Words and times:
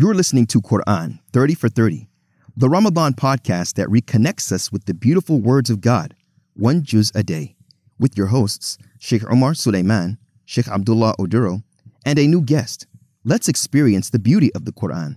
You're 0.00 0.14
listening 0.14 0.46
to 0.46 0.60
Quran 0.60 1.18
30 1.32 1.54
for 1.54 1.68
30, 1.68 2.08
the 2.56 2.68
Ramadan 2.68 3.14
podcast 3.14 3.74
that 3.74 3.88
reconnects 3.88 4.52
us 4.52 4.70
with 4.70 4.84
the 4.84 4.94
beautiful 4.94 5.40
words 5.40 5.70
of 5.70 5.80
God, 5.80 6.14
one 6.54 6.84
juz 6.84 7.10
a 7.16 7.24
day, 7.24 7.56
with 7.98 8.16
your 8.16 8.28
hosts, 8.28 8.78
Sheikh 9.00 9.28
Omar 9.28 9.54
Suleiman, 9.54 10.18
Sheikh 10.44 10.68
Abdullah 10.68 11.16
Oduro, 11.18 11.64
and 12.06 12.16
a 12.16 12.28
new 12.28 12.40
guest. 12.40 12.86
Let's 13.24 13.48
experience 13.48 14.10
the 14.10 14.20
beauty 14.20 14.54
of 14.54 14.64
the 14.64 14.72
Quran. 14.72 15.16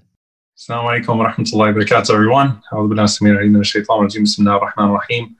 السلام 0.57 0.85
عليكم 0.85 1.19
ورحمة 1.19 1.45
الله 1.53 1.69
وبركاته 1.69 2.13
everyone. 2.13 2.61
أعوذ 2.73 2.87
بالله 2.87 3.03
السميع 3.03 3.33
العليم 3.33 3.53
من 3.53 3.59
الشيطان 3.59 3.99
الرجيم 3.99 4.23
بسم 4.23 4.43
الله 4.43 4.57
الرحمن 4.57 4.85
الرحيم. 4.85 5.35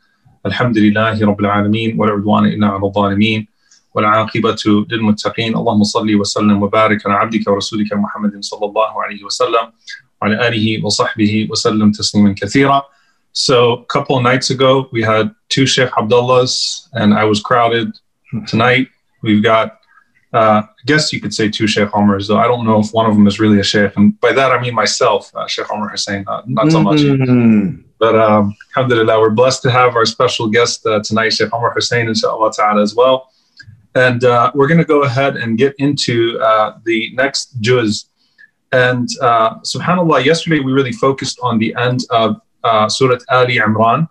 الحمد 0.45 0.77
لله 0.77 1.25
رب 1.25 1.39
العالمين 1.39 1.99
ولا 1.99 2.11
عدوان 2.11 2.45
إلا 2.45 2.67
على 2.67 2.85
الظالمين 2.85 3.47
والعاقبة 3.94 4.86
للمتقين 4.90 5.56
اللهم 5.56 5.82
صل 5.84 6.14
وسلم 6.14 6.62
وبارك 6.62 7.06
على 7.06 7.14
عبدك 7.14 7.48
ورسولك 7.48 7.92
محمد 7.92 8.44
صلى 8.44 8.66
الله 8.66 9.02
عليه 9.02 9.24
وسلم 9.24 9.72
وعلى 10.22 10.48
آله 10.48 10.84
وصحبه 10.84 11.48
وسلم 11.50 11.92
تسليما 11.92 12.34
كثيرا. 12.38 12.82
So 13.32 13.72
a 13.72 13.84
couple 13.84 14.16
of 14.16 14.22
nights 14.22 14.50
ago 14.50 14.88
we 14.92 15.02
had 15.02 15.30
two 15.48 15.66
Sheikh 15.66 15.90
Abdullahs 15.96 16.88
and 16.92 17.14
I 17.14 17.24
was 17.24 17.40
crowded. 17.40 17.88
Tonight 18.46 18.88
we've 19.22 19.42
got 19.42 19.78
uh, 20.32 20.62
I 20.66 20.82
guess 20.84 21.12
you 21.12 21.20
could 21.20 21.32
say 21.32 21.48
two 21.48 21.66
Sheikh 21.66 21.90
Omars, 21.90 22.28
though 22.28 22.38
I 22.38 22.46
don't 22.46 22.66
know 22.66 22.80
if 22.80 22.90
one 22.92 23.06
of 23.06 23.14
them 23.14 23.26
is 23.26 23.40
really 23.40 23.60
a 23.60 23.62
Sheikh. 23.62 23.96
And 23.96 24.20
by 24.20 24.32
that, 24.32 24.52
I 24.52 24.60
mean 24.60 24.74
myself, 24.74 25.34
uh, 25.34 25.46
Sheikh 25.46 25.70
Omar 25.72 25.88
Hussein, 25.88 26.24
uh, 26.26 26.42
not 26.46 26.70
so 26.70 26.82
much. 26.82 26.98
Mm. 26.98 27.84
But 27.98 28.14
um, 28.16 28.54
alhamdulillah, 28.76 29.18
we're 29.20 29.30
blessed 29.30 29.62
to 29.62 29.70
have 29.70 29.96
our 29.96 30.04
special 30.04 30.48
guest 30.48 30.84
uh, 30.84 31.00
tonight, 31.02 31.32
Sheikh 31.32 31.52
Omar 31.54 31.72
Hussein, 31.72 32.08
inshallah 32.08 32.52
ta'ala, 32.52 32.82
as 32.82 32.94
well. 32.94 33.30
And 33.95 34.23
uh, 34.23 34.51
we're 34.55 34.67
going 34.67 34.79
to 34.79 34.85
go 34.85 35.03
ahead 35.03 35.35
and 35.35 35.57
get 35.57 35.75
into 35.77 36.39
uh, 36.39 36.77
the 36.85 37.11
next 37.13 37.59
juz. 37.59 38.05
And 38.71 39.09
uh, 39.21 39.59
subhanAllah, 39.59 40.23
yesterday 40.23 40.59
we 40.59 40.71
really 40.71 40.93
focused 40.93 41.39
on 41.41 41.59
the 41.59 41.75
end 41.75 42.05
of 42.09 42.39
uh, 42.63 42.87
Surah 42.87 43.19
Ali 43.29 43.57
Imran. 43.57 44.07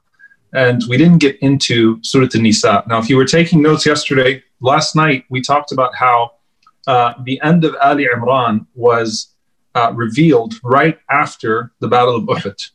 And 0.53 0.83
we 0.89 0.97
didn't 0.97 1.19
get 1.19 1.39
into 1.39 1.99
Surah 2.03 2.29
An-Nisa. 2.35 2.85
Now, 2.89 2.99
if 2.99 3.09
you 3.09 3.17
were 3.17 3.25
taking 3.25 3.63
notes 3.63 3.87
yesterday, 3.87 4.43
last 4.61 4.97
night 4.97 5.25
we 5.31 5.41
talked 5.41 5.73
about 5.73 5.95
how 5.95 6.33
uh, 6.87 7.15
the 7.25 7.41
end 7.43 7.65
of 7.65 7.75
Ali 7.81 8.07
Imran 8.15 8.67
was 8.75 9.35
uh, 9.75 9.93
revealed 9.95 10.55
right 10.65 10.99
after 11.11 11.73
the 11.79 11.89
Battle 11.89 12.17
of 12.17 12.25
Uhud. 12.25 12.71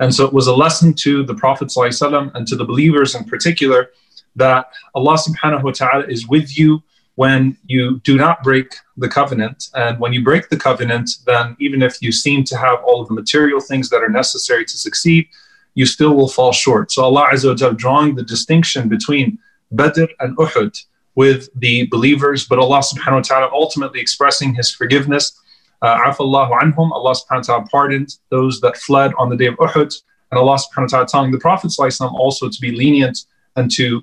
And 0.00 0.14
so 0.14 0.24
it 0.24 0.32
was 0.32 0.46
a 0.46 0.54
lesson 0.54 0.94
to 0.94 1.24
the 1.24 1.34
Prophet 1.34 1.68
ﷺ 1.68 2.34
and 2.34 2.46
to 2.46 2.56
the 2.56 2.64
believers 2.64 3.14
in 3.14 3.24
particular 3.24 3.90
that 4.38 4.70
Allah 4.94 5.16
subhanahu 5.16 5.62
wa 5.62 5.72
ta'ala 5.72 6.06
is 6.06 6.26
with 6.26 6.58
you 6.58 6.82
when 7.14 7.56
you 7.66 7.98
do 8.04 8.16
not 8.16 8.42
break 8.42 8.76
the 8.96 9.08
covenant. 9.08 9.68
And 9.74 9.98
when 9.98 10.12
you 10.12 10.22
break 10.22 10.48
the 10.48 10.56
covenant, 10.56 11.10
then 11.26 11.56
even 11.58 11.82
if 11.82 12.00
you 12.00 12.12
seem 12.12 12.44
to 12.44 12.56
have 12.56 12.78
all 12.84 13.00
of 13.00 13.08
the 13.08 13.14
material 13.14 13.60
things 13.60 13.90
that 13.90 14.02
are 14.02 14.08
necessary 14.08 14.64
to 14.64 14.76
succeed, 14.78 15.28
you 15.74 15.84
still 15.86 16.14
will 16.14 16.28
fall 16.28 16.52
short. 16.52 16.92
So 16.92 17.02
Allah 17.02 17.28
Azza 17.32 17.60
wa 17.60 17.70
drawing 17.70 18.14
the 18.14 18.22
distinction 18.22 18.88
between 18.88 19.38
Badr 19.72 20.04
and 20.20 20.36
Uhud 20.36 20.74
with 21.14 21.48
the 21.56 21.86
believers, 21.88 22.46
but 22.46 22.60
Allah 22.60 22.80
subhanahu 22.80 23.22
wa 23.22 23.22
ta'ala 23.22 23.50
ultimately 23.52 24.00
expressing 24.00 24.54
his 24.54 24.70
forgiveness. 24.70 25.24
Uh, 25.82 25.98
Afallahu 26.08 26.52
anhum, 26.60 26.92
Allah 26.92 27.14
subhanahu 27.14 27.42
wa 27.42 27.48
ta'ala 27.48 27.66
pardoned 27.66 28.10
those 28.30 28.60
that 28.60 28.76
fled 28.76 29.12
on 29.18 29.28
the 29.28 29.36
day 29.36 29.46
of 29.46 29.56
Uhud. 29.56 29.92
And 30.30 30.38
Allah 30.38 30.58
subhanahu 30.58 30.82
wa 30.82 30.86
ta'ala 30.86 31.06
telling 31.06 31.32
the 31.32 31.38
Prophet 31.38 31.72
also 32.00 32.48
to 32.48 32.60
be 32.60 32.70
lenient 32.70 33.18
and 33.56 33.70
to, 33.72 34.02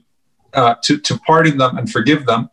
uh, 0.55 0.75
to, 0.83 0.99
to 0.99 1.19
pardon 1.21 1.59
them 1.59 1.79
and 1.79 1.91
forgive 1.91 2.27
them 2.27 2.51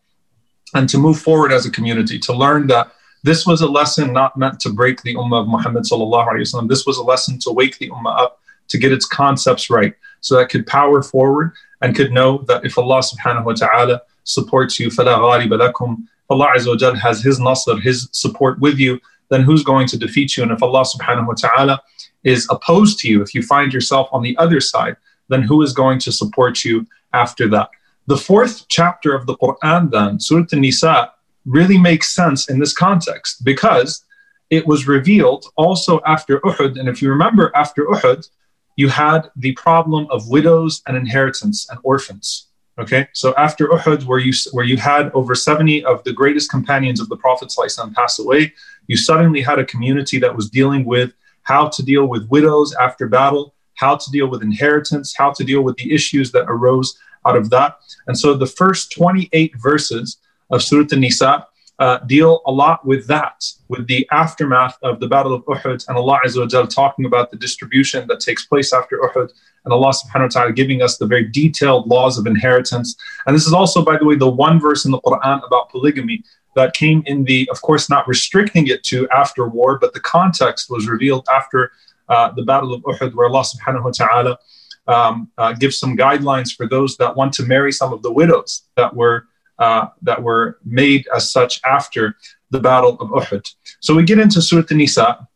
and 0.73 0.87
to 0.89 0.97
move 0.97 1.19
forward 1.19 1.51
as 1.51 1.65
a 1.65 1.71
community, 1.71 2.19
to 2.19 2.33
learn 2.33 2.67
that 2.67 2.91
this 3.23 3.45
was 3.45 3.61
a 3.61 3.67
lesson 3.67 4.13
not 4.13 4.37
meant 4.37 4.59
to 4.61 4.69
break 4.71 5.01
the 5.01 5.15
ummah 5.15 5.41
of 5.41 5.47
Muhammad 5.47 5.83
sallallahu 5.83 6.27
alaihi 6.27 6.41
wasallam. 6.41 6.69
This 6.69 6.85
was 6.85 6.97
a 6.97 7.03
lesson 7.03 7.39
to 7.39 7.51
wake 7.51 7.77
the 7.77 7.89
ummah 7.89 8.19
up, 8.19 8.39
to 8.67 8.77
get 8.77 8.91
its 8.91 9.05
concepts 9.05 9.69
right, 9.69 9.93
so 10.21 10.35
that 10.37 10.49
could 10.49 10.67
power 10.67 11.01
forward 11.01 11.53
and 11.81 11.95
could 11.95 12.11
know 12.11 12.39
that 12.47 12.65
if 12.65 12.77
Allah 12.77 12.99
subhanahu 13.01 13.45
wa 13.45 13.53
ta'ala 13.53 14.01
supports 14.23 14.79
you, 14.79 14.89
فَلَا 14.89 15.17
غَالِبَ 15.17 15.49
لَكُمْ 15.49 15.97
Allah 16.29 16.51
Azza 16.55 16.67
wa 16.67 16.75
Jal 16.75 16.95
has 16.95 17.21
His 17.23 17.39
nasr, 17.39 17.77
His 17.77 18.09
support 18.11 18.59
with 18.59 18.77
you, 18.77 18.99
then 19.29 19.41
who's 19.41 19.63
going 19.63 19.87
to 19.87 19.97
defeat 19.97 20.35
you? 20.35 20.43
And 20.43 20.51
if 20.51 20.61
Allah 20.61 20.83
subhanahu 20.83 21.27
wa 21.27 21.33
ta'ala 21.33 21.81
is 22.23 22.47
opposed 22.49 22.99
to 22.99 23.09
you, 23.09 23.21
if 23.21 23.33
you 23.33 23.41
find 23.41 23.73
yourself 23.73 24.09
on 24.11 24.21
the 24.21 24.37
other 24.37 24.59
side, 24.59 24.97
then 25.29 25.41
who 25.41 25.61
is 25.61 25.73
going 25.73 25.99
to 25.99 26.11
support 26.11 26.63
you 26.63 26.85
after 27.13 27.47
that? 27.49 27.69
The 28.06 28.16
fourth 28.16 28.66
chapter 28.68 29.14
of 29.14 29.26
the 29.26 29.36
Quran, 29.36 29.90
then, 29.90 30.18
Surah 30.18 30.46
An-Nisa, 30.52 31.12
really 31.44 31.78
makes 31.78 32.14
sense 32.14 32.50
in 32.50 32.58
this 32.58 32.72
context 32.72 33.44
because 33.44 34.04
it 34.50 34.66
was 34.66 34.86
revealed 34.86 35.46
also 35.56 36.00
after 36.04 36.40
Uhud. 36.40 36.78
And 36.78 36.88
if 36.88 37.00
you 37.00 37.08
remember, 37.10 37.52
after 37.54 37.84
Uhud, 37.86 38.28
you 38.76 38.88
had 38.88 39.30
the 39.36 39.52
problem 39.52 40.06
of 40.10 40.28
widows 40.28 40.82
and 40.86 40.96
inheritance 40.96 41.68
and 41.70 41.78
orphans. 41.82 42.48
Okay, 42.78 43.06
so 43.12 43.34
after 43.36 43.68
Uhud, 43.68 44.04
where 44.04 44.18
you 44.18 44.32
where 44.52 44.64
you 44.64 44.78
had 44.78 45.10
over 45.12 45.34
70 45.34 45.84
of 45.84 46.02
the 46.04 46.12
greatest 46.12 46.50
companions 46.50 47.00
of 47.00 47.08
the 47.10 47.16
Prophet 47.16 47.48
ﷺ 47.48 47.94
pass 47.94 48.18
away, 48.18 48.52
you 48.86 48.96
suddenly 48.96 49.42
had 49.42 49.58
a 49.58 49.64
community 49.64 50.18
that 50.18 50.34
was 50.34 50.48
dealing 50.48 50.84
with 50.84 51.12
how 51.42 51.68
to 51.68 51.82
deal 51.82 52.06
with 52.06 52.28
widows 52.28 52.74
after 52.74 53.06
battle, 53.06 53.54
how 53.74 53.96
to 53.96 54.10
deal 54.10 54.26
with 54.26 54.42
inheritance, 54.42 55.14
how 55.14 55.30
to 55.32 55.44
deal 55.44 55.62
with 55.62 55.76
the 55.76 55.92
issues 55.92 56.32
that 56.32 56.46
arose 56.48 56.98
out 57.26 57.36
of 57.36 57.50
that. 57.50 57.76
And 58.06 58.18
so 58.18 58.34
the 58.34 58.46
first 58.46 58.92
28 58.92 59.54
verses 59.56 60.18
of 60.50 60.62
Surah 60.62 60.86
An-Nisa 60.92 61.46
uh, 61.78 61.98
deal 62.06 62.42
a 62.46 62.52
lot 62.52 62.86
with 62.86 63.06
that, 63.08 63.44
with 63.68 63.86
the 63.86 64.06
aftermath 64.12 64.76
of 64.82 65.00
the 65.00 65.08
Battle 65.08 65.32
of 65.32 65.44
Uhud, 65.46 65.86
and 65.88 65.96
Allah 65.96 66.20
Azza 66.24 66.38
wa 66.38 66.46
Jal 66.46 66.66
talking 66.66 67.06
about 67.06 67.30
the 67.30 67.36
distribution 67.36 68.06
that 68.08 68.20
takes 68.20 68.46
place 68.46 68.72
after 68.72 68.98
Uhud, 68.98 69.30
and 69.64 69.72
Allah 69.72 69.92
subhanahu 69.92 70.22
wa 70.22 70.28
ta'ala 70.28 70.52
giving 70.52 70.82
us 70.82 70.98
the 70.98 71.06
very 71.06 71.24
detailed 71.24 71.88
laws 71.88 72.18
of 72.18 72.26
inheritance. 72.26 72.94
And 73.26 73.34
this 73.34 73.46
is 73.46 73.52
also, 73.52 73.84
by 73.84 73.96
the 73.96 74.04
way, 74.04 74.16
the 74.16 74.28
one 74.28 74.60
verse 74.60 74.84
in 74.84 74.90
the 74.90 75.00
Quran 75.00 75.44
about 75.46 75.70
polygamy 75.70 76.22
that 76.54 76.74
came 76.74 77.02
in 77.06 77.24
the, 77.24 77.48
of 77.50 77.62
course, 77.62 77.88
not 77.88 78.06
restricting 78.06 78.66
it 78.66 78.84
to 78.84 79.08
after 79.08 79.48
war, 79.48 79.78
but 79.78 79.94
the 79.94 80.00
context 80.00 80.70
was 80.70 80.86
revealed 80.86 81.26
after 81.32 81.72
uh, 82.08 82.30
the 82.32 82.42
Battle 82.42 82.74
of 82.74 82.82
Uhud, 82.82 83.14
where 83.14 83.28
Allah 83.28 83.42
subhanahu 83.42 83.84
wa 83.84 83.90
ta'ala 83.90 84.38
um, 84.86 85.30
uh, 85.38 85.52
gives 85.52 85.78
some 85.78 85.96
guidelines 85.96 86.54
for 86.54 86.66
those 86.66 86.96
that 86.96 87.14
want 87.16 87.32
to 87.34 87.44
marry 87.44 87.72
some 87.72 87.92
of 87.92 88.02
the 88.02 88.12
widows 88.12 88.62
that 88.76 88.94
were 88.94 89.26
uh, 89.58 89.86
that 90.02 90.20
were 90.22 90.58
made 90.64 91.06
as 91.14 91.30
such 91.30 91.60
after 91.64 92.16
the 92.50 92.58
Battle 92.58 92.96
of 93.00 93.08
Uhud. 93.10 93.54
So 93.80 93.94
we 93.94 94.02
get 94.02 94.18
into 94.18 94.42
Surah 94.42 94.64
An-Nisa. 94.70 95.28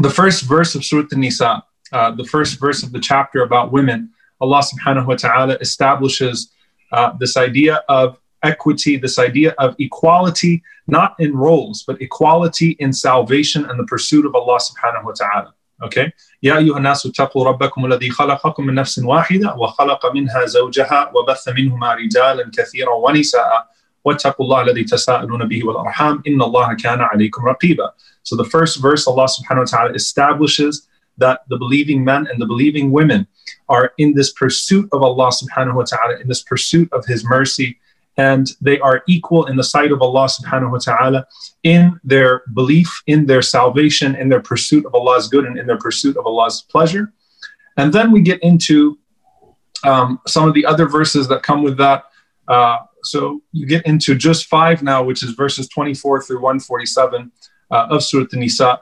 The 0.00 0.10
first 0.10 0.44
verse 0.44 0.74
of 0.74 0.84
Surah 0.84 1.06
An-Nisa, 1.12 1.62
uh, 1.92 2.10
the 2.12 2.24
first 2.24 2.58
verse 2.58 2.82
of 2.82 2.92
the 2.92 2.98
chapter 2.98 3.42
about 3.42 3.70
women, 3.70 4.10
Allah 4.40 4.62
subhanahu 4.62 5.06
wa 5.06 5.14
ta'ala 5.14 5.54
establishes 5.60 6.50
uh, 6.90 7.12
this 7.20 7.36
idea 7.36 7.82
of 7.88 8.18
equity, 8.42 8.96
this 8.96 9.18
idea 9.18 9.54
of 9.58 9.76
equality, 9.78 10.62
not 10.88 11.14
in 11.20 11.36
roles, 11.36 11.84
but 11.84 12.00
equality 12.02 12.70
in 12.80 12.92
salvation 12.92 13.64
and 13.66 13.78
the 13.78 13.84
pursuit 13.84 14.26
of 14.26 14.34
Allah 14.34 14.58
subhanahu 14.58 15.04
wa 15.04 15.12
ta'ala. 15.12 15.54
Okay? 15.83 16.11
يا 16.43 16.57
أيها 16.57 16.77
الناس 16.77 17.05
اتقوا 17.05 17.45
ربكم 17.45 17.85
الذي 17.85 18.09
خلقكم 18.09 18.65
من 18.65 18.73
نفس 18.73 18.99
واحدة 18.99 19.55
وخلق 19.55 20.13
منها 20.13 20.45
زوجها 20.45 21.11
وبث 21.15 21.47
منهما 21.47 21.93
رجالا 21.93 22.51
كثيرا 22.57 22.93
ونساء 22.93 23.67
واتقوا 24.05 24.45
الله 24.45 24.61
الذي 24.61 24.83
تساءلون 24.83 25.47
به 25.47 25.65
والأرحام 25.65 26.23
إن 26.27 26.41
الله 26.41 26.73
كان 26.75 27.01
عليكم 27.01 27.45
رقيبا. 27.45 27.93
So 28.23 28.35
the 28.35 28.43
first 28.45 28.81
verse 28.81 29.07
Allah 29.07 29.27
subhanahu 29.27 29.65
wa 29.65 29.77
ta'ala 29.77 29.93
establishes 29.93 30.87
that 31.17 31.41
the 31.49 31.57
believing 31.57 32.03
men 32.03 32.27
and 32.27 32.41
the 32.41 32.45
believing 32.45 32.91
women 32.91 33.27
are 33.69 33.91
in 33.97 34.13
this 34.13 34.31
pursuit 34.31 34.87
of 34.91 35.01
Allah 35.01 35.29
subhanahu 35.31 35.75
wa 35.75 35.83
ta'ala, 35.83 36.19
in 36.21 36.27
this 36.27 36.41
pursuit 36.41 36.91
of 36.91 37.05
His 37.05 37.23
mercy, 37.25 37.79
and 38.16 38.50
they 38.60 38.78
are 38.80 39.02
equal 39.08 39.46
in 39.46 39.56
the 39.56 39.64
sight 39.64 39.90
of 39.90 40.02
Allah 40.02 40.26
subhanahu 40.26 40.72
wa 40.72 40.78
ta'ala 40.78 41.26
in 41.62 41.98
their 42.04 42.42
belief, 42.52 43.02
in 43.06 43.26
their 43.26 43.42
salvation, 43.42 44.14
in 44.14 44.28
their 44.28 44.40
pursuit 44.40 44.84
of 44.84 44.94
Allah's 44.94 45.28
good, 45.28 45.46
and 45.46 45.58
in 45.58 45.66
their 45.66 45.78
pursuit 45.78 46.16
of 46.16 46.26
Allah's 46.26 46.62
pleasure. 46.62 47.12
And 47.76 47.92
then 47.92 48.12
we 48.12 48.20
get 48.20 48.42
into 48.42 48.98
um, 49.84 50.20
some 50.26 50.46
of 50.46 50.54
the 50.54 50.66
other 50.66 50.86
verses 50.86 51.26
that 51.28 51.42
come 51.42 51.62
with 51.62 51.78
that. 51.78 52.04
Uh, 52.46 52.78
so 53.04 53.42
you 53.52 53.66
get 53.66 53.84
into 53.86 54.14
juz 54.14 54.42
five 54.42 54.82
now, 54.82 55.02
which 55.02 55.22
is 55.22 55.30
verses 55.30 55.68
24 55.68 56.22
through 56.22 56.36
147 56.36 57.32
uh, 57.70 57.86
of 57.90 58.02
Surah 58.02 58.26
An-Nisa. 58.32 58.80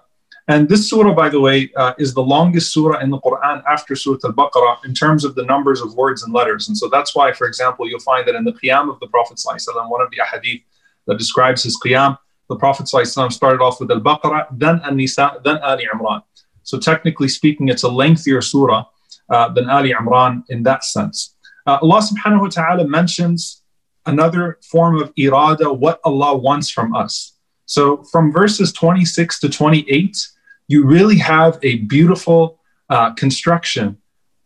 And 0.50 0.68
this 0.68 0.90
surah, 0.90 1.14
by 1.14 1.28
the 1.28 1.38
way, 1.38 1.70
uh, 1.76 1.94
is 1.96 2.12
the 2.12 2.24
longest 2.24 2.72
surah 2.72 2.98
in 2.98 3.10
the 3.10 3.20
Quran 3.20 3.62
after 3.68 3.94
Surah 3.94 4.18
Al 4.24 4.32
Baqarah 4.32 4.84
in 4.84 4.92
terms 4.92 5.24
of 5.24 5.36
the 5.36 5.44
numbers 5.44 5.80
of 5.80 5.94
words 5.94 6.24
and 6.24 6.34
letters. 6.34 6.66
And 6.66 6.76
so 6.76 6.88
that's 6.88 7.14
why, 7.14 7.30
for 7.32 7.46
example, 7.46 7.88
you'll 7.88 8.00
find 8.00 8.26
that 8.26 8.34
in 8.34 8.42
the 8.42 8.54
Qiyam 8.54 8.90
of 8.92 8.98
the 8.98 9.06
Prophet, 9.06 9.40
one 9.44 10.00
of 10.00 10.10
the 10.10 10.16
ahadith 10.16 10.64
that 11.06 11.18
describes 11.18 11.62
his 11.62 11.78
Qiyam, 11.80 12.18
the 12.48 12.56
Prophet 12.56 12.88
started 12.88 13.60
off 13.62 13.78
with 13.78 13.92
Al 13.92 14.00
Baqarah, 14.00 14.48
then 14.50 14.80
An 14.82 14.96
Nisa, 14.96 15.40
then 15.44 15.58
Ali 15.58 15.86
Imran. 15.94 16.20
So 16.64 16.80
technically 16.80 17.28
speaking, 17.28 17.68
it's 17.68 17.84
a 17.84 17.88
lengthier 17.88 18.42
surah 18.42 18.86
uh, 19.28 19.50
than 19.50 19.70
Ali 19.70 19.92
Imran 19.92 20.42
in 20.48 20.64
that 20.64 20.82
sense. 20.82 21.36
Uh, 21.64 21.78
Allah 21.80 22.00
subhanahu 22.02 22.40
wa 22.40 22.48
ta'ala 22.48 22.88
mentions 22.88 23.62
another 24.04 24.58
form 24.68 25.00
of 25.00 25.14
irada, 25.14 25.78
what 25.78 26.00
Allah 26.04 26.36
wants 26.36 26.70
from 26.70 26.92
us. 26.92 27.36
So 27.66 28.02
from 28.10 28.32
verses 28.32 28.72
26 28.72 29.38
to 29.40 29.48
28, 29.48 30.26
you 30.69 30.85
really 30.85 31.17
have 31.17 31.59
a 31.63 31.77
beautiful 31.79 32.59
uh, 32.89 33.13
construction 33.13 33.97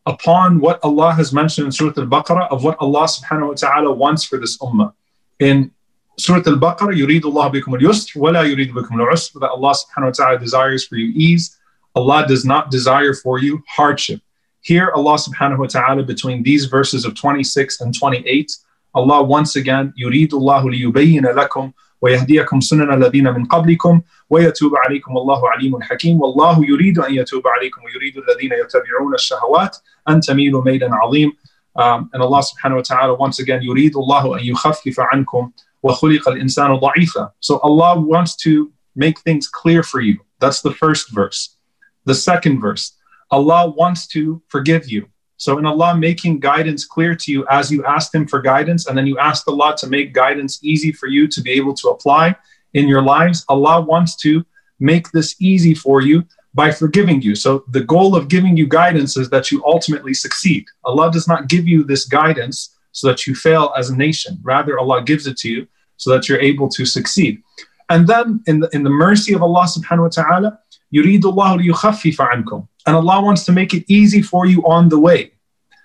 upon 0.06 0.60
what 0.60 0.80
Allah 0.84 1.14
has 1.14 1.32
mentioned 1.34 1.66
in 1.66 1.72
Surah 1.72 1.94
Al-Baqarah 1.98 2.52
of 2.52 2.64
what 2.64 2.78
Allah 2.80 3.06
subhanahu 3.06 3.50
wa 3.50 3.54
ta'ala 3.54 3.92
wants 3.94 4.24
for 4.24 4.38
this 4.38 4.58
ummah. 4.58 4.94
In 5.40 5.72
Surah 6.18 6.44
Al-Baqarah, 6.48 6.96
يُرِيدُ 6.98 7.22
اللَّهُ 7.22 7.54
بِكُمُ 7.54 7.80
الْيُسْرِ 7.80 8.18
وَلَا 8.18 8.44
يُرِيدُ 8.44 8.74
بِكُمُ 8.74 8.92
الْعُسْرِ 8.92 9.40
That 9.40 9.52
Allah 9.52 9.74
subhanahu 9.74 10.06
wa 10.06 10.12
ta'ala 10.12 10.40
desires 10.40 10.86
for 10.86 10.96
you 10.96 11.12
ease. 11.16 11.58
Allah 11.96 12.26
does 12.28 12.44
not 12.44 12.72
desire 12.72 13.14
for 13.14 13.40
you 13.40 13.64
hardship. 13.68 14.22
Here, 14.62 14.92
Allah 14.94 15.16
subhanahu 15.16 15.60
wa 15.60 15.68
ta'ala, 15.68 16.04
between 16.04 16.44
these 16.44 16.66
verses 16.66 17.06
of 17.06 17.16
26 17.16 17.82
and 17.82 17.98
28, 17.98 18.52
Allah 18.96 19.24
once 19.24 19.56
again, 19.56 19.94
يُرِيدُ 20.00 20.30
اللَّهُ 20.30 20.64
لِيُبَيِّنَ 20.64 21.24
لَكُمْ 21.36 21.74
ويهديكم 22.04 22.60
سنن 22.60 22.94
الذين 22.94 23.34
من 23.34 23.46
قبلكم 23.46 24.02
ويتوب 24.30 24.72
عليكم 24.76 25.16
والله 25.16 25.50
عليم 25.50 25.82
حكيم 25.82 26.22
والله 26.22 26.66
يريد 26.66 27.00
أن 27.00 27.14
يتوب 27.14 27.48
عليكم 27.48 27.82
ويريد 27.84 28.18
الذين 28.18 28.52
يتبعون 28.52 29.14
الشهوات 29.14 29.78
أن 30.10 30.20
تميلوا 30.20 30.64
ميلا 30.66 30.90
عظيم 30.92 31.32
um, 31.76 32.10
and 32.14 32.24
Allah 32.24 32.42
subhanahu 32.42 32.76
wa 32.76 32.82
ta'ala 32.82 33.14
once 33.16 33.40
again 33.40 33.62
يريد 33.62 33.98
الله 33.98 34.40
أن 34.40 34.46
يخفف 34.46 35.00
عنكم 35.00 35.52
وخلق 35.84 36.30
الإنسان 36.30 36.76
ضعيفا 36.76 37.32
so 37.42 37.60
Allah 37.60 38.00
wants 38.00 38.36
to 38.36 38.72
make 38.96 39.20
things 39.20 39.48
clear 39.48 39.84
for 39.84 40.02
you 40.02 40.18
that's 40.40 40.62
the 40.62 40.72
first 40.72 41.12
verse 41.12 41.58
the 42.06 42.16
second 42.16 42.60
verse 42.60 42.94
Allah 43.32 43.70
wants 43.70 44.08
to 44.08 44.42
forgive 44.48 44.90
you 44.90 45.08
so, 45.40 45.58
in 45.58 45.66
Allah 45.66 45.96
making 45.96 46.42
guidance 46.42 46.86
clear 46.86 47.16
to 47.16 47.32
you 47.32 47.48
as 47.48 47.72
you 47.72 47.86
asked 47.86 48.14
Him 48.14 48.28
for 48.28 48.42
guidance, 48.42 48.88
and 48.88 48.98
then 48.98 49.08
you 49.08 49.18
asked 49.20 49.48
Allah 49.48 49.74
to 49.78 49.88
make 49.88 50.14
guidance 50.14 50.60
easy 50.62 50.92
for 50.92 51.08
you 51.08 51.30
to 51.30 51.42
be 51.42 51.52
able 51.52 51.74
to 51.76 51.88
apply 51.88 52.36
in 52.74 52.90
your 52.90 53.02
lives, 53.02 53.46
Allah 53.48 53.80
wants 53.80 54.18
to 54.18 54.46
make 54.82 55.12
this 55.12 55.36
easy 55.40 55.74
for 55.74 56.02
you 56.02 56.26
by 56.54 56.72
forgiving 56.72 57.22
you. 57.22 57.36
So, 57.36 57.64
the 57.70 57.86
goal 57.86 58.18
of 58.18 58.28
giving 58.28 58.58
you 58.58 58.68
guidance 58.68 59.16
is 59.16 59.30
that 59.30 59.50
you 59.50 59.64
ultimately 59.64 60.14
succeed. 60.14 60.66
Allah 60.84 61.10
does 61.10 61.26
not 61.26 61.48
give 61.48 61.66
you 61.66 61.86
this 61.86 62.04
guidance 62.04 62.76
so 62.92 63.08
that 63.08 63.26
you 63.26 63.34
fail 63.34 63.72
as 63.78 63.90
a 63.90 63.96
nation. 63.96 64.40
Rather, 64.44 64.78
Allah 64.78 65.04
gives 65.04 65.26
it 65.26 65.38
to 65.38 65.50
you 65.50 65.68
so 65.96 66.12
that 66.12 66.28
you're 66.28 66.42
able 66.42 66.68
to 66.68 66.86
succeed. 66.86 67.42
And 67.88 68.08
then, 68.08 68.44
in 68.46 68.60
the, 68.60 68.70
in 68.74 68.84
the 68.84 68.90
mercy 68.90 69.34
of 69.34 69.42
Allah 69.42 69.68
subhanahu 69.68 70.10
wa 70.10 70.24
ta'ala, 70.24 70.60
يريد 70.92 71.26
الله 71.26 71.56
ليخفف 71.58 72.22
عنكم 72.22 72.66
and 72.87 72.97
Allah 72.97 73.23
wants 73.23 73.45
to 73.47 73.53
make 73.53 73.75
it 73.75 73.85
easy 73.89 74.23
for 74.23 74.47
you 74.47 74.63
on 74.67 74.89
the 74.89 74.99
way. 74.99 75.33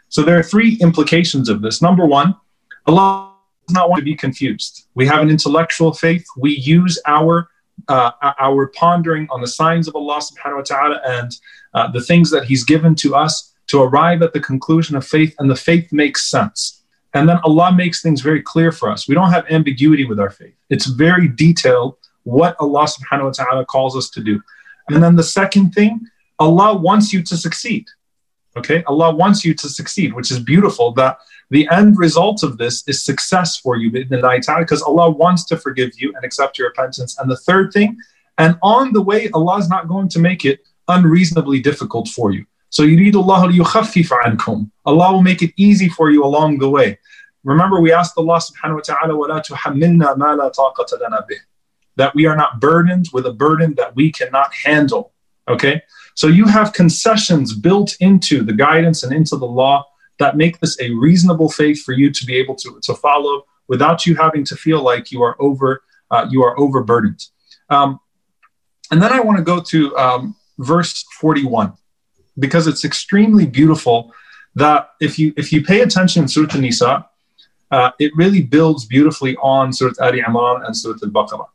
So 0.09 0.23
there 0.23 0.37
are 0.37 0.43
three 0.43 0.77
implications 0.81 1.49
of 1.49 1.61
this. 1.61 1.81
Number 1.81 2.05
one, 2.05 2.35
Allah 2.87 3.33
does 3.67 3.73
not 3.73 3.89
want 3.89 3.99
to 3.99 4.05
be 4.05 4.15
confused. 4.15 4.87
We 4.95 5.05
have 5.07 5.21
an 5.21 5.29
intellectual 5.29 5.93
faith. 5.93 6.25
We 6.37 6.55
use 6.55 6.99
our 7.05 7.49
uh, 7.87 8.11
our 8.39 8.67
pondering 8.67 9.27
on 9.31 9.39
the 9.41 9.47
signs 9.47 9.87
of 9.87 9.95
Allah 9.95 10.19
subhanahu 10.19 10.57
wa 10.57 10.61
ta'ala 10.63 11.01
and 11.05 11.31
uh, 11.73 11.89
the 11.91 12.01
things 12.01 12.29
that 12.31 12.43
He's 12.45 12.63
given 12.63 12.93
to 12.95 13.15
us 13.15 13.53
to 13.67 13.81
arrive 13.81 14.21
at 14.21 14.33
the 14.33 14.39
conclusion 14.39 14.95
of 14.95 15.05
faith, 15.05 15.33
and 15.39 15.49
the 15.49 15.55
faith 15.55 15.93
makes 15.93 16.29
sense. 16.29 16.83
And 17.13 17.27
then 17.29 17.37
Allah 17.43 17.71
makes 17.71 18.01
things 18.01 18.21
very 18.21 18.41
clear 18.41 18.71
for 18.71 18.89
us. 18.89 19.07
We 19.07 19.15
don't 19.15 19.31
have 19.31 19.45
ambiguity 19.49 20.05
with 20.05 20.19
our 20.19 20.29
faith. 20.29 20.55
It's 20.69 20.87
very 20.87 21.27
detailed 21.27 21.97
what 22.23 22.55
Allah 22.59 22.85
subhanahu 22.85 23.25
wa 23.25 23.31
ta'ala 23.31 23.65
calls 23.65 23.95
us 23.95 24.09
to 24.11 24.21
do. 24.21 24.41
And 24.89 25.01
then 25.01 25.15
the 25.15 25.23
second 25.23 25.71
thing 25.71 26.01
Allah 26.38 26.76
wants 26.76 27.12
you 27.12 27.22
to 27.22 27.36
succeed. 27.36 27.86
Okay, 28.56 28.84
Allah 28.84 29.14
wants 29.14 29.44
you 29.44 29.52
to 29.54 29.68
succeed, 29.68 30.12
which 30.12 30.30
is 30.30 30.38
beautiful. 30.38 30.92
That 30.92 31.18
the 31.50 31.68
end 31.70 31.98
result 31.98 32.42
of 32.42 32.56
this 32.56 32.86
is 32.86 33.04
success 33.04 33.58
for 33.58 33.76
you, 33.76 33.90
because 33.90 34.82
Allah 34.82 35.10
wants 35.10 35.44
to 35.46 35.56
forgive 35.56 35.90
you 35.96 36.12
and 36.14 36.24
accept 36.24 36.58
your 36.58 36.68
repentance. 36.68 37.18
And 37.18 37.30
the 37.30 37.36
third 37.36 37.72
thing, 37.72 37.96
and 38.38 38.56
on 38.62 38.92
the 38.92 39.02
way, 39.02 39.28
Allah 39.34 39.58
is 39.58 39.68
not 39.68 39.88
going 39.88 40.08
to 40.10 40.18
make 40.18 40.44
it 40.44 40.60
unreasonably 40.88 41.60
difficult 41.60 42.08
for 42.08 42.32
you. 42.32 42.46
So 42.70 42.82
Allah 42.82 43.48
ankum. 44.24 44.70
Allah 44.84 45.12
will 45.12 45.22
make 45.22 45.42
it 45.42 45.52
easy 45.56 45.88
for 45.88 46.10
you 46.10 46.24
along 46.24 46.58
the 46.58 46.68
way. 46.68 46.98
Remember, 47.44 47.80
we 47.80 47.92
asked 47.92 48.14
Allah 48.16 48.40
subhanahu 48.40 48.74
wa 48.76 48.80
ta'ala, 48.80 49.14
وَلَا 49.14 49.46
تُحَمِّلْنَا 49.46 50.16
مَا 50.16 50.36
لَا 50.36 50.52
طَاقَةَ 50.52 50.98
لَنَا 51.00 51.20
بِهِ 51.28 51.36
That 51.96 52.14
we 52.14 52.26
are 52.26 52.34
not 52.34 52.60
burdened 52.60 53.08
with 53.12 53.26
a 53.26 53.32
burden 53.32 53.74
that 53.76 53.94
we 53.94 54.10
cannot 54.10 54.52
handle. 54.64 55.12
Okay? 55.46 55.82
So 56.19 56.27
you 56.27 56.47
have 56.47 56.73
concessions 56.73 57.53
built 57.53 57.95
into 58.01 58.43
the 58.43 58.51
guidance 58.51 59.03
and 59.03 59.13
into 59.13 59.37
the 59.37 59.45
law 59.45 59.85
that 60.17 60.35
make 60.35 60.59
this 60.59 60.77
a 60.81 60.89
reasonable 60.91 61.49
faith 61.49 61.81
for 61.81 61.93
you 61.93 62.11
to 62.11 62.25
be 62.25 62.35
able 62.35 62.55
to, 62.55 62.77
to 62.83 62.93
follow 62.93 63.45
without 63.69 64.05
you 64.05 64.17
having 64.17 64.43
to 64.43 64.57
feel 64.57 64.81
like 64.81 65.13
you 65.13 65.23
are 65.23 65.37
over 65.39 65.81
uh, 66.11 66.27
you 66.29 66.43
are 66.43 66.59
overburdened. 66.59 67.23
Um, 67.69 68.01
and 68.91 69.01
then 69.01 69.13
I 69.13 69.21
want 69.21 69.37
to 69.37 69.45
go 69.45 69.61
to 69.61 69.97
um, 69.97 70.35
verse 70.57 71.05
41 71.21 71.71
because 72.37 72.67
it's 72.67 72.83
extremely 72.83 73.45
beautiful 73.45 74.13
that 74.55 74.89
if 74.99 75.17
you 75.19 75.31
if 75.37 75.53
you 75.53 75.63
pay 75.63 75.79
attention 75.79 76.23
in 76.23 76.27
Surah 76.27 76.53
An-Nisa, 76.53 77.07
uh, 77.71 77.91
it 77.97 78.11
really 78.17 78.41
builds 78.41 78.83
beautifully 78.83 79.37
on 79.37 79.71
Surah 79.71 79.93
Ali 80.01 80.21
Imran 80.21 80.65
and 80.65 80.75
Surah 80.75 80.97
Al-Baqarah. 81.01 81.47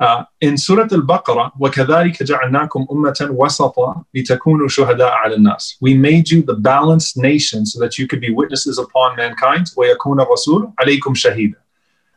Uh, 0.00 0.24
in 0.40 0.56
Surah 0.58 0.88
Al-Baqarah, 0.90 1.52
وَكَذَلِكَ 1.60 2.24
جَعَلْنَاكُمْ 2.24 2.88
أُمَّةً 2.90 3.30
وَسَطًا 3.30 4.04
لِتَكُونُوا 4.16 4.68
شُهَدَاءَ 4.68 5.12
عَلَى 5.12 5.36
النَّاسِ 5.36 5.76
We 5.80 5.94
made 5.94 6.28
you 6.28 6.42
the 6.42 6.54
balanced 6.54 7.16
nation 7.16 7.64
so 7.64 7.78
that 7.78 7.98
you 7.98 8.08
could 8.08 8.20
be 8.20 8.32
witnesses 8.32 8.78
upon 8.78 9.14
mankind. 9.16 9.66
وَيَكُونَ 9.76 10.26
الرَّسُولُ 10.26 10.74
عَلَيْكُمْ 10.80 11.14
شَهِيدًا 11.14 11.54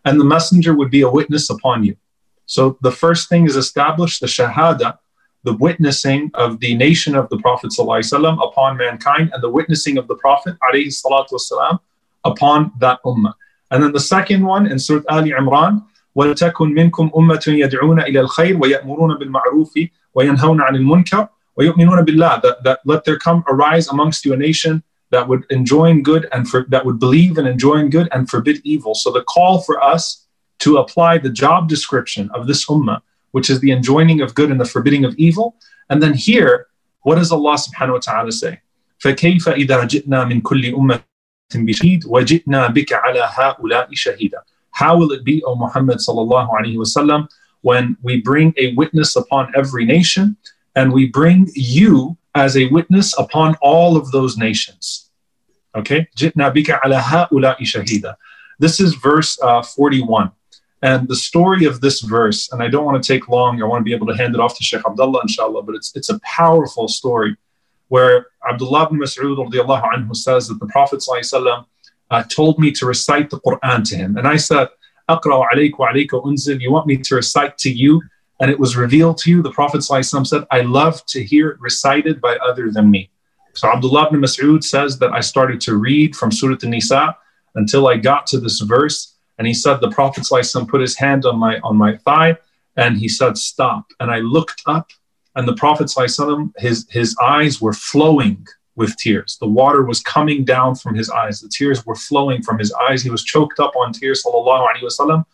And 0.06 0.19
the 0.19 0.25
messenger 0.25 0.73
would 0.73 0.89
be 0.89 1.01
a 1.01 1.09
witness 1.09 1.51
upon 1.51 1.83
you. 1.83 1.95
So 2.47 2.77
the 2.81 2.91
first 2.91 3.29
thing 3.29 3.45
is 3.45 3.56
established, 3.56 4.19
the 4.19 4.27
shahada, 4.27 4.97
the 5.44 5.53
witnessing 5.53 6.31
of 6.33 6.59
the 6.59 6.75
nation 6.75 7.15
of 7.15 7.29
the 7.29 7.38
Prophet 7.38 7.71
ﷺ 7.77 8.44
upon 8.44 8.77
mankind 8.77 9.29
and 9.31 9.44
the 9.44 9.50
witnessing 9.50 9.97
of 10.00 10.07
the 10.07 10.15
Prophet 10.15 10.56
ﷺ 10.73 11.79
upon 12.23 12.71
that 12.79 13.00
ummah. 13.06 13.33
And 13.69 13.83
then 13.83 13.91
the 13.91 14.00
second 14.00 14.44
one 14.44 14.65
in 14.65 14.79
Surah 14.79 15.03
Ali 15.07 15.31
Imran, 15.31 15.83
ولتكن 16.15 16.73
منكم 16.73 17.12
أمة 17.17 17.44
يدعون 17.47 18.00
إلى 18.00 18.19
الخير 18.19 18.57
ويأمرون 18.57 19.17
بالمعروف 19.17 19.73
وينهون 20.13 20.62
عن 20.62 20.75
المنكر 20.75 21.27
ويؤمنون 21.57 22.01
بالله 22.01 22.41
that, 22.41 22.63
that 22.63 22.79
let 22.85 23.03
there 23.06 23.17
come 23.17 23.44
arise 23.47 23.88
amongst 23.88 24.25
you 24.25 24.33
a 24.33 24.38
nation 24.38 24.83
that 25.12 25.27
would 25.27 25.45
enjoin 25.50 26.01
good 26.01 26.27
and 26.31 26.50
for, 26.50 26.65
that 26.69 26.85
would 26.85 27.00
believe 27.00 27.38
and 27.38 27.47
enjoin 27.47 27.89
good 27.89 28.07
and 28.12 28.29
forbid 28.29 28.59
evil. 28.63 28.95
So 28.95 29.12
the 29.12 29.23
call 29.23 29.62
for 29.62 29.81
us 29.83 30.25
to 30.59 30.77
apply 30.77 31.17
the 31.17 31.29
job 31.29 31.69
description 31.69 32.29
of 32.33 32.47
this 32.47 32.65
ummah, 32.67 33.01
which 33.31 33.50
is 33.50 33.59
the 33.59 33.71
enjoining 33.71 34.21
of 34.21 34.35
good 34.35 34.51
and 34.51 34.59
the 34.59 34.65
forbidding 34.65 35.06
of 35.06 35.13
evil. 35.15 35.56
And 35.89 36.01
then 36.01 36.13
here, 36.13 36.67
what 37.01 37.15
does 37.15 37.31
Allah 37.31 37.56
subhanahu 37.56 37.93
wa 37.93 38.00
ta'ala 38.00 38.31
say? 38.31 38.62
فكيف 39.00 39.50
إذا 39.50 39.84
جئنا 39.84 40.24
من 40.24 40.41
كل 40.41 40.75
أمة 40.75 41.00
بشهيد 41.55 42.05
وجئنا 42.07 42.67
بك 42.67 42.93
على 42.93 43.29
هؤلاء 43.29 43.89
شهيدا 43.93 44.41
how 44.72 44.96
will 44.96 45.12
it 45.12 45.24
be, 45.24 45.42
O 45.44 45.54
Muhammad 45.54 45.98
sallallahu 45.98 46.50
alaihi 46.50 46.76
wasallam, 46.76 47.28
when 47.62 47.96
we 48.02 48.20
bring 48.20 48.54
a 48.56 48.74
witness 48.74 49.16
upon 49.16 49.52
every 49.54 49.84
nation 49.84 50.36
and 50.74 50.92
we 50.92 51.06
bring 51.06 51.48
you 51.54 52.16
as 52.34 52.56
a 52.56 52.66
witness 52.68 53.18
upon 53.18 53.56
all 53.60 53.96
of 53.96 54.10
those 54.10 54.36
nations? 54.36 55.10
Okay, 55.74 56.08
This 58.58 58.80
is 58.80 58.94
verse 58.94 59.38
uh, 59.42 59.62
41. 59.62 60.32
And 60.82 61.08
the 61.08 61.16
story 61.16 61.66
of 61.66 61.80
this 61.80 62.00
verse, 62.00 62.50
and 62.52 62.62
I 62.62 62.68
don't 62.68 62.84
want 62.84 63.02
to 63.02 63.06
take 63.06 63.28
long, 63.28 63.62
I 63.62 63.66
want 63.66 63.80
to 63.80 63.84
be 63.84 63.94
able 63.94 64.06
to 64.06 64.16
hand 64.16 64.34
it 64.34 64.40
off 64.40 64.56
to 64.56 64.64
Sheikh 64.64 64.82
Abdullah, 64.86 65.20
inshallah, 65.22 65.62
but 65.62 65.74
it's, 65.74 65.94
it's 65.94 66.08
a 66.08 66.18
powerful 66.20 66.88
story 66.88 67.36
where 67.88 68.26
Abdullah 68.48 68.86
ibn 68.86 68.98
Mas'ud 68.98 69.36
anhu 69.36 70.16
says 70.16 70.48
that 70.48 70.58
the 70.58 70.66
Prophet 70.66 71.00
sallallahu 71.00 71.66
uh, 72.11 72.23
told 72.25 72.59
me 72.59 72.71
to 72.73 72.87
recite 72.87 73.31
the 73.31 73.40
Quran 73.40 73.88
to 73.88 73.97
him. 73.97 74.17
And 74.17 74.26
I 74.26 74.37
said, 74.37 74.69
Aqra 75.09 75.47
alayk 75.52 75.79
wa 75.79 75.88
alayka 75.88 76.23
unzil. 76.25 76.61
You 76.61 76.73
want 76.73 76.87
me 76.87 76.97
to 76.97 77.14
recite 77.14 77.59
to 77.59 77.71
you? 77.71 78.02
And 78.40 78.50
it 78.50 78.59
was 78.59 78.76
revealed 78.76 79.19
to 79.19 79.31
you. 79.31 79.43
The 79.43 79.50
Prophet 79.50 79.83
said, 79.83 80.47
I 80.50 80.62
love 80.62 81.05
to 81.07 81.23
hear 81.23 81.50
it 81.50 81.61
recited 81.61 82.21
by 82.21 82.37
other 82.37 82.71
than 82.71 82.90
me. 82.90 83.11
So 83.55 83.69
Abdullah 83.69 84.07
ibn 84.09 84.21
Mas'ud 84.21 84.62
says 84.62 84.99
that 85.00 85.12
I 85.12 85.21
started 85.21 85.61
to 85.62 85.76
read 85.76 86.17
from 86.17 86.33
Surah 86.33 86.57
An-Nisa 86.62 87.17
until 87.55 87.88
I 87.88 87.97
got 87.97 88.26
to 88.29 88.40
this 88.40 88.61
verse. 88.61 89.17
And 89.38 89.47
he 89.47 89.55
said, 89.55 89.81
the 89.81 89.90
Prophet 89.90 90.26
put 90.69 90.81
his 90.81 90.97
hand 90.97 91.26
on 91.26 91.38
my, 91.38 91.59
on 91.61 91.76
my 91.76 91.97
thigh 91.99 92.37
and 92.76 92.97
he 92.97 93.09
said, 93.09 93.37
stop. 93.37 93.87
And 93.99 94.11
I 94.11 94.19
looked 94.21 94.62
up 94.67 94.90
and 95.35 95.47
the 95.47 95.55
Prophet 95.55 95.93
his, 96.59 96.87
his 96.90 97.17
eyes 97.21 97.61
were 97.61 97.73
flowing 97.73 98.47
with 98.80 98.96
tears. 98.96 99.37
The 99.38 99.46
water 99.46 99.82
was 99.84 100.00
coming 100.00 100.42
down 100.42 100.75
from 100.75 100.94
his 100.94 101.10
eyes. 101.10 101.40
The 101.40 101.50
tears 101.50 101.84
were 101.84 101.94
flowing 101.94 102.40
from 102.42 102.58
his 102.58 102.72
eyes. 102.72 103.02
He 103.02 103.10
was 103.10 103.22
choked 103.22 103.60
up 103.60 103.76
on 103.76 103.92
tears, 103.92 104.25
sallallahu 104.25 104.66
alaihi 104.68 104.87
wasallam, 104.88 105.25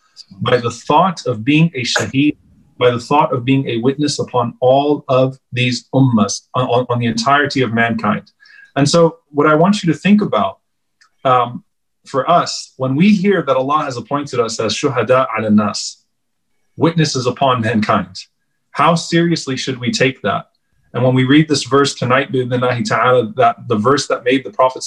by 0.41 0.57
the 0.57 0.73
thought 0.73 1.25
of 1.27 1.45
being 1.45 1.71
a 1.81 1.83
shaheed, 1.83 2.37
by 2.77 2.91
the 2.91 2.99
thought 2.99 3.33
of 3.33 3.45
being 3.45 3.65
a 3.69 3.77
witness 3.79 4.19
upon 4.19 4.55
all 4.61 5.05
of 5.09 5.39
these 5.53 5.89
ummas, 5.95 6.49
on, 6.55 6.87
on 6.91 6.99
the 6.99 7.07
entirety 7.07 7.63
of 7.63 7.73
mankind. 7.73 8.33
And 8.75 8.87
so, 8.89 9.21
what 9.29 9.47
I 9.47 9.55
want 9.55 9.81
you 9.81 9.93
to 9.93 9.99
think 9.99 10.21
about 10.21 10.59
um, 11.25 11.65
for 12.05 12.29
us, 12.29 12.75
when 12.77 12.97
we 12.97 13.15
hear 13.15 13.43
that 13.43 13.57
Allah 13.57 13.85
has 13.85 13.97
appointed 13.97 14.41
us 14.41 14.59
as 14.59 14.75
shuhada 14.75 15.29
ala 15.39 15.51
nas, 15.51 16.05
witnesses 16.77 17.27
upon 17.27 17.61
mankind, 17.61 18.17
how 18.73 18.97
seriously 18.97 19.57
should 19.57 19.79
we 19.79 19.93
take 19.93 20.21
that? 20.23 20.47
And 20.97 21.05
when 21.05 21.15
we 21.15 21.25
read 21.25 21.47
this 21.47 21.65
verse 21.65 21.95
tonight, 21.95 22.33
that 22.33 23.55
the 23.69 23.77
verse 23.77 24.09
that 24.09 24.25
made 24.25 24.45
the 24.45 24.51
Prophet 24.51 24.83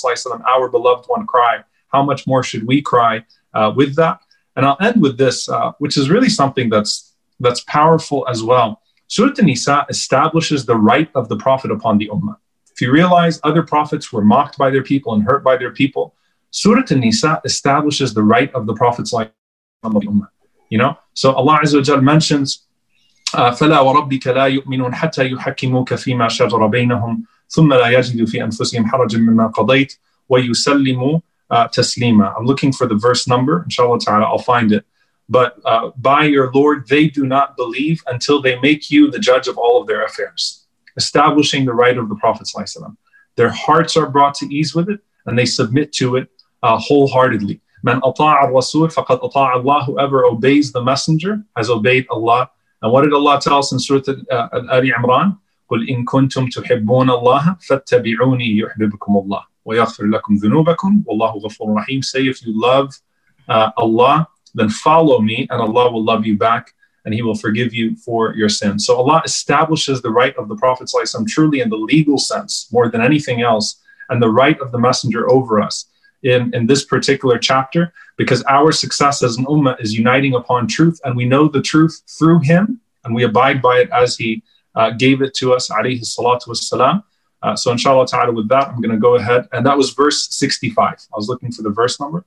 our 0.48 0.68
beloved 0.68 1.06
one, 1.06 1.28
cry, 1.28 1.64
how 1.90 2.02
much 2.02 2.26
more 2.26 2.42
should 2.42 2.66
we 2.66 2.82
cry 2.82 3.24
uh, 3.54 3.72
with 3.76 3.96
that? 3.98 4.20
And 4.56 4.66
I'll 4.66 4.78
end 4.82 5.04
with 5.04 5.20
this, 5.20 5.48
uh, 5.48 5.74
which 5.78 5.98
is 5.98 6.10
really 6.10 6.28
something 6.28 6.68
that's 6.68 7.14
that's 7.40 7.62
powerful 7.66 8.28
as 8.28 8.42
well. 8.42 8.82
Surah 9.06 9.36
An-Nisa 9.38 9.86
establishes 9.88 10.66
the 10.66 10.76
right 10.76 11.12
of 11.14 11.30
the 11.30 11.38
Prophet 11.38 11.70
upon 11.70 12.00
the 12.00 12.10
Ummah. 12.10 12.38
If 12.72 12.82
you 12.82 12.92
realize 12.92 13.40
other 13.44 13.62
prophets 13.62 14.12
were 14.12 14.24
mocked 14.24 14.58
by 14.58 14.72
their 14.72 14.84
people 14.84 15.14
and 15.14 15.22
hurt 15.24 15.44
by 15.44 15.58
their 15.58 15.72
people, 15.72 16.16
Surah 16.50 16.86
An-Nisa 16.90 17.40
establishes 17.46 18.16
the 18.16 18.24
right 18.24 18.52
of 18.56 18.66
the 18.66 18.74
Prophet's 18.74 19.14
Ummah. 19.14 20.30
You 20.70 20.80
know, 20.80 20.98
so 21.14 21.34
Allah 21.34 21.60
Azza 21.62 21.88
wa 21.96 22.02
mentions, 22.02 22.66
فلا 23.57 23.81
وربك 23.81 24.27
لا 24.27 24.45
يؤمنون 24.47 24.95
حتى 24.95 25.31
يحكموك 25.31 25.95
فيما 25.95 26.29
شجر 26.29 26.67
بينهم 26.67 27.25
ثم 27.49 27.75
لا 27.75 27.89
يجدوا 27.89 28.27
في 28.27 28.45
أنفسهم 28.45 28.87
حرجا 28.87 29.19
مما 29.19 29.47
قضيت 29.47 29.99
ويسلموا 30.29 31.21
taslima. 31.73 32.35
I'm 32.37 32.47
looking 32.47 32.73
for 32.73 32.87
the 32.87 32.95
verse 32.95 33.29
number. 33.29 33.63
Inshallah 33.65 34.01
ta'ala, 34.01 34.25
I'll 34.25 34.39
find 34.39 34.73
it. 34.73 34.85
But 35.29 35.59
uh, 35.65 35.91
by 35.97 36.25
your 36.25 36.53
Lord, 36.53 36.89
they 36.89 37.09
do 37.09 37.25
not 37.27 37.57
believe 37.57 38.03
until 38.07 38.43
they 38.43 38.59
make 38.61 38.91
you 38.91 39.11
the 39.11 39.19
judge 39.19 39.49
of 39.49 39.57
all 39.57 39.81
of 39.81 39.87
their 39.87 40.05
affairs, 40.05 40.67
establishing 40.97 41.65
the 41.65 41.73
right 41.73 41.97
of 41.97 42.09
the 42.09 42.17
Prophet. 42.17 42.49
Their 43.37 43.51
hearts 43.51 43.97
are 43.97 44.09
brought 44.09 44.35
to 44.37 44.47
ease 44.55 44.75
with 44.75 44.89
it 44.89 45.01
and 45.27 45.39
they 45.39 45.47
submit 45.47 45.93
to 45.95 46.17
it 46.17 46.29
uh, 46.63 46.79
wholeheartedly. 46.79 47.61
Man 47.83 48.01
ata'a 48.01 48.53
rasul 48.53 48.89
faqad 48.89 49.21
ata'a 49.23 49.57
Allah. 49.57 49.85
Whoever 49.85 50.25
obeys 50.25 50.73
the 50.73 50.83
messenger 50.83 51.43
has 51.57 51.71
obeyed 51.71 52.07
Allah. 52.11 52.51
And 52.83 52.93
what 52.93 53.03
did 53.03 53.13
Allah 53.13 53.41
tell 53.41 53.59
us 53.59 53.73
in 53.73 53.79
Surah 53.79 54.03
uh, 54.31 54.49
Ali 54.71 54.93
Imran? 54.93 55.39
قل 55.71 55.89
إن 55.89 56.05
كنتم 56.05 56.49
تحبون 56.49 57.11
الله 57.11 57.57
فاتبعوني 57.69 58.57
يحببكم 58.57 59.17
الله 59.17 59.43
ويغفر 59.65 60.05
لكم 60.05 60.35
ذنوبكم 60.35 61.03
والله 61.07 61.33
غفور 61.33 61.75
رحيم. 61.75 62.03
Say 62.03 62.29
if 62.29 62.45
you 62.45 62.53
love 62.61 62.95
uh, 63.49 63.71
Allah, 63.77 64.29
then 64.55 64.69
follow 64.69 65.21
me 65.21 65.47
and 65.51 65.61
Allah 65.61 65.91
will 65.91 66.05
love 66.05 66.27
you 66.27 66.37
back 66.37 66.75
and 67.05 67.15
he 67.15 67.23
will 67.23 67.35
forgive 67.35 67.75
you 67.75 67.97
for 67.97 68.35
your 68.35 68.49
sins. 68.49 68.87
So 68.87 68.97
Allah 68.97 69.23
establishes 69.25 70.01
the 70.03 70.11
right 70.11 70.37
of 70.37 70.49
the 70.49 70.57
Prophet 70.57 70.91
truly 71.29 71.61
in 71.61 71.71
the 71.71 71.77
legal 71.77 72.19
sense 72.19 72.69
more 72.73 72.89
than 72.89 73.01
anything 73.01 73.43
else 73.43 73.81
and 74.09 74.23
the 74.23 74.31
right 74.31 74.59
of 74.61 74.73
the 74.73 74.79
messenger 74.79 75.31
over 75.31 75.61
us 75.61 75.87
in, 76.25 76.55
in 76.55 76.67
this 76.67 76.85
particular 76.85 77.39
chapter 77.39 77.93
because 78.17 78.43
our 78.45 78.73
success 78.73 79.23
as 79.23 79.37
an 79.37 79.45
ummah 79.45 79.81
is 79.81 79.97
uniting 79.97 80.35
upon 80.35 80.67
truth 80.67 81.01
and 81.05 81.17
we 81.17 81.25
know 81.25 81.49
the 81.49 81.63
truth 81.63 82.03
through 82.19 82.41
him 82.41 82.81
and 83.05 83.15
we 83.15 83.25
abide 83.25 83.61
by 83.61 83.79
it 83.79 83.91
as 83.91 84.17
he 84.17 84.43
uh, 84.75 84.91
gave 84.91 85.23
it 85.23 85.35
to 85.35 85.53
us 85.53 85.69
alayhi 85.69 86.01
salatu 86.01 86.49
wassalam. 86.49 87.03
Uh, 87.43 87.55
so 87.55 87.71
inshallah 87.71 88.07
ta'ala 88.07 88.33
with 88.33 88.49
that 88.49 88.69
I'm 88.69 88.81
going 88.81 88.95
to 88.95 88.99
go 88.99 89.17
ahead 89.17 89.47
and 89.53 89.65
that 89.67 89.77
was 89.77 89.91
verse 89.91 90.29
65. 90.35 90.77
I 90.79 90.97
was 91.15 91.29
looking 91.29 91.53
for 91.53 91.63
the 91.63 91.71
verse 91.71 92.01
number. 92.01 92.25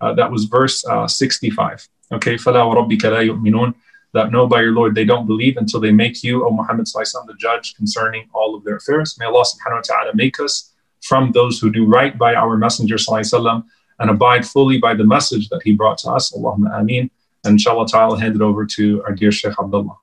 Uh, 0.00 0.12
that 0.14 0.30
was 0.30 0.44
verse 0.44 0.84
uh, 0.86 1.08
65. 1.08 1.88
Okay, 2.12 2.34
فَلَا 2.34 2.62
وَرَبِّكَ 2.72 3.00
لَا 3.00 3.26
يُؤْمِنُونَ 3.28 3.74
That 4.12 4.30
know 4.30 4.46
by 4.46 4.60
your 4.60 4.72
Lord 4.72 4.94
they 4.94 5.04
don't 5.04 5.26
believe 5.26 5.56
until 5.56 5.80
they 5.80 5.90
make 5.90 6.22
you, 6.22 6.46
O 6.46 6.50
Muhammad 6.50 6.86
the 6.86 7.34
judge 7.38 7.74
concerning 7.74 8.28
all 8.32 8.54
of 8.54 8.64
their 8.64 8.76
affairs. 8.76 9.16
May 9.18 9.26
Allah 9.26 9.44
subhanahu 9.44 9.76
wa 9.76 9.80
ta'ala 9.82 10.10
make 10.14 10.38
us 10.38 10.71
from 11.02 11.32
those 11.32 11.58
who 11.58 11.70
do 11.70 11.84
right 11.86 12.16
by 12.18 12.34
our 12.34 12.56
Messenger 12.56 12.96
وسلم, 12.96 13.64
and 14.00 14.10
abide 14.10 14.46
fully 14.46 14.78
by 14.78 14.94
the 14.94 15.04
message 15.04 15.48
that 15.48 15.60
he 15.64 15.72
brought 15.72 15.98
to 15.98 16.10
us. 16.10 16.32
Allahumma 16.32 16.78
ameen. 16.78 17.10
And 17.44 17.52
inshallah 17.52 17.86
ta'ala, 17.88 18.18
hand 18.18 18.34
it 18.36 18.42
over 18.42 18.66
to 18.66 19.02
our 19.04 19.12
dear 19.14 19.32
Shaykh 19.32 19.54
Abdullah. 19.58 19.96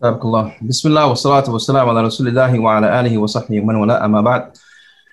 Bismillah 0.00 1.08
wa 1.08 1.14
salatu 1.14 1.48
wa 1.48 1.58
salam 1.58 1.88
ala 1.88 2.02
rasulillahi 2.02 2.60
wa 2.60 2.78
ala 2.78 2.88
alihi 2.88 3.18
wa 3.18 3.26
sahbihi 3.26 3.62
wa 3.64 3.72
man 3.72 3.90
amma 3.90 4.22
ba'd. 4.22 4.58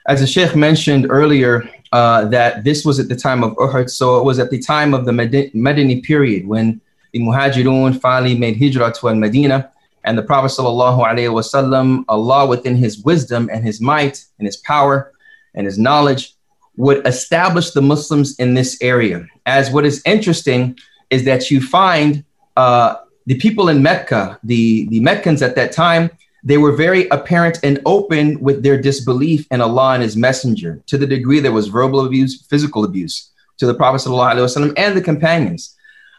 As 0.05 0.19
the 0.19 0.27
Sheikh 0.27 0.55
mentioned 0.55 1.07
earlier, 1.09 1.69
uh, 1.93 2.25
that 2.25 2.65
this 2.65 2.83
was 2.83 2.99
at 2.99 3.07
the 3.07 3.15
time 3.15 3.43
of 3.43 3.55
Uhud, 3.55 3.89
so 3.89 4.17
it 4.19 4.25
was 4.25 4.39
at 4.39 4.49
the 4.49 4.59
time 4.59 4.93
of 4.93 5.05
the 5.05 5.11
Medini 5.11 6.03
period 6.03 6.45
when 6.45 6.81
the 7.13 7.19
Muhajirun 7.19 8.01
finally 8.01 8.37
made 8.37 8.57
hijrah 8.57 8.91
to 8.93 9.07
Al-Medina 9.07 9.71
and 10.04 10.16
the 10.16 10.22
Prophet 10.22 10.48
sallallahu 10.48 11.04
alaihi 11.04 11.32
wasallam, 11.32 12.04
Allah 12.08 12.46
within 12.46 12.76
his 12.76 13.02
wisdom 13.02 13.48
and 13.52 13.64
his 13.64 13.80
might 13.80 14.24
and 14.38 14.46
his 14.46 14.56
power 14.56 15.12
and 15.54 15.66
his 15.66 15.78
knowledge 15.78 16.34
would 16.76 17.06
establish 17.06 17.72
the 17.72 17.82
Muslims 17.82 18.38
in 18.38 18.54
this 18.54 18.78
area. 18.80 19.26
As 19.46 19.70
what 19.70 19.84
is 19.84 20.00
interesting 20.06 20.78
is 21.10 21.24
that 21.24 21.50
you 21.50 21.60
find 21.60 22.24
uh, 22.56 22.96
the 23.26 23.36
people 23.38 23.68
in 23.68 23.82
Mecca, 23.82 24.38
the, 24.44 24.88
the 24.88 25.00
Meccans 25.00 25.42
at 25.42 25.56
that 25.56 25.72
time, 25.72 26.10
they 26.44 26.56
were 26.56 26.72
very 26.72 27.08
apparent 27.08 27.58
and 27.62 27.80
open 27.84 28.40
with 28.40 28.62
their 28.62 28.80
disbelief 28.80 29.46
in 29.50 29.60
Allah 29.60 29.94
and 29.94 30.02
His 30.02 30.16
Messenger 30.16 30.82
to 30.86 30.96
the 30.96 31.06
degree 31.06 31.40
there 31.40 31.52
was 31.52 31.66
verbal 31.66 32.06
abuse, 32.06 32.42
physical 32.42 32.84
abuse 32.84 33.30
to 33.58 33.66
the 33.66 33.74
Prophet 33.74 34.08
ﷺ 34.08 34.72
and 34.76 34.96
the 34.96 35.00
companions. 35.00 35.74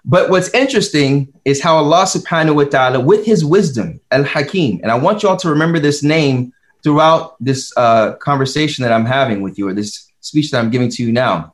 But 0.05 0.29
what's 0.29 0.49
interesting 0.53 1.33
is 1.45 1.61
how 1.61 1.77
Allah 1.77 2.03
subhanahu 2.03 2.55
wa 2.55 2.63
ta'ala, 2.63 2.99
with 2.99 3.25
his 3.25 3.43
wisdom, 3.43 3.99
Al 4.11 4.23
Hakim, 4.23 4.79
and 4.81 4.91
I 4.91 4.95
want 4.95 5.23
you 5.23 5.29
all 5.29 5.37
to 5.37 5.49
remember 5.49 5.79
this 5.79 6.03
name 6.03 6.53
throughout 6.83 7.35
this 7.39 7.73
uh, 7.75 8.13
conversation 8.13 8.83
that 8.83 8.93
I'm 8.93 9.05
having 9.05 9.41
with 9.41 9.57
you, 9.57 9.67
or 9.67 9.73
this 9.73 10.09
speech 10.21 10.51
that 10.51 10.59
I'm 10.59 10.69
giving 10.69 10.89
to 10.91 11.03
you 11.03 11.11
now, 11.11 11.53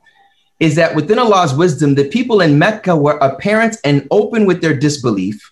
is 0.59 0.75
that 0.75 0.95
within 0.95 1.19
Allah's 1.19 1.53
wisdom, 1.53 1.95
the 1.95 2.07
people 2.07 2.41
in 2.41 2.59
Mecca 2.59 2.95
were 2.95 3.17
apparent 3.17 3.77
and 3.83 4.07
open 4.11 4.45
with 4.45 4.61
their 4.61 4.75
disbelief, 4.75 5.51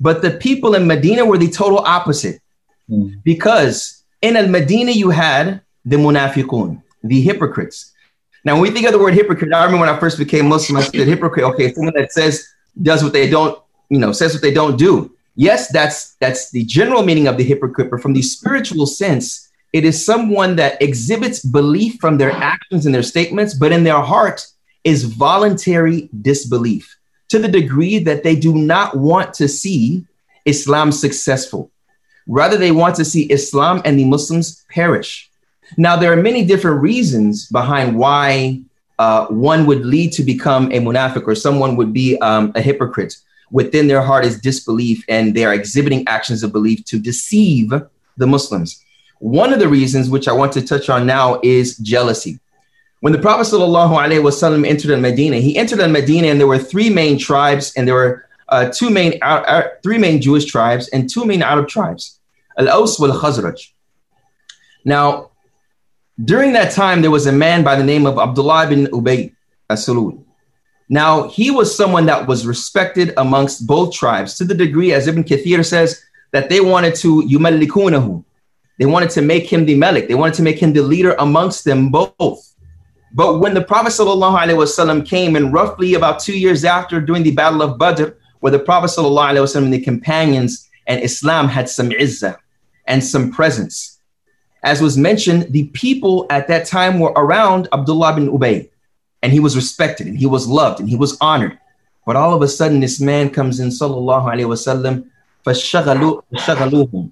but 0.00 0.20
the 0.20 0.32
people 0.32 0.74
in 0.74 0.86
Medina 0.86 1.24
were 1.24 1.38
the 1.38 1.48
total 1.48 1.78
opposite. 1.78 2.40
Mm. 2.90 3.22
Because 3.24 4.04
in 4.20 4.36
Al 4.36 4.48
Medina, 4.48 4.90
you 4.90 5.10
had 5.10 5.62
the 5.84 5.96
munafiqun, 5.96 6.82
the 7.02 7.20
hypocrites. 7.20 7.92
Now, 8.46 8.54
when 8.54 8.62
we 8.62 8.70
think 8.70 8.86
of 8.86 8.92
the 8.92 8.98
word 9.00 9.14
hypocrite, 9.14 9.52
I 9.52 9.64
remember 9.64 9.84
when 9.84 9.92
I 9.92 9.98
first 9.98 10.18
became 10.18 10.46
Muslim, 10.48 10.76
I 10.76 10.82
said 10.82 11.08
hypocrite. 11.08 11.44
Okay, 11.46 11.74
someone 11.74 11.94
that 11.94 12.12
says 12.12 12.46
does 12.80 13.02
what 13.02 13.12
they 13.12 13.28
don't, 13.28 13.60
you 13.88 13.98
know, 13.98 14.12
says 14.12 14.34
what 14.34 14.40
they 14.40 14.54
don't 14.54 14.76
do. 14.78 15.16
Yes, 15.34 15.66
that's 15.72 16.14
that's 16.20 16.52
the 16.52 16.64
general 16.64 17.02
meaning 17.02 17.26
of 17.26 17.38
the 17.38 17.42
hypocrite, 17.42 17.90
but 17.90 18.00
from 18.00 18.12
the 18.12 18.22
spiritual 18.22 18.86
sense, 18.86 19.50
it 19.72 19.84
is 19.84 20.06
someone 20.06 20.54
that 20.56 20.80
exhibits 20.80 21.40
belief 21.44 21.98
from 22.00 22.18
their 22.18 22.30
actions 22.30 22.86
and 22.86 22.94
their 22.94 23.02
statements, 23.02 23.52
but 23.52 23.72
in 23.72 23.82
their 23.82 24.00
heart 24.00 24.46
is 24.84 25.02
voluntary 25.02 26.08
disbelief 26.22 26.96
to 27.30 27.40
the 27.40 27.48
degree 27.48 27.98
that 27.98 28.22
they 28.22 28.36
do 28.36 28.54
not 28.54 28.96
want 28.96 29.34
to 29.34 29.48
see 29.48 30.06
Islam 30.44 30.92
successful. 30.92 31.72
Rather, 32.28 32.56
they 32.56 32.70
want 32.70 32.94
to 32.94 33.04
see 33.04 33.24
Islam 33.24 33.82
and 33.84 33.98
the 33.98 34.04
Muslims 34.04 34.64
perish. 34.70 35.32
Now, 35.76 35.96
there 35.96 36.12
are 36.12 36.16
many 36.16 36.44
different 36.44 36.80
reasons 36.80 37.46
behind 37.48 37.96
why 37.96 38.60
uh, 38.98 39.26
one 39.26 39.66
would 39.66 39.84
lead 39.84 40.12
to 40.12 40.22
become 40.22 40.66
a 40.72 40.78
munafiq 40.78 41.26
or 41.26 41.34
someone 41.34 41.76
would 41.76 41.92
be 41.92 42.18
um, 42.18 42.52
a 42.54 42.62
hypocrite. 42.62 43.16
Within 43.50 43.86
their 43.86 44.02
heart 44.02 44.24
is 44.24 44.40
disbelief, 44.40 45.04
and 45.08 45.34
they 45.34 45.44
are 45.44 45.54
exhibiting 45.54 46.06
actions 46.08 46.42
of 46.42 46.52
belief 46.52 46.84
to 46.86 46.98
deceive 46.98 47.72
the 48.16 48.26
Muslims. 48.26 48.82
One 49.18 49.52
of 49.52 49.60
the 49.60 49.68
reasons, 49.68 50.10
which 50.10 50.28
I 50.28 50.32
want 50.32 50.52
to 50.52 50.62
touch 50.62 50.88
on 50.88 51.06
now, 51.06 51.40
is 51.42 51.76
jealousy. 51.78 52.40
When 53.00 53.12
the 53.12 53.18
Prophet 53.18 53.46
ﷺ 53.46 54.66
entered 54.66 54.90
in 54.90 55.00
Medina, 55.00 55.36
he 55.36 55.56
entered 55.56 55.80
in 55.80 55.92
Medina, 55.92 56.28
and 56.28 56.40
there 56.40 56.46
were 56.46 56.58
three 56.58 56.90
main 56.90 57.18
tribes, 57.18 57.72
and 57.76 57.86
there 57.86 57.94
were 57.94 58.26
uh, 58.48 58.70
two 58.72 58.90
main, 58.90 59.18
uh, 59.22 59.68
three 59.82 59.98
main 59.98 60.20
Jewish 60.20 60.46
tribes, 60.46 60.88
and 60.88 61.08
two 61.08 61.24
main 61.24 61.42
Arab 61.42 61.68
tribes, 61.68 62.18
Al 62.58 62.68
Aus 62.68 62.98
wal 62.98 63.12
Khazraj. 63.12 63.70
Now, 64.84 65.30
during 66.24 66.52
that 66.52 66.72
time, 66.72 67.02
there 67.02 67.10
was 67.10 67.26
a 67.26 67.32
man 67.32 67.62
by 67.62 67.76
the 67.76 67.84
name 67.84 68.06
of 68.06 68.18
Abdullah 68.18 68.68
bin 68.68 68.86
Ubay 68.86 69.34
as-Salul. 69.68 70.22
Now, 70.88 71.28
he 71.28 71.50
was 71.50 71.76
someone 71.76 72.06
that 72.06 72.26
was 72.26 72.46
respected 72.46 73.12
amongst 73.16 73.66
both 73.66 73.92
tribes 73.92 74.36
to 74.38 74.44
the 74.44 74.54
degree, 74.54 74.92
as 74.92 75.06
Ibn 75.08 75.24
Kathir 75.24 75.64
says, 75.64 76.02
that 76.32 76.48
they 76.48 76.60
wanted 76.60 76.94
to 76.96 77.22
yumallikunahu. 77.22 78.24
They 78.78 78.86
wanted 78.86 79.10
to 79.10 79.22
make 79.22 79.50
him 79.50 79.66
the 79.66 79.74
malik. 79.74 80.06
They 80.06 80.14
wanted 80.14 80.34
to 80.34 80.42
make 80.42 80.58
him 80.58 80.72
the 80.72 80.82
leader 80.82 81.16
amongst 81.18 81.64
them 81.64 81.90
both. 81.90 82.54
But 83.14 83.40
when 83.40 83.54
the 83.54 83.62
Prophet 83.62 83.92
ﷺ 83.92 85.06
came, 85.06 85.36
and 85.36 85.52
roughly 85.52 85.94
about 85.94 86.20
two 86.20 86.38
years 86.38 86.64
after, 86.64 87.00
during 87.00 87.22
the 87.22 87.30
Battle 87.32 87.62
of 87.62 87.78
Badr, 87.78 88.10
where 88.40 88.52
the 88.52 88.58
Prophet 88.58 88.90
ﷺ 88.90 89.56
and 89.56 89.72
the 89.72 89.80
companions 89.80 90.68
and 90.86 91.02
Islam 91.02 91.48
had 91.48 91.68
some 91.68 91.90
izzah 91.90 92.36
and 92.86 93.02
some 93.02 93.32
presence, 93.32 93.95
as 94.63 94.81
was 94.81 94.97
mentioned, 94.97 95.51
the 95.51 95.65
people 95.69 96.27
at 96.29 96.47
that 96.47 96.67
time 96.67 96.99
were 96.99 97.13
around 97.15 97.67
Abdullah 97.73 98.15
bin 98.15 98.29
Ubay, 98.29 98.69
and 99.23 99.31
he 99.31 99.39
was 99.39 99.55
respected 99.55 100.07
and 100.07 100.17
he 100.17 100.25
was 100.25 100.47
loved 100.47 100.79
and 100.79 100.89
he 100.89 100.95
was 100.95 101.17
honored. 101.19 101.57
But 102.05 102.15
all 102.15 102.33
of 102.33 102.41
a 102.41 102.47
sudden, 102.47 102.79
this 102.79 102.99
man 102.99 103.29
comes 103.29 103.59
in, 103.59 103.69
sallallahu 103.69 104.25
alaihi 104.25 104.47
wasallam, 104.47 105.07
فَشَغَلُوهُمْ 105.45 107.11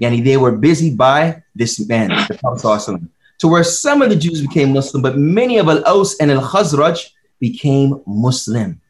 Yani 0.00 0.24
they 0.24 0.36
were 0.36 0.52
busy 0.52 0.94
by 0.94 1.42
this 1.54 1.78
man, 1.88 2.08
the 2.08 2.36
Prophet 2.40 3.00
to 3.38 3.48
where 3.48 3.64
some 3.64 4.02
of 4.02 4.10
the 4.10 4.16
Jews 4.16 4.40
became 4.40 4.72
Muslim, 4.72 5.02
but 5.02 5.18
many 5.18 5.58
of 5.58 5.68
Al-Aus 5.68 6.16
and 6.18 6.30
Al-Khazraj 6.30 7.10
became 7.38 8.00
Muslim. 8.06 8.80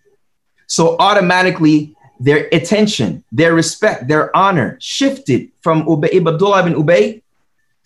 So 0.66 0.96
automatically, 0.98 1.94
their 2.20 2.48
attention, 2.52 3.24
their 3.32 3.54
respect, 3.54 4.08
their 4.08 4.34
honor 4.36 4.78
shifted 4.80 5.50
from 5.60 5.84
Ubay, 5.84 6.16
Abdullah 6.16 6.66
ibn 6.66 6.74
Ubay 6.74 7.22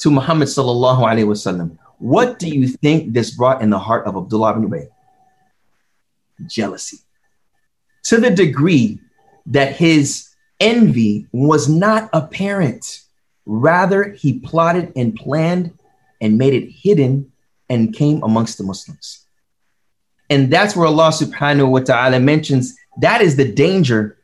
to 0.04 0.12
Muhammad 0.12 0.50
sallallahu 0.50 1.00
alaihi 1.00 1.26
wasallam. 1.26 1.78
What 1.98 2.38
do 2.38 2.50
you 2.50 2.68
think 2.68 3.14
this 3.14 3.32
brought 3.32 3.62
in 3.62 3.70
the 3.70 3.80
heart 3.80 4.06
of 4.06 4.18
Abdullah 4.18 4.52
ibn 4.52 4.70
Ubay? 4.70 4.90
Jealousy. 6.46 6.98
To 8.12 8.18
the 8.18 8.30
degree 8.30 9.00
that 9.46 9.78
his 9.78 10.28
envy 10.60 11.28
was 11.32 11.70
not 11.70 12.10
apparent. 12.12 13.00
Rather, 13.46 14.12
he 14.12 14.40
plotted 14.40 14.92
and 14.98 15.16
planned 15.16 15.72
and 16.20 16.38
made 16.38 16.54
it 16.54 16.70
hidden 16.70 17.32
and 17.70 17.96
came 17.96 18.22
amongst 18.24 18.58
the 18.58 18.66
Muslims. 18.66 19.26
And 20.30 20.52
that's 20.52 20.76
where 20.76 20.88
Allah 20.88 21.12
subhanahu 21.12 21.70
wa 21.70 21.80
ta'ala 21.80 22.20
mentions 22.20 22.76
that 23.00 23.22
is 23.22 23.38
the 23.38 23.50
danger 23.50 24.18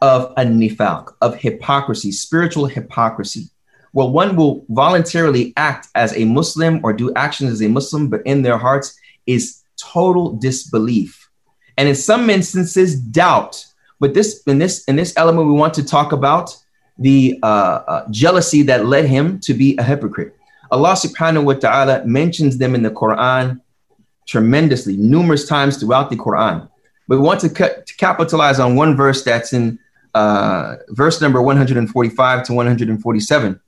of 0.00 0.32
a 0.38 0.44
nifaq, 0.44 1.12
of 1.20 1.36
hypocrisy, 1.36 2.10
spiritual 2.10 2.64
hypocrisy, 2.64 3.50
where 3.96 4.06
one 4.06 4.36
will 4.36 4.62
voluntarily 4.68 5.54
act 5.56 5.88
as 5.94 6.14
a 6.14 6.26
Muslim 6.26 6.80
or 6.84 6.92
do 6.92 7.10
actions 7.14 7.50
as 7.50 7.62
a 7.62 7.68
Muslim, 7.68 8.10
but 8.10 8.20
in 8.26 8.42
their 8.42 8.58
hearts 8.58 8.94
is 9.26 9.62
total 9.78 10.32
disbelief. 10.32 11.30
And 11.78 11.88
in 11.88 11.94
some 11.94 12.28
instances, 12.28 13.00
doubt. 13.00 13.64
But 13.98 14.12
this 14.12 14.42
in 14.46 14.58
this 14.58 14.84
in 14.84 14.96
this 14.96 15.14
element, 15.16 15.46
we 15.48 15.54
want 15.54 15.72
to 15.72 15.82
talk 15.82 16.12
about 16.12 16.54
the 16.98 17.38
uh, 17.42 17.46
uh, 17.88 18.06
jealousy 18.10 18.60
that 18.64 18.84
led 18.84 19.06
him 19.06 19.40
to 19.40 19.54
be 19.54 19.74
a 19.78 19.82
hypocrite. 19.82 20.36
Allah 20.70 20.92
subhanahu 20.92 21.44
wa 21.44 21.54
ta'ala 21.54 22.04
mentions 22.04 22.58
them 22.58 22.74
in 22.74 22.82
the 22.82 22.90
Quran 22.90 23.62
tremendously, 24.26 24.98
numerous 24.98 25.48
times 25.48 25.78
throughout 25.78 26.10
the 26.10 26.16
Quran. 26.16 26.68
But 27.08 27.16
we 27.16 27.24
want 27.24 27.40
to, 27.40 27.48
to 27.48 27.94
capitalize 27.96 28.60
on 28.60 28.76
one 28.76 28.94
verse 28.94 29.24
that's 29.24 29.54
in 29.54 29.78
uh, 30.12 30.76
verse 30.88 31.22
number 31.22 31.40
145 31.40 32.42
to 32.44 32.52
147, 32.52 33.60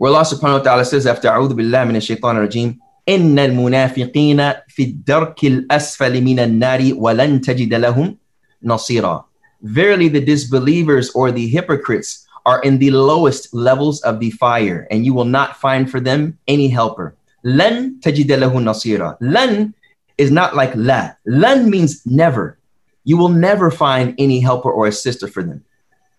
where 0.00 0.12
Allah 0.12 0.24
subhanahu 0.24 0.58
wa 0.58 0.64
ta'ala 0.64 0.84
says, 0.84 1.06
after 1.06 1.28
A'udhu 1.28 1.56
Billah 1.56 1.86
min 1.86 2.00
shaitan 2.00 2.36
rajim, 2.36 2.78
إن 3.08 3.38
المنافقين 3.38 4.52
في 4.68 4.82
الدرك 4.82 5.44
الأسفل 5.44 6.20
من 6.24 6.38
النار 6.40 6.92
ولن 6.94 7.40
تجد 7.40 7.74
لهم 7.74 8.16
نصيرا. 8.64 9.24
Verily, 9.62 10.08
the 10.08 10.20
disbelievers 10.20 11.10
or 11.10 11.30
the 11.30 11.46
hypocrites 11.46 12.26
are 12.44 12.60
in 12.62 12.78
the 12.78 12.90
lowest 12.90 13.54
levels 13.54 14.00
of 14.02 14.20
the 14.20 14.30
fire, 14.32 14.86
and 14.90 15.04
you 15.04 15.14
will 15.14 15.24
not 15.24 15.56
find 15.56 15.90
for 15.90 16.00
them 16.00 16.38
any 16.48 16.68
helper. 16.68 17.14
Lan 17.44 18.00
tajida 18.00 18.38
lahu 18.38 18.58
nasira. 18.58 19.16
Lan 19.20 19.72
is 20.18 20.30
not 20.30 20.56
like 20.56 20.72
la. 20.74 21.10
Lan 21.26 21.70
means 21.70 22.04
never. 22.06 22.58
You 23.04 23.16
will 23.16 23.28
never 23.28 23.70
find 23.70 24.14
any 24.18 24.40
helper 24.40 24.70
or 24.70 24.88
assister 24.88 25.28
for 25.28 25.42
them, 25.42 25.64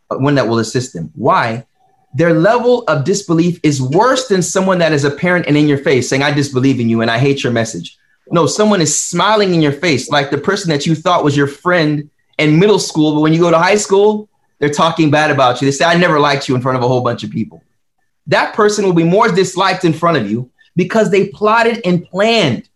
uh, 0.09 0.17
one 0.17 0.35
that 0.35 0.47
will 0.47 0.59
assist 0.59 0.93
them. 0.93 1.11
Why? 1.15 1.65
Their 2.14 2.34
level 2.34 2.82
of 2.88 3.04
disbelief 3.04 3.58
is 3.62 3.80
worse 3.80 4.28
than 4.28 4.42
someone 4.42 4.78
that 4.78 4.92
is 4.92 5.04
apparent 5.04 5.46
and 5.46 5.56
in 5.56 5.66
your 5.66 5.78
face 5.78 6.08
saying, 6.08 6.22
I 6.22 6.32
disbelieve 6.32 6.78
in 6.78 6.88
you 6.88 7.00
and 7.00 7.10
I 7.10 7.18
hate 7.18 7.42
your 7.42 7.52
message. 7.52 7.98
No, 8.30 8.46
someone 8.46 8.80
is 8.80 8.98
smiling 8.98 9.54
in 9.54 9.62
your 9.62 9.72
face, 9.72 10.10
like 10.10 10.30
the 10.30 10.38
person 10.38 10.70
that 10.70 10.86
you 10.86 10.94
thought 10.94 11.24
was 11.24 11.36
your 11.36 11.46
friend 11.46 12.08
in 12.38 12.58
middle 12.58 12.78
school, 12.78 13.14
but 13.14 13.20
when 13.20 13.32
you 13.32 13.40
go 13.40 13.50
to 13.50 13.58
high 13.58 13.76
school, 13.76 14.28
they're 14.58 14.70
talking 14.70 15.10
bad 15.10 15.30
about 15.30 15.60
you. 15.60 15.66
They 15.66 15.72
say, 15.72 15.84
I 15.84 15.96
never 15.96 16.20
liked 16.20 16.48
you 16.48 16.54
in 16.54 16.62
front 16.62 16.78
of 16.78 16.84
a 16.84 16.88
whole 16.88 17.00
bunch 17.00 17.24
of 17.24 17.30
people. 17.30 17.62
That 18.28 18.54
person 18.54 18.84
will 18.84 18.92
be 18.92 19.04
more 19.04 19.28
disliked 19.28 19.84
in 19.84 19.92
front 19.92 20.16
of 20.16 20.30
you 20.30 20.50
because 20.76 21.10
they 21.10 21.28
plotted 21.28 21.80
and 21.84 22.04
planned. 22.04 22.68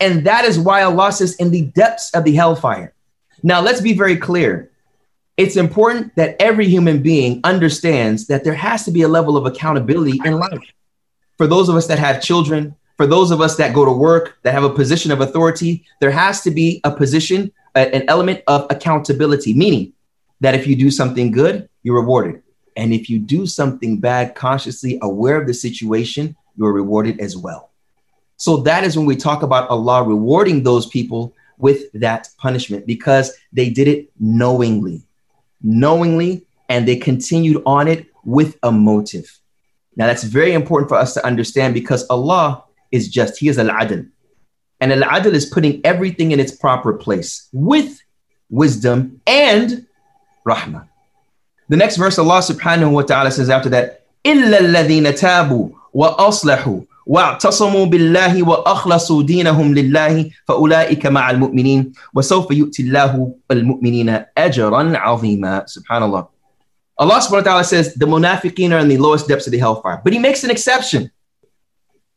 And 0.00 0.26
that 0.26 0.44
is 0.44 0.58
why 0.58 0.82
Allah 0.82 1.12
says, 1.12 1.36
in 1.36 1.50
the 1.50 1.66
depths 1.66 2.10
of 2.14 2.24
the 2.24 2.34
hellfire. 2.34 2.94
Now, 3.42 3.60
let's 3.60 3.80
be 3.80 3.92
very 3.92 4.16
clear. 4.16 4.70
It's 5.36 5.56
important 5.56 6.14
that 6.14 6.36
every 6.40 6.68
human 6.68 7.02
being 7.02 7.40
understands 7.42 8.28
that 8.28 8.44
there 8.44 8.54
has 8.54 8.84
to 8.84 8.92
be 8.92 9.02
a 9.02 9.08
level 9.08 9.36
of 9.36 9.46
accountability 9.46 10.20
in 10.24 10.38
life. 10.38 10.62
For 11.38 11.48
those 11.48 11.68
of 11.68 11.74
us 11.74 11.88
that 11.88 11.98
have 11.98 12.22
children, 12.22 12.76
for 12.96 13.06
those 13.06 13.32
of 13.32 13.40
us 13.40 13.56
that 13.56 13.74
go 13.74 13.84
to 13.84 13.90
work, 13.90 14.38
that 14.42 14.52
have 14.52 14.62
a 14.62 14.70
position 14.70 15.10
of 15.10 15.20
authority, 15.20 15.84
there 16.00 16.12
has 16.12 16.42
to 16.42 16.52
be 16.52 16.80
a 16.84 16.90
position, 16.90 17.50
an 17.74 18.04
element 18.06 18.42
of 18.46 18.66
accountability, 18.70 19.52
meaning 19.52 19.92
that 20.40 20.54
if 20.54 20.66
you 20.66 20.76
do 20.76 20.90
something 20.90 21.32
good, 21.32 21.68
you're 21.82 22.00
rewarded. 22.00 22.42
And 22.76 22.92
if 22.92 23.10
you 23.10 23.18
do 23.18 23.46
something 23.46 23.98
bad, 23.98 24.36
consciously 24.36 24.98
aware 25.02 25.40
of 25.40 25.48
the 25.48 25.54
situation, 25.54 26.36
you're 26.56 26.72
rewarded 26.72 27.20
as 27.20 27.36
well. 27.36 27.70
So 28.36 28.58
that 28.58 28.84
is 28.84 28.96
when 28.96 29.06
we 29.06 29.16
talk 29.16 29.42
about 29.42 29.68
Allah 29.68 30.04
rewarding 30.04 30.62
those 30.62 30.86
people 30.86 31.34
with 31.58 31.90
that 31.92 32.28
punishment 32.38 32.86
because 32.86 33.32
they 33.52 33.70
did 33.70 33.88
it 33.88 34.10
knowingly, 34.18 35.02
knowingly, 35.63 36.45
and 36.69 36.87
they 36.87 36.95
continued 36.95 37.61
on 37.65 37.87
it 37.87 38.07
with 38.23 38.57
a 38.63 38.71
motive. 38.71 39.39
Now, 39.95 40.07
that's 40.07 40.23
very 40.23 40.53
important 40.53 40.89
for 40.89 40.95
us 40.95 41.13
to 41.15 41.25
understand 41.25 41.73
because 41.73 42.07
Allah 42.09 42.63
is 42.91 43.09
just, 43.09 43.39
He 43.39 43.47
is 43.49 43.57
Al 43.59 43.67
Adl. 43.67 44.09
And 44.79 44.93
Al 44.93 45.01
Adl 45.01 45.33
is 45.33 45.45
putting 45.45 45.81
everything 45.83 46.31
in 46.31 46.39
its 46.39 46.55
proper 46.55 46.93
place 46.93 47.49
with 47.51 48.01
wisdom 48.49 49.21
and 49.27 49.85
rahmah. 50.45 50.87
The 51.67 51.77
next 51.77 51.97
verse, 51.97 52.17
Allah 52.17 52.39
subhanahu 52.39 52.91
wa 52.91 53.01
ta'ala 53.01 53.31
says 53.31 53.49
after 53.49 53.69
that, 53.69 54.05
إِلَّا 54.25 54.59
الَّذِينَ 54.59 55.03
تَابُوا 55.19 55.71
وأصلحوا 55.93 56.85
واعتصموا 57.06 57.86
بالله 57.86 58.48
وأخلصوا 58.48 59.22
دينهم 59.22 59.74
لله 59.74 60.30
فأولئك 60.48 61.06
مع 61.06 61.30
المؤمنين 61.30 61.92
وسوف 62.14 62.50
يؤتي 62.50 62.82
الله 62.82 63.34
المؤمنين 63.50 64.24
أجرا 64.38 64.98
عظيما 64.98 65.62
سبحان 65.66 66.02
الله 66.02 66.34
Allah 66.96 67.18
subhanahu 67.18 67.42
wa 67.42 67.50
ta'ala 67.58 67.64
says 67.64 67.94
the 67.94 68.06
munafiqeen 68.06 68.70
are 68.70 68.78
in 68.78 68.86
the 68.86 68.98
lowest 68.98 69.26
depths 69.26 69.48
of 69.48 69.50
the 69.50 69.58
hellfire. 69.58 70.00
But 70.04 70.12
he 70.12 70.20
makes 70.20 70.44
an 70.44 70.50
exception. 70.50 71.10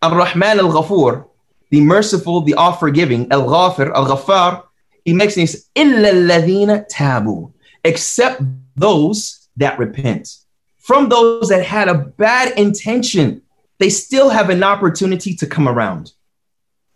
Ar-Rahman 0.04 0.60
al-Ghafur, 0.60 1.26
the 1.72 1.82
merciful, 1.82 2.42
the 2.42 2.54
all-forgiving, 2.54 3.32
al-Ghafir, 3.32 3.92
al-Ghaffar, 3.92 4.62
he 5.04 5.14
makes 5.14 5.34
this 5.34 5.68
إِلَّا 5.76 6.12
الَّذِينَ 6.12 6.86
تَابُوا 6.92 7.52
Except 7.84 8.40
those 8.76 9.50
that 9.58 9.80
repent. 9.80 10.30
From 10.78 11.10
those 11.10 11.50
that 11.50 11.66
had 11.66 11.90
a 11.90 11.96
bad 11.96 12.58
intention 12.60 13.42
they 13.80 13.90
still 13.90 14.30
have 14.30 14.50
an 14.50 14.64
opportunity 14.64 15.36
to 15.36 15.48
come 15.48 15.68
around. 15.68 16.12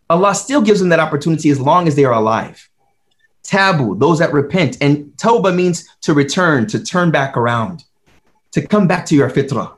Allah 0.10 0.36
still 0.36 0.62
gives 0.62 0.80
them 0.80 0.90
that 0.90 1.00
opportunity 1.00 1.50
as 1.50 1.60
long 1.60 1.88
as 1.88 1.96
they 1.96 2.06
are 2.06 2.14
alive. 2.14 2.70
Tabu, 3.44 3.98
those 3.98 4.20
that 4.20 4.34
repent. 4.34 4.78
And 4.82 5.12
tawbah 5.18 5.56
means 5.56 5.88
to 6.02 6.14
return, 6.14 6.68
to 6.68 6.84
turn 6.84 7.12
back 7.12 7.38
around, 7.38 7.84
to 8.52 8.66
come 8.66 8.88
back 8.88 9.06
to 9.08 9.16
your 9.16 9.30
fitrah. 9.30 9.74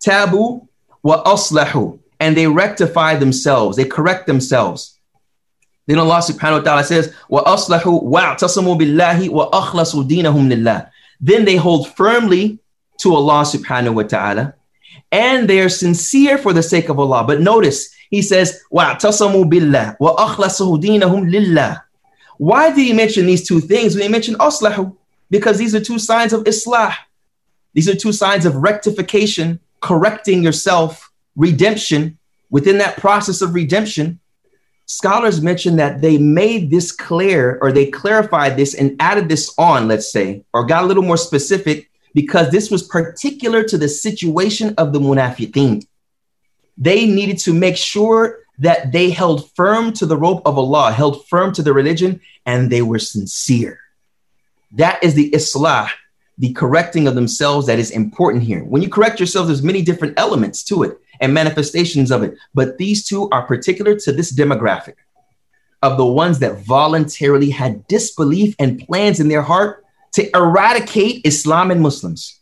Tabu 0.00 0.66
wa 1.02 1.22
aslahu, 1.24 1.98
and 2.20 2.36
they 2.36 2.46
rectify 2.46 3.14
themselves, 3.16 3.76
they 3.76 3.84
correct 3.84 4.26
themselves. 4.26 4.98
Then 5.86 5.98
Allah 5.98 6.20
subhanahu 6.20 6.58
wa 6.58 6.64
ta'ala 6.64 6.84
says, 6.84 7.14
wa 7.28 7.44
aslahu 7.44 8.02
wa'tasamu 8.02 8.80
billahi 8.80 9.28
wa 9.28 9.50
akhlasu 9.50 10.08
dinahum 10.08 10.48
lillah. 10.48 10.90
Then 11.20 11.44
they 11.44 11.56
hold 11.56 11.94
firmly 11.94 12.58
to 13.00 13.14
Allah 13.14 13.42
subhanahu 13.42 13.94
wa 13.94 14.02
ta'ala 14.02 14.54
and 15.11 15.49
they 15.49 15.59
are 15.61 15.69
sincere 15.69 16.37
for 16.37 16.53
the 16.53 16.63
sake 16.63 16.89
of 16.89 16.99
Allah. 16.99 17.23
But 17.25 17.41
notice, 17.41 17.93
he 18.09 18.21
says, 18.21 18.61
وَاعْتَصَمُوا 18.71 19.49
بِاللَّهِ 19.49 19.97
وَأَخْلَصُوا 19.99 20.81
دِينَهُمْ 20.81 21.29
لِلَّهِ 21.29 21.81
Why 22.37 22.69
did 22.69 22.79
he 22.79 22.93
mention 22.93 23.25
these 23.25 23.47
two 23.47 23.59
things? 23.59 23.95
When 23.95 24.03
he 24.03 24.09
mentioned 24.09 24.37
aslahu, 24.39 24.95
because 25.29 25.57
these 25.57 25.75
are 25.75 25.79
two 25.79 25.99
signs 25.99 26.33
of 26.33 26.43
islah. 26.43 26.93
These 27.73 27.87
are 27.87 27.95
two 27.95 28.11
signs 28.11 28.45
of 28.45 28.55
rectification, 28.55 29.59
correcting 29.79 30.43
yourself, 30.43 31.11
redemption. 31.35 32.17
Within 32.49 32.79
that 32.79 32.97
process 32.97 33.41
of 33.43 33.53
redemption, 33.53 34.19
scholars 34.87 35.39
mention 35.39 35.75
that 35.75 36.01
they 36.01 36.17
made 36.17 36.71
this 36.71 36.91
clear 36.91 37.59
or 37.61 37.71
they 37.71 37.85
clarified 37.91 38.57
this 38.57 38.73
and 38.73 38.95
added 38.99 39.29
this 39.29 39.53
on, 39.59 39.87
let's 39.87 40.11
say, 40.11 40.43
or 40.51 40.65
got 40.65 40.83
a 40.83 40.87
little 40.87 41.03
more 41.03 41.17
specific 41.17 41.91
because 42.14 42.50
this 42.50 42.70
was 42.70 42.84
particular 42.84 43.62
to 43.64 43.76
the 43.76 43.88
situation 43.88 44.74
of 44.78 44.92
the 44.92 45.00
munafiqeen. 45.00 45.86
They 46.78 47.06
needed 47.06 47.38
to 47.38 47.52
make 47.52 47.76
sure 47.76 48.38
that 48.58 48.92
they 48.92 49.10
held 49.10 49.50
firm 49.54 49.92
to 49.94 50.06
the 50.06 50.16
rope 50.16 50.42
of 50.46 50.56
Allah, 50.56 50.92
held 50.92 51.26
firm 51.26 51.52
to 51.54 51.62
the 51.62 51.72
religion, 51.72 52.20
and 52.46 52.70
they 52.70 52.82
were 52.82 53.00
sincere. 53.00 53.80
That 54.72 55.02
is 55.02 55.14
the 55.14 55.30
islah, 55.30 55.90
the 56.38 56.52
correcting 56.52 57.06
of 57.06 57.14
themselves 57.14 57.66
that 57.66 57.78
is 57.78 57.90
important 57.90 58.44
here. 58.44 58.64
When 58.64 58.82
you 58.82 58.88
correct 58.88 59.20
yourself, 59.20 59.46
there's 59.46 59.62
many 59.62 59.82
different 59.82 60.18
elements 60.18 60.62
to 60.64 60.84
it 60.84 60.98
and 61.20 61.34
manifestations 61.34 62.10
of 62.10 62.22
it, 62.22 62.36
but 62.54 62.78
these 62.78 63.06
two 63.06 63.28
are 63.30 63.46
particular 63.46 63.96
to 64.00 64.12
this 64.12 64.32
demographic 64.32 64.94
of 65.82 65.96
the 65.96 66.06
ones 66.06 66.38
that 66.38 66.64
voluntarily 66.64 67.50
had 67.50 67.86
disbelief 67.88 68.54
and 68.58 68.80
plans 68.86 69.20
in 69.20 69.28
their 69.28 69.42
heart 69.42 69.83
to 70.13 70.29
eradicate 70.35 71.25
Islam 71.25 71.71
and 71.71 71.81
Muslims. 71.81 72.39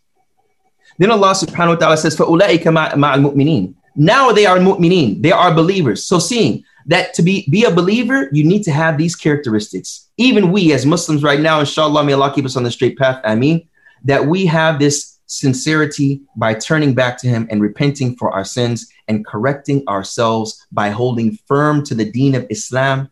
Then 0.97 1.11
Allah 1.11 1.31
subhanahu 1.31 1.69
wa 1.69 1.75
ta'ala 1.75 1.97
says, 1.97 2.15
فَأُولَٰئِكَ 2.15 2.63
مَعَ 2.63 2.93
الْمُؤْمِنِينَ 2.93 3.75
Now 3.95 4.31
they 4.31 4.45
are 4.45 4.57
mu'mineen, 4.57 5.21
they 5.21 5.31
are 5.31 5.53
believers. 5.53 6.05
So 6.05 6.17
seeing 6.17 6.63
that 6.87 7.13
to 7.15 7.21
be, 7.21 7.47
be 7.49 7.65
a 7.65 7.71
believer, 7.71 8.29
you 8.31 8.43
need 8.43 8.63
to 8.63 8.71
have 8.71 8.97
these 8.97 9.15
characteristics. 9.15 10.09
Even 10.17 10.51
we 10.51 10.73
as 10.73 10.85
Muslims 10.85 11.21
right 11.21 11.39
now, 11.39 11.59
inshallah, 11.59 12.03
may 12.03 12.13
Allah 12.13 12.33
keep 12.33 12.45
us 12.45 12.55
on 12.55 12.63
the 12.63 12.71
straight 12.71 12.97
path. 12.97 13.21
I 13.23 13.35
mean, 13.35 13.67
that 14.05 14.25
we 14.25 14.45
have 14.45 14.79
this 14.79 15.19
sincerity 15.27 16.21
by 16.35 16.53
turning 16.53 16.93
back 16.93 17.17
to 17.19 17.27
Him 17.27 17.47
and 17.51 17.61
repenting 17.61 18.15
for 18.15 18.31
our 18.31 18.45
sins 18.45 18.87
and 19.07 19.25
correcting 19.25 19.83
ourselves 19.87 20.65
by 20.71 20.89
holding 20.89 21.37
firm 21.45 21.83
to 21.85 21.93
the 21.93 22.09
deen 22.09 22.33
of 22.33 22.47
Islam 22.49 23.09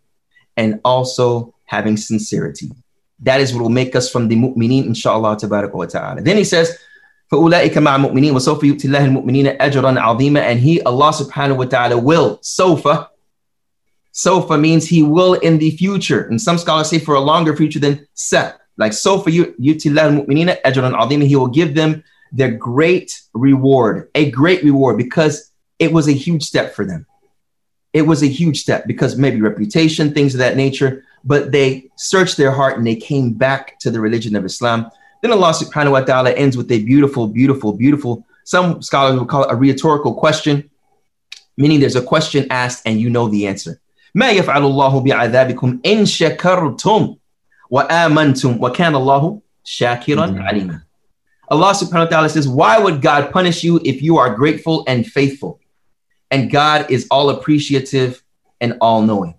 and 0.57 0.79
also 0.85 1.53
having 1.65 1.97
sincerity. 1.97 2.71
That 3.19 3.39
is 3.39 3.53
what 3.53 3.61
will 3.61 3.69
make 3.69 3.95
us 3.95 4.09
from 4.09 4.27
the 4.27 4.35
mu'mineen, 4.35 4.85
inshallah, 4.85 5.37
wa 5.41 5.85
ta'ala. 5.85 6.21
Then 6.21 6.37
he 6.37 6.43
says, 6.43 6.77
فَأُولَٰئِكَ 7.31 7.73
مَعَ 7.73 7.97
مُؤْمِنِينَ 7.97 8.31
وَسَوْفَ 8.31 8.61
يُؤْتِ 8.61 8.85
اللَّهِ 8.85 9.23
الْمُؤْمِنِينَ 9.23 9.57
أَجْرًا 9.57 9.99
عَظِيمًا 9.99 10.39
And 10.39 10.59
he, 10.59 10.81
Allah 10.81 11.11
subhanahu 11.11 11.57
wa 11.57 11.65
ta'ala, 11.65 11.97
will, 11.97 12.39
sofa, 12.41 13.09
sofa 14.11 14.57
means 14.57 14.87
he 14.87 15.01
will 15.01 15.33
in 15.33 15.57
the 15.57 15.71
future. 15.71 16.27
And 16.27 16.39
some 16.39 16.57
scholars 16.57 16.89
say 16.89 16.99
for 16.99 17.15
a 17.15 17.19
longer 17.19 17.55
future 17.55 17.79
than 17.79 18.07
set. 18.13 18.59
Like 18.77 18.93
sofa 18.93 19.31
يُؤْتِ 19.31 19.57
اللَّهِ 19.59 20.27
الْمُؤْمِنِينَ 20.27 20.61
أَجْرًا 20.61 20.91
عَظِيمًا 20.95 21.25
He 21.25 21.35
will 21.35 21.47
give 21.47 21.73
them 21.73 22.03
their 22.31 22.51
great 22.51 23.21
reward, 23.33 24.09
a 24.13 24.29
great 24.29 24.63
reward, 24.63 24.97
because 24.97 25.51
it 25.79 25.91
was 25.91 26.07
a 26.07 26.13
huge 26.13 26.43
step 26.43 26.75
for 26.75 26.85
them. 26.85 27.05
It 27.93 28.03
was 28.03 28.23
a 28.23 28.27
huge 28.27 28.59
step 28.59 28.85
because 28.85 29.15
maybe 29.15 29.41
reputation, 29.41 30.13
things 30.13 30.35
of 30.35 30.39
that 30.39 30.57
nature, 30.57 31.05
but 31.23 31.51
they 31.51 31.89
searched 31.95 32.37
their 32.37 32.51
heart 32.51 32.77
and 32.77 32.85
they 32.85 32.95
came 32.95 33.33
back 33.33 33.79
to 33.79 33.89
the 33.89 33.99
religion 33.99 34.35
of 34.35 34.45
Islam. 34.45 34.89
Then 35.21 35.31
Allah 35.31 35.51
subhanahu 35.51 35.91
wa 35.91 36.01
ta'ala 36.01 36.31
ends 36.31 36.55
with 36.55 36.71
a 36.71 36.83
beautiful, 36.83 37.27
beautiful, 37.27 37.73
beautiful, 37.73 38.25
some 38.43 38.81
scholars 38.81 39.19
would 39.19 39.27
call 39.27 39.43
it 39.43 39.51
a 39.51 39.55
rhetorical 39.55 40.13
question, 40.13 40.69
meaning 41.57 41.79
there's 41.79 41.95
a 41.95 42.01
question 42.01 42.45
asked 42.51 42.83
and 42.85 42.99
you 42.99 43.09
know 43.09 43.27
the 43.27 43.47
answer. 43.47 43.81
ما 44.15 44.31
يفعل 44.31 44.63
الله 44.63 44.99
بعذابكم 44.99 45.79
إن 45.85 46.05
شكرتم 46.05 47.15
وآمنتم 47.69 48.57
وكان 48.63 48.95
الله 48.95 49.39
شاكرا 49.63 50.35
عليما 50.39 50.81
Allah 51.47 51.73
subhanahu 51.73 52.05
wa 52.05 52.09
ta'ala 52.09 52.29
says, 52.29 52.47
Why 52.47 52.79
would 52.79 53.01
God 53.01 53.31
punish 53.31 53.63
you 53.63 53.79
if 53.85 54.01
you 54.01 54.17
are 54.17 54.33
grateful 54.33 54.83
and 54.87 55.05
faithful? 55.05 55.59
And 56.31 56.49
God 56.49 56.89
is 56.89 57.07
all 57.11 57.29
appreciative 57.29 58.23
and 58.59 58.77
all 58.81 59.03
knowing. 59.03 59.35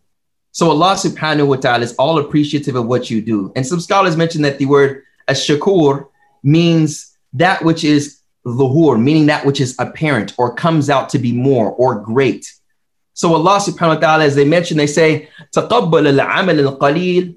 So 0.52 0.70
Allah 0.70 0.94
subhanahu 0.94 1.48
wa 1.48 1.56
ta'ala 1.56 1.84
is 1.84 1.94
all 1.96 2.18
appreciative 2.18 2.76
of 2.76 2.86
what 2.86 3.10
you 3.10 3.20
do. 3.20 3.52
And 3.56 3.66
some 3.66 3.80
scholars 3.80 4.16
mention 4.16 4.42
that 4.42 4.58
the 4.58 4.66
word 4.66 5.02
ashakur 5.28 6.08
means 6.42 7.16
that 7.34 7.62
which 7.62 7.84
is 7.84 8.20
zuhur, 8.46 9.00
meaning 9.00 9.26
that 9.26 9.44
which 9.44 9.60
is 9.60 9.74
apparent 9.78 10.32
or 10.38 10.54
comes 10.54 10.88
out 10.88 11.08
to 11.10 11.18
be 11.18 11.32
more 11.32 11.72
or 11.72 12.00
great. 12.00 12.52
So 13.12 13.34
Allah 13.34 13.58
subhanahu 13.58 13.96
wa 13.96 14.00
ta'ala, 14.00 14.24
as 14.24 14.34
they 14.34 14.44
mention, 14.44 14.76
they 14.76 14.86
say, 14.86 15.28
تقبل 15.52 16.06
العمل 16.06 16.60
القليل 16.60 17.36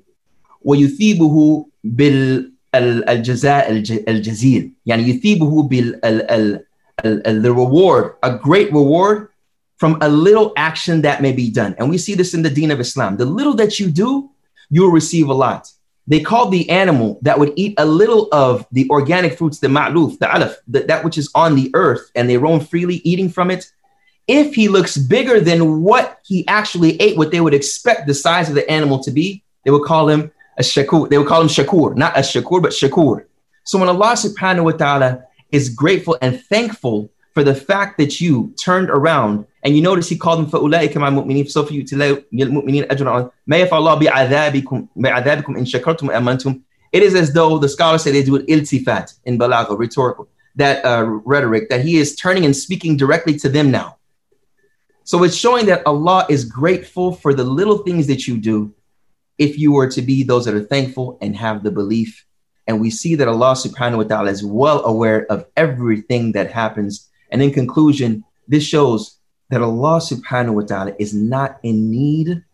ويثيبه 0.62 1.66
بال 1.84 2.52
الجزاء 2.76 3.72
الجزيل 4.08 4.74
يعني 4.86 5.04
يثيبه 5.04 5.64
بال 5.64 6.00
the 7.04 7.54
reward 7.54 8.16
a 8.24 8.38
great 8.38 8.72
reward 8.72 9.30
from 9.77 9.99
a 10.01 10.09
little 10.09 10.53
action 10.57 11.03
that 11.03 11.23
may 11.23 11.33
be 11.33 11.51
done. 11.51 11.75
And 11.79 11.91
we 11.91 11.99
see 11.99 12.15
this 12.15 12.35
in 12.35 12.43
the 12.43 12.51
deen 12.51 12.71
of 12.71 12.81
Islam. 12.81 13.17
The 13.17 13.25
little 13.25 13.55
that 13.55 13.79
you 13.81 13.91
do 13.91 14.31
you'll 14.71 14.91
receive 14.91 15.29
a 15.29 15.35
lot. 15.35 15.71
They 16.07 16.21
called 16.21 16.53
the 16.53 16.69
animal 16.69 17.19
that 17.23 17.39
would 17.39 17.53
eat 17.57 17.75
a 17.79 17.85
little 17.85 18.29
of 18.33 18.67
the 18.73 18.89
organic 18.91 19.39
fruits 19.39 19.59
the 19.59 19.69
ma'luf 19.69 20.19
the 20.19 20.27
alaf 20.27 20.57
the, 20.69 20.81
that 20.81 21.05
which 21.05 21.17
is 21.17 21.31
on 21.35 21.55
the 21.55 21.71
earth 21.75 22.11
and 22.15 22.29
they 22.29 22.37
roam 22.37 22.61
freely 22.61 22.97
eating 22.97 23.29
from 23.29 23.51
it. 23.51 23.71
If 24.27 24.55
he 24.55 24.69
looks 24.69 24.97
bigger 24.97 25.41
than 25.41 25.83
what 25.83 26.19
he 26.25 26.47
actually 26.49 27.01
ate 27.01 27.17
what 27.17 27.31
they 27.31 27.41
would 27.41 27.55
expect 27.55 28.07
the 28.07 28.15
size 28.15 28.49
of 28.49 28.55
the 28.55 28.69
animal 28.71 29.03
to 29.05 29.11
be 29.11 29.43
they 29.65 29.71
would 29.71 29.85
call 29.85 30.09
him 30.09 30.31
a 30.59 30.63
shakur. 30.63 31.09
They 31.09 31.19
would 31.19 31.27
call 31.27 31.41
him 31.41 31.49
shakur, 31.49 31.97
not 31.97 32.17
a 32.17 32.21
shakur, 32.21 32.63
but 32.63 32.73
shakur. 32.73 33.25
So 33.65 33.79
when 33.79 33.89
Allah 33.89 34.13
subhanahu 34.13 34.65
wa 34.65 34.73
ta'ala 34.73 35.25
is 35.51 35.71
grateful 35.71 36.19
and 36.21 36.41
thankful 36.43 37.11
for 37.33 37.43
the 37.43 37.55
fact 37.55 37.99
that 37.99 38.21
you 38.21 38.55
turned 38.63 38.91
around 38.91 39.47
and 39.64 39.76
you 39.76 39.82
notice 39.82 40.10
he 40.10 40.18
called 40.18 40.40
them 40.40 40.50
فَأُولَٰئِكَ 40.50 40.94
مَعَ 40.94 41.08
الْمُؤْمِنِينَ 41.08 41.46
فَسَوْفَ 41.46 41.72
يُؤْتِ 41.72 41.94
الْمُؤْمِنِينَ 42.34 42.84
أَجْرًا 42.92 43.32
مَا 43.48 43.58
يَفْعَلُ 43.58 43.70
اللَّهُ 43.70 44.00
بِعَذَابِكُمْ 44.00 44.88
بِعَذَابِكُمْ 44.96 45.58
إِن 45.58 45.66
شَكَرْتُمْ 45.66 46.10
وَآمَنْتُمْ 46.10 46.62
It 46.92 47.04
is 47.04 47.16
as 47.16 47.34
though 47.34 47.58
the 47.58 47.70
scholars 47.70 48.04
say 48.04 48.12
they 48.12 48.24
do 48.24 48.36
it 48.36 48.48
iltifat 48.48 49.20
in 49.26 49.38
balagha, 49.38 49.78
rhetorical, 49.78 50.28
that 50.56 50.84
uh, 50.86 51.06
rhetoric, 51.06 51.70
that 51.70 51.82
he 51.82 51.98
is 51.98 52.16
turning 52.16 52.46
and 52.46 52.56
speaking 52.56 52.98
directly 52.98 53.38
to 53.40 53.50
them 53.50 53.72
now. 53.72 53.98
So 55.04 55.24
it's 55.24 55.36
showing 55.36 55.66
that 55.68 55.86
Allah 55.88 56.26
is 56.30 56.46
grateful 56.46 57.14
for 57.14 57.34
the 57.34 57.44
little 57.44 57.80
things 57.80 58.08
that 58.08 58.28
you 58.28 58.38
do 58.38 58.74
if 59.40 59.58
you 59.58 59.72
were 59.72 59.90
to 59.90 60.02
be 60.02 60.22
those 60.22 60.46
that 60.46 60.54
are 60.54 60.64
thankful 60.64 61.18
and 61.22 61.36
have 61.36 61.64
the 61.64 61.72
belief. 61.72 62.26
And 62.68 62.80
we 62.80 62.92
see 62.92 63.16
that 63.16 63.28
Allah 63.28 63.54
subhanahu 63.54 63.98
wa 63.98 64.04
ta'ala 64.04 64.30
is 64.30 64.46
well 64.46 64.86
aware 64.86 65.26
of 65.32 65.46
everything 65.58 66.34
that 66.34 66.52
happens. 66.52 67.10
And 67.32 67.42
in 67.42 67.52
conclusion, 67.52 68.24
this 68.48 68.64
shows 68.64 69.18
that 69.51 69.63
Allah 69.63 70.01
subhanahu 70.01 70.55
wa 70.55 70.63
ta'ala 70.63 70.93
is 70.99 71.15
not 71.15 71.59
in 71.63 71.91
need 71.91 72.45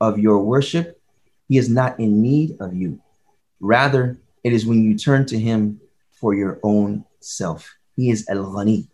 of 0.00 0.18
your 0.18 0.42
worship. 0.42 1.00
He 1.48 1.58
is 1.58 1.68
not 1.68 1.98
in 1.98 2.22
need 2.22 2.56
of 2.60 2.74
you. 2.74 3.00
Rather, 3.60 4.18
it 4.44 4.52
is 4.52 4.64
when 4.64 4.82
you 4.82 4.96
turn 4.96 5.26
to 5.26 5.38
Him 5.38 5.80
for 6.12 6.34
your 6.34 6.60
own 6.62 7.04
self. 7.20 7.74
He 7.96 8.10
is 8.10 8.26
Al 8.28 8.44
Ghani. 8.44 8.88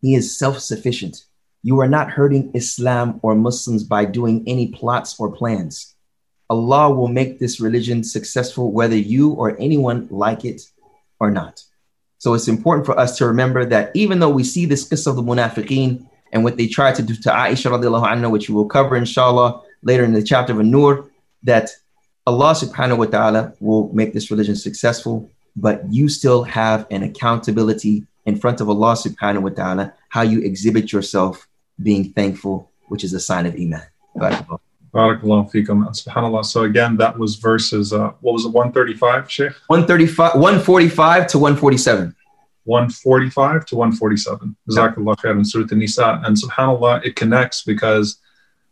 He 0.00 0.14
is 0.14 0.36
self 0.36 0.58
sufficient. 0.58 1.24
You 1.62 1.80
are 1.80 1.88
not 1.88 2.10
hurting 2.10 2.52
Islam 2.54 3.20
or 3.22 3.34
Muslims 3.34 3.84
by 3.84 4.06
doing 4.06 4.42
any 4.46 4.68
plots 4.68 5.20
or 5.20 5.30
plans. 5.30 5.94
Allah 6.48 6.92
will 6.92 7.08
make 7.08 7.38
this 7.38 7.60
religion 7.60 8.02
successful 8.02 8.72
whether 8.72 8.96
you 8.96 9.30
or 9.30 9.56
anyone 9.60 10.08
like 10.10 10.44
it 10.44 10.62
or 11.20 11.30
not. 11.30 11.62
So 12.18 12.34
it's 12.34 12.48
important 12.48 12.86
for 12.86 12.98
us 12.98 13.16
to 13.18 13.26
remember 13.26 13.64
that 13.66 13.92
even 13.94 14.18
though 14.18 14.30
we 14.30 14.42
see 14.42 14.66
this 14.66 14.88
qissa 14.88 15.08
of 15.08 15.16
the 15.16 15.22
munafiqeen 15.22 16.08
and 16.32 16.44
what 16.44 16.56
they 16.56 16.66
tried 16.66 16.94
to 16.96 17.02
do 17.02 17.14
to 17.14 17.30
Aisha 17.30 17.70
radiallahu 17.70 18.06
anha, 18.06 18.30
which 18.30 18.48
we 18.48 18.54
will 18.54 18.66
cover 18.66 18.96
inshallah 18.96 19.62
later 19.82 20.04
in 20.04 20.12
the 20.12 20.22
chapter 20.22 20.52
of 20.52 20.60
An-Nur, 20.60 21.08
that 21.42 21.70
Allah 22.26 22.52
subhanahu 22.52 22.98
wa 22.98 23.06
ta'ala 23.06 23.54
will 23.60 23.92
make 23.92 24.12
this 24.12 24.30
religion 24.30 24.54
successful, 24.54 25.30
but 25.56 25.82
you 25.90 26.08
still 26.08 26.42
have 26.44 26.86
an 26.90 27.02
accountability 27.02 28.06
in 28.26 28.36
front 28.36 28.60
of 28.60 28.68
Allah 28.68 28.92
subhanahu 28.92 29.42
wa 29.42 29.48
ta'ala, 29.50 29.94
how 30.10 30.22
you 30.22 30.40
exhibit 30.42 30.92
yourself 30.92 31.48
being 31.82 32.12
thankful, 32.12 32.70
which 32.88 33.04
is 33.04 33.12
a 33.14 33.20
sign 33.20 33.46
of 33.46 33.54
Iman. 33.54 33.82
Barakallahu 34.92 35.50
fikum. 35.52 35.86
SubhanAllah. 35.88 36.44
So 36.44 36.64
again, 36.64 36.96
that 36.96 37.16
was 37.18 37.36
verses, 37.36 37.92
uh, 37.92 38.12
what 38.20 38.32
was 38.32 38.44
it, 38.44 38.52
135, 38.52 39.30
Sheikh? 39.30 39.52
135, 39.68 40.34
145 40.34 41.26
to 41.28 41.38
147. 41.38 42.14
145 42.70 43.66
to 43.66 43.74
147. 43.74 44.56
Jazakallah 44.70 45.16
khair 45.16 45.36
in 45.36 45.44
Surah 45.44 45.66
An-Nisa. 45.72 46.22
And 46.24 46.36
subhanAllah, 46.36 47.04
it 47.04 47.16
connects 47.16 47.64
because 47.64 48.20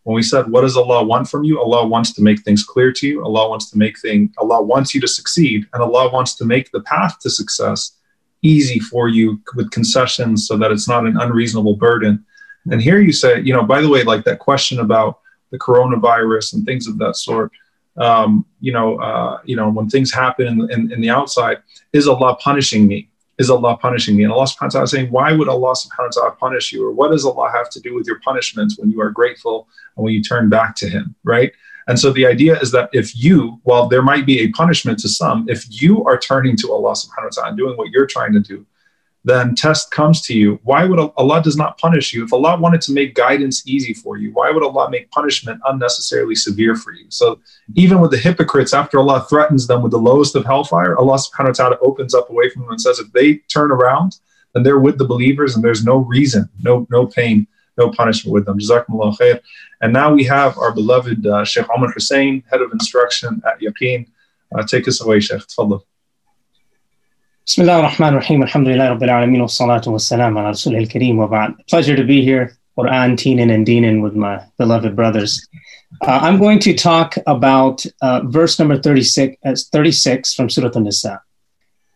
when 0.05 0.15
we 0.15 0.23
said, 0.23 0.49
what 0.49 0.61
does 0.61 0.77
Allah 0.77 1.03
want 1.03 1.29
from 1.29 1.43
you? 1.43 1.61
Allah 1.61 1.85
wants 1.85 2.13
to 2.15 2.23
make 2.23 2.43
things 2.43 2.63
clear 2.63 2.93
to 2.93 3.09
you. 3.09 3.25
Allah 3.25 3.49
wants 3.49 3.71
to 3.71 3.77
make 3.77 3.99
things, 3.99 4.31
Allah 4.39 4.63
wants 4.63 4.95
you 4.95 5.01
to 5.01 5.09
succeed. 5.09 5.67
And 5.73 5.83
Allah 5.83 6.13
wants 6.13 6.37
to 6.37 6.45
make 6.45 6.71
the 6.71 6.81
path 6.83 7.19
to 7.23 7.29
success 7.29 7.97
easy 8.43 8.79
for 8.79 9.09
you 9.09 9.41
with 9.57 9.73
concessions 9.73 10.47
so 10.47 10.57
that 10.57 10.71
it's 10.71 10.89
not 10.89 11.05
an 11.05 11.17
unreasonable 11.21 11.75
burden. 11.75 12.25
And 12.71 12.81
here 12.81 13.01
you 13.01 13.13
say, 13.13 13.41
you 13.41 13.53
know, 13.53 13.65
by 13.65 13.81
the 13.81 13.89
way, 13.89 14.05
like 14.05 14.25
that 14.27 14.39
question 14.39 14.79
about 14.79 15.19
the 15.51 15.59
coronavirus 15.59 16.55
and 16.55 16.65
things 16.65 16.87
of 16.87 16.99
that 16.99 17.17
sort. 17.17 17.51
Um, 17.97 18.47
you 18.61 18.73
know, 18.73 18.97
uh, 19.01 19.41
you 19.45 19.57
know, 19.57 19.69
when 19.71 19.89
things 19.89 20.13
happen 20.13 20.47
in, 20.47 20.71
in, 20.71 20.93
in, 20.93 21.01
the 21.01 21.11
outside, 21.11 21.59
is 21.93 22.07
Allah 22.07 22.37
punishing 22.37 22.87
me? 22.87 23.11
Is 23.39 23.51
Allah 23.51 23.77
punishing 23.77 24.17
me? 24.17 24.25
And 24.25 24.33
Allah 24.33 24.47
subhanahu 24.47 24.63
wa 24.63 24.69
ta'ala 24.69 24.85
is 24.85 24.91
saying, 24.91 25.11
why 25.11 25.33
would 25.33 25.49
Allah 25.49 25.73
subhanahu 25.73 26.17
wa 26.17 26.23
ta'ala 26.23 26.31
punish 26.33 26.73
you? 26.73 26.85
Or 26.87 26.93
what 26.93 27.13
does 27.13 27.25
Allah 27.25 27.51
have 27.55 27.71
to 27.71 27.81
do 27.81 27.95
with 27.95 28.07
your 28.07 28.19
punishments 28.21 28.79
when 28.79 28.91
you 28.91 29.01
are 29.01 29.11
grateful 29.11 29.69
and 29.97 30.05
when 30.05 30.13
you 30.13 30.23
turn 30.23 30.49
back 30.49 30.75
to 30.77 30.89
Him, 30.89 31.15
right? 31.25 31.53
And 31.87 31.99
so 31.99 32.13
the 32.13 32.27
idea 32.27 32.59
is 32.61 32.71
that 32.73 32.91
if 32.93 33.17
you, 33.17 33.61
while 33.63 33.89
there 33.89 34.03
might 34.03 34.27
be 34.27 34.41
a 34.41 34.51
punishment 34.51 34.99
to 35.01 35.09
some, 35.09 35.49
if 35.49 35.65
you 35.83 36.05
are 36.05 36.19
turning 36.19 36.57
to 36.57 36.73
Allah 36.73 36.93
subhanahu 36.93 37.25
wa 37.25 37.35
ta'ala 37.35 37.49
and 37.51 37.57
doing 37.57 37.77
what 37.77 37.91
you're 37.91 38.07
trying 38.07 38.33
to 38.35 38.41
do, 38.41 38.67
then 39.29 39.55
test 39.55 39.91
comes 39.91 40.21
to 40.23 40.35
you. 40.35 40.59
Why 40.63 40.85
would 40.85 40.99
Allah 40.99 41.43
does 41.43 41.57
not 41.57 41.77
punish 41.79 42.13
you? 42.13 42.25
If 42.25 42.33
Allah 42.33 42.59
wanted 42.59 42.81
to 42.83 42.93
make 42.93 43.15
guidance 43.15 43.67
easy 43.67 43.93
for 43.93 44.17
you, 44.17 44.31
why 44.33 44.51
would 44.51 44.63
Allah 44.63 44.91
make 44.91 45.11
punishment 45.11 45.61
unnecessarily 45.67 46.35
severe 46.35 46.75
for 46.75 46.93
you? 46.93 47.07
So 47.09 47.39
even 47.75 48.01
with 48.01 48.11
the 48.11 48.19
hypocrites, 48.19 48.73
after 48.73 48.99
Allah 48.99 49.27
threatens 49.29 49.67
them 49.67 49.83
with 49.83 49.93
the 49.93 49.99
lowest 49.99 50.35
of 50.35 50.45
hellfire, 50.45 50.97
Allah 50.97 51.19
subhanahu 51.19 51.49
wa 51.49 51.53
ta'ala 51.53 51.77
opens 51.83 52.15
up 52.15 52.31
away 52.31 52.49
from 52.51 52.63
them 52.63 52.71
and 52.73 52.81
says, 52.81 52.99
if 52.99 53.13
they 53.13 53.35
turn 53.49 53.71
around, 53.71 54.19
then 54.55 54.63
they're 54.63 54.79
with 54.79 54.99
the 54.99 55.05
believers 55.05 55.55
and 55.55 55.65
there's 55.65 55.85
no 55.85 55.99
reason, 55.99 56.49
no, 56.63 56.87
no 56.91 57.07
pain, 57.07 57.47
no 57.77 57.91
punishment 57.91 58.33
with 58.33 58.47
them. 58.47 58.59
Jazakumullah 58.59 59.17
khair. 59.19 59.41
And 59.81 59.93
now 59.93 60.13
we 60.13 60.25
have 60.25 60.59
our 60.59 60.73
beloved 60.73 61.27
uh, 61.27 61.45
Sheikh 61.45 61.67
Omar 61.75 61.93
Hussein, 61.93 62.43
head 62.51 62.63
of 62.63 62.73
instruction 62.73 63.43
at 63.47 63.61
Yaqeen. 63.61 64.07
Uh, 64.55 64.63
take 64.63 64.89
us 64.89 65.01
away, 65.01 65.21
Sheikh. 65.21 65.43
Bismillah 67.49 67.77
ar-Rahman 67.77 68.13
ar-Rahim. 68.13 68.43
Alhamdulillah 68.43 68.91
Rabbil 68.91 69.09
Alameen 69.09 69.41
wa 69.41 69.47
salatu 69.47 69.87
wa 69.93 69.97
salam 69.97 70.37
ala 70.37 70.51
Rasulih 70.51 70.81
al-Kareem 70.81 71.17
wa. 71.17 71.49
Pleasure 71.67 71.97
to 71.97 72.05
be 72.05 72.23
here 72.23 72.59
Quran, 72.79 73.17
Teenin, 73.17 73.51
and 73.51 73.67
Deenin 73.67 74.03
with 74.03 74.15
my 74.15 74.45
beloved 74.59 74.95
brothers. 74.95 75.49
Uh, 76.03 76.19
I'm 76.21 76.39
going 76.39 76.59
to 76.59 76.75
talk 76.75 77.15
about 77.27 77.87
uh, 78.03 78.21
verse 78.27 78.59
number 78.59 78.79
36, 78.79 79.35
uh, 79.47 79.57
36 79.73 80.35
from 80.35 80.51
Surah 80.51 80.73
An-Nisa. 80.75 81.23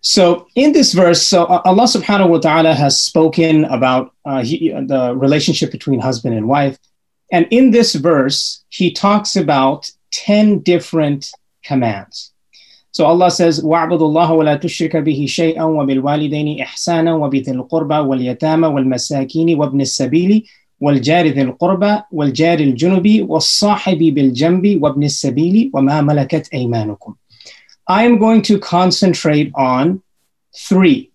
So 0.01 0.47
in 0.55 0.73
this 0.73 0.95
verse, 0.95 1.21
so 1.21 1.45
uh, 1.45 1.61
Allah 1.67 1.85
subhanahu 1.85 2.31
wa 2.31 2.39
ta'ala 2.39 2.73
has 2.73 2.99
spoken 2.99 3.67
about 3.67 4.15
uh, 4.25 4.43
he, 4.43 4.71
the 4.71 5.15
relationship 5.15 5.71
between 5.71 6.01
husband 6.01 6.35
and 6.35 6.49
wife. 6.49 6.79
And 7.31 7.47
in 7.51 7.73
this 7.73 7.95
verse, 7.95 8.65
he 8.71 8.91
talks 8.91 9.37
about 9.37 9.91
10 10.13 10.61
different 10.61 11.31
commands. 11.63 12.32
So 12.92 13.06
Allah 13.06 13.30
says, 13.30 13.62
وَاعْبُدُوا 13.62 14.00
اللَّهَ 14.00 14.30
وَلَا 14.32 14.56
تُشْرِكَ 14.56 14.96
بِهِ 14.98 15.26
شَيْئًا 15.28 15.64
وَبِالْوَالِدَيْنِ 15.64 16.62
إِحْسَانًا 16.62 17.14
وَبِذِي 17.14 17.52
الْقُرْبَى 17.52 18.00
وَالْيَتَامَى 18.10 18.68
وَالْمَسَاكِينِ 18.68 19.58
وَابْنِ 19.58 19.82
السَّبِيلِ 19.82 20.44
والجار 20.80 21.28
ذي 21.28 21.42
القربى 21.42 22.02
والجار 22.12 22.60
الجنب 22.60 23.26
والصاحب 23.30 23.98
بالجنب 23.98 24.80
وابن 24.82 25.04
السبيل 25.04 25.72
وما 25.74 26.02
ملكت 26.02 26.50
أيمانكم. 26.54 27.16
I 27.90 28.04
am 28.04 28.20
going 28.20 28.42
to 28.44 28.60
concentrate 28.60 29.52
on 29.56 30.02
three. 30.56 31.12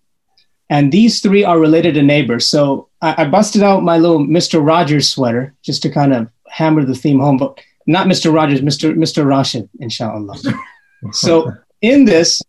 And 0.69 0.91
these 0.91 1.19
three 1.19 1.43
are 1.43 1.59
related 1.59 1.93
to 1.95 2.01
neighbors. 2.01 2.47
So 2.47 2.89
I, 3.01 3.23
I 3.23 3.25
busted 3.25 3.61
out 3.61 3.83
my 3.83 3.97
little 3.97 4.19
Mr. 4.19 4.65
Rogers 4.65 5.09
sweater 5.09 5.53
just 5.61 5.83
to 5.83 5.89
kind 5.89 6.13
of 6.13 6.27
hammer 6.49 6.83
the 6.83 6.95
theme 6.95 7.19
home, 7.19 7.37
but 7.37 7.59
not 7.85 8.07
Mr. 8.07 8.33
Rogers, 8.33 8.61
Mr. 8.61 8.95
Mr. 8.95 9.25
Rashid, 9.25 9.69
inshallah. 9.79 10.35
so 11.11 11.53
in 11.80 12.04
this, 12.04 12.42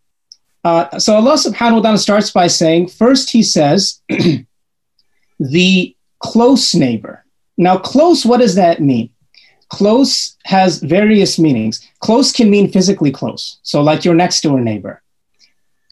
uh, 0.63 0.99
so 0.99 1.15
Allah 1.15 1.35
subhanahu 1.35 1.75
wa 1.75 1.81
ta'ala 1.81 1.97
starts 1.97 2.31
by 2.31 2.47
saying, 2.47 2.89
first 2.89 3.29
he 3.29 3.43
says, 3.43 4.01
the 5.39 5.95
close 6.19 6.75
neighbor. 6.75 7.25
Now, 7.57 7.77
close, 7.77 8.25
what 8.25 8.39
does 8.39 8.55
that 8.55 8.81
mean? 8.81 9.09
Close 9.69 10.35
has 10.45 10.79
various 10.79 11.37
meanings. 11.37 11.87
Close 11.99 12.31
can 12.31 12.49
mean 12.49 12.71
physically 12.71 13.11
close, 13.11 13.59
so 13.61 13.81
like 13.81 14.03
your 14.03 14.15
next 14.15 14.41
door 14.41 14.59
neighbor. 14.59 15.01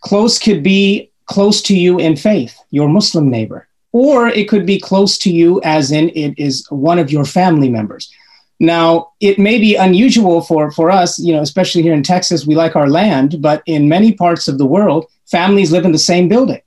Close 0.02 0.40
could 0.40 0.64
be 0.64 1.12
close 1.28 1.62
to 1.64 1.78
you 1.78 2.00
in 2.00 2.16
faith, 2.16 2.58
your 2.72 2.90
Muslim 2.90 3.30
neighbor. 3.30 3.68
Or 3.92 4.28
it 4.28 4.50
could 4.50 4.66
be 4.66 4.80
close 4.80 5.18
to 5.20 5.32
you, 5.32 5.62
as 5.64 5.92
in 5.92 6.10
it 6.10 6.38
is 6.38 6.66
one 6.70 7.00
of 7.00 7.12
your 7.12 7.26
family 7.26 7.70
members. 7.70 8.12
Now, 8.60 9.12
it 9.20 9.38
may 9.38 9.60
be 9.60 9.76
unusual 9.76 10.42
for, 10.42 10.72
for 10.72 10.90
us, 10.90 11.20
you 11.20 11.34
know, 11.34 11.42
especially 11.42 11.84
here 11.84 11.94
in 11.94 12.02
Texas, 12.02 12.48
we 12.48 12.56
like 12.56 12.76
our 12.76 12.90
land, 12.90 13.42
but 13.42 13.62
in 13.68 13.88
many 13.88 14.14
parts 14.14 14.48
of 14.48 14.58
the 14.58 14.66
world, 14.66 15.06
families 15.26 15.72
live 15.72 15.86
in 15.86 15.92
the 15.92 16.00
same 16.00 16.28
building. 16.28 16.62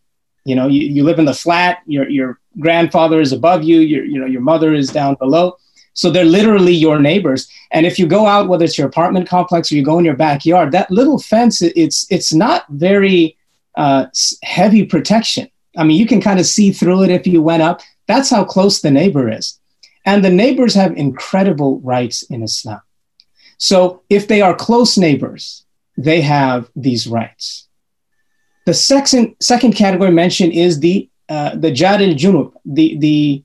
You 0.44 0.54
know, 0.54 0.68
you, 0.68 0.82
you 0.82 1.04
live 1.04 1.18
in 1.18 1.24
the 1.24 1.34
flat, 1.34 1.78
your, 1.86 2.08
your 2.08 2.38
grandfather 2.60 3.20
is 3.20 3.32
above 3.32 3.64
you, 3.64 3.80
your, 3.80 4.04
you 4.04 4.18
know, 4.18 4.26
your 4.26 4.40
mother 4.40 4.72
is 4.72 4.90
down 4.90 5.16
below. 5.16 5.56
So 5.92 6.10
they're 6.10 6.24
literally 6.24 6.72
your 6.72 7.00
neighbors. 7.00 7.50
And 7.72 7.84
if 7.84 7.98
you 7.98 8.06
go 8.06 8.26
out, 8.26 8.48
whether 8.48 8.64
it's 8.64 8.78
your 8.78 8.86
apartment 8.86 9.28
complex 9.28 9.70
or 9.70 9.74
you 9.74 9.84
go 9.84 9.98
in 9.98 10.04
your 10.04 10.16
backyard, 10.16 10.72
that 10.72 10.90
little 10.90 11.18
fence, 11.18 11.60
it's, 11.60 12.06
it's 12.10 12.32
not 12.32 12.64
very 12.70 13.36
uh, 13.76 14.06
heavy 14.42 14.86
protection. 14.86 15.50
I 15.76 15.84
mean, 15.84 15.98
you 15.98 16.06
can 16.06 16.20
kind 16.20 16.40
of 16.40 16.46
see 16.46 16.72
through 16.72 17.04
it 17.04 17.10
if 17.10 17.26
you 17.26 17.42
went 17.42 17.62
up. 17.62 17.80
That's 18.06 18.30
how 18.30 18.44
close 18.44 18.80
the 18.80 18.90
neighbor 18.90 19.30
is. 19.30 19.59
And 20.04 20.24
the 20.24 20.30
neighbors 20.30 20.74
have 20.74 20.96
incredible 20.96 21.80
rights 21.80 22.22
in 22.22 22.42
Islam. 22.42 22.80
So 23.58 24.02
if 24.08 24.26
they 24.26 24.40
are 24.40 24.54
close 24.54 24.96
neighbors, 24.96 25.64
they 25.96 26.22
have 26.22 26.70
these 26.74 27.06
rights. 27.06 27.68
The 28.64 28.74
second, 28.74 29.36
second 29.40 29.72
category 29.72 30.10
mentioned 30.10 30.52
is 30.52 30.80
the 30.80 31.10
uh, 31.30 31.54
the 31.54 31.70
jar 31.70 31.98
junub, 31.98 32.52
the, 32.64 32.98
the, 32.98 33.44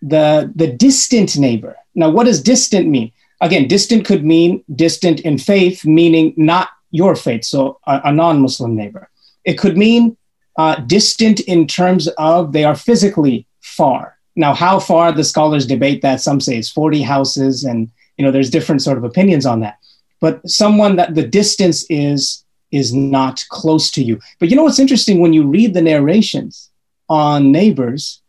the, 0.00 0.50
the 0.54 0.66
distant 0.66 1.36
neighbor. 1.36 1.76
Now, 1.94 2.08
what 2.08 2.24
does 2.24 2.42
distant 2.42 2.88
mean? 2.88 3.12
Again, 3.42 3.68
distant 3.68 4.06
could 4.06 4.24
mean 4.24 4.64
distant 4.74 5.20
in 5.20 5.36
faith, 5.36 5.84
meaning 5.84 6.32
not 6.38 6.70
your 6.90 7.14
faith, 7.14 7.44
so 7.44 7.80
a, 7.86 8.00
a 8.04 8.12
non 8.12 8.40
Muslim 8.40 8.74
neighbor. 8.74 9.10
It 9.44 9.58
could 9.58 9.76
mean 9.76 10.16
uh, 10.56 10.76
distant 10.76 11.40
in 11.40 11.66
terms 11.66 12.08
of 12.16 12.52
they 12.52 12.64
are 12.64 12.74
physically 12.74 13.46
far. 13.60 14.17
Now, 14.38 14.54
how 14.54 14.78
far 14.78 15.10
the 15.10 15.24
scholars 15.24 15.66
debate 15.66 16.00
that. 16.02 16.20
Some 16.20 16.40
say 16.40 16.56
it's 16.56 16.70
40 16.70 17.02
houses, 17.02 17.64
and 17.64 17.90
you 18.16 18.24
know 18.24 18.30
there's 18.30 18.50
different 18.50 18.82
sort 18.82 18.96
of 18.96 19.02
opinions 19.02 19.44
on 19.44 19.60
that. 19.60 19.78
But 20.20 20.48
someone 20.48 20.94
that 20.94 21.16
the 21.16 21.26
distance 21.26 21.84
is 21.90 22.44
is 22.70 22.94
not 22.94 23.44
close 23.48 23.90
to 23.90 24.02
you. 24.02 24.20
But 24.38 24.48
you 24.48 24.54
know 24.54 24.62
what's 24.62 24.78
interesting 24.78 25.18
when 25.18 25.32
you 25.32 25.44
read 25.44 25.74
the 25.74 25.82
narrations 25.82 26.70
on 27.08 27.50
neighbors, 27.50 28.22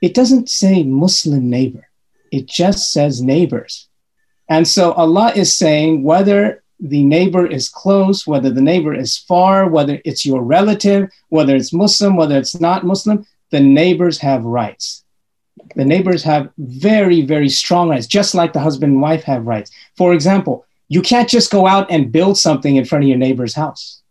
it 0.00 0.14
doesn't 0.14 0.48
say 0.48 0.84
Muslim 0.84 1.50
neighbor. 1.50 1.88
It 2.30 2.46
just 2.46 2.92
says 2.92 3.20
neighbors. 3.20 3.88
And 4.48 4.68
so 4.68 4.92
Allah 4.92 5.32
is 5.34 5.52
saying 5.52 6.04
whether 6.04 6.62
the 6.78 7.02
neighbor 7.02 7.44
is 7.44 7.68
close, 7.68 8.28
whether 8.28 8.50
the 8.50 8.62
neighbor 8.62 8.94
is 8.94 9.18
far, 9.18 9.68
whether 9.68 10.00
it's 10.04 10.24
your 10.24 10.42
relative, 10.42 11.10
whether 11.30 11.56
it's 11.56 11.72
Muslim, 11.72 12.14
whether 12.14 12.38
it's 12.38 12.60
not 12.60 12.84
Muslim, 12.84 13.26
the 13.50 13.60
neighbors 13.60 14.18
have 14.18 14.44
rights. 14.44 15.04
The 15.76 15.84
neighbors 15.84 16.22
have 16.24 16.50
very, 16.58 17.22
very 17.22 17.48
strong 17.48 17.88
rights, 17.88 18.06
just 18.06 18.34
like 18.34 18.52
the 18.52 18.60
husband 18.60 18.92
and 18.92 19.02
wife 19.02 19.24
have 19.24 19.46
rights. 19.46 19.70
For 19.96 20.12
example, 20.12 20.64
you 20.88 21.02
can't 21.02 21.28
just 21.28 21.50
go 21.50 21.66
out 21.66 21.90
and 21.90 22.12
build 22.12 22.38
something 22.38 22.76
in 22.76 22.84
front 22.84 23.04
of 23.04 23.08
your 23.08 23.18
neighbor's 23.18 23.54
house, 23.54 24.02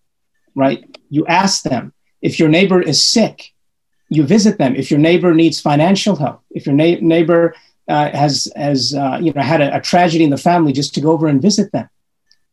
right? 0.56 0.86
You 1.10 1.26
ask 1.28 1.64
them. 1.64 1.94
If 2.22 2.40
your 2.40 2.50
neighbor 2.50 2.82
is 2.82 3.04
sick, 3.04 3.54
you 4.10 4.24
visit 4.24 4.58
them. 4.58 4.76
If 4.76 4.90
your 4.90 5.00
neighbor 5.00 5.34
needs 5.34 5.60
financial 5.60 6.16
help, 6.16 6.42
if 6.50 6.66
your 6.66 6.76
na- 6.76 6.98
neighbor 7.02 7.54
uh, 7.88 8.10
has 8.10 8.52
has 8.56 8.94
uh, 8.94 9.20
you 9.22 9.32
know 9.34 9.42
had 9.42 9.62
a, 9.62 9.78
a, 9.78 9.82
tragedy 9.82 10.24
in 10.24 10.30
the 10.30 10.38
family, 10.38 10.74
just 10.74 10.94
to 10.96 11.02
go 11.02 11.12
over 11.12 11.28
and 11.28 11.42
visit 11.42 11.72
them, 11.72 11.90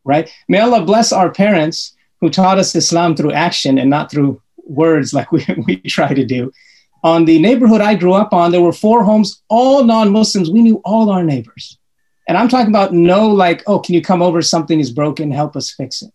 right? 0.05 0.31
May 0.49 0.61
Allah 0.61 0.85
bless 0.85 1.13
our 1.13 1.31
parents 1.31 1.95
who 2.21 2.31
taught 2.31 2.59
us 2.59 2.75
Islam 2.75 3.17
through 3.17 3.33
action 3.33 3.79
and 3.79 3.91
not 3.91 4.11
through 4.11 4.41
words 4.65 5.13
like 5.13 5.31
we, 5.37 5.45
we 5.67 5.77
try 5.79 6.13
to 6.13 6.25
do 6.25 6.53
on 7.05 7.27
the 7.27 7.39
neighborhood 7.39 7.83
I 7.83 7.95
grew 7.95 8.15
up 8.15 8.33
on, 8.33 8.51
there 8.51 8.63
were 8.63 8.73
four 8.73 9.05
homes, 9.05 9.43
all 9.49 9.85
non-Muslims. 9.85 10.51
We 10.51 10.63
knew 10.63 10.81
all 10.87 11.11
our 11.11 11.23
neighbors. 11.23 11.79
And 12.27 12.39
I'm 12.39 12.49
talking 12.49 12.71
about 12.71 12.95
no, 12.95 13.29
like, 13.29 13.63
oh, 13.67 13.79
can 13.79 13.95
you 13.95 14.01
come 14.01 14.23
over? 14.23 14.41
Something 14.41 14.81
is 14.81 14.91
broken. 14.91 15.31
Help 15.31 15.55
us 15.55 15.71
fix 15.71 16.01
it. 16.01 16.11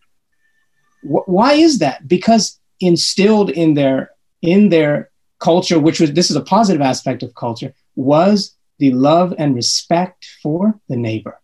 Wh- 1.02 1.28
why 1.28 1.52
is 1.52 1.78
that? 1.78 2.08
Because 2.08 2.58
instilled 2.80 3.50
in 3.50 3.74
their 3.74 4.10
in 4.42 4.70
their 4.70 5.10
culture, 5.38 5.78
which 5.78 6.00
was 6.00 6.12
this 6.12 6.28
is 6.28 6.36
a 6.36 6.40
positive 6.40 6.82
aspect 6.82 7.22
of 7.22 7.36
culture, 7.36 7.72
was 7.94 8.56
the 8.80 8.90
love 8.90 9.32
and 9.38 9.54
respect 9.54 10.26
for 10.42 10.74
the 10.88 10.96
neighbor. 10.96 11.38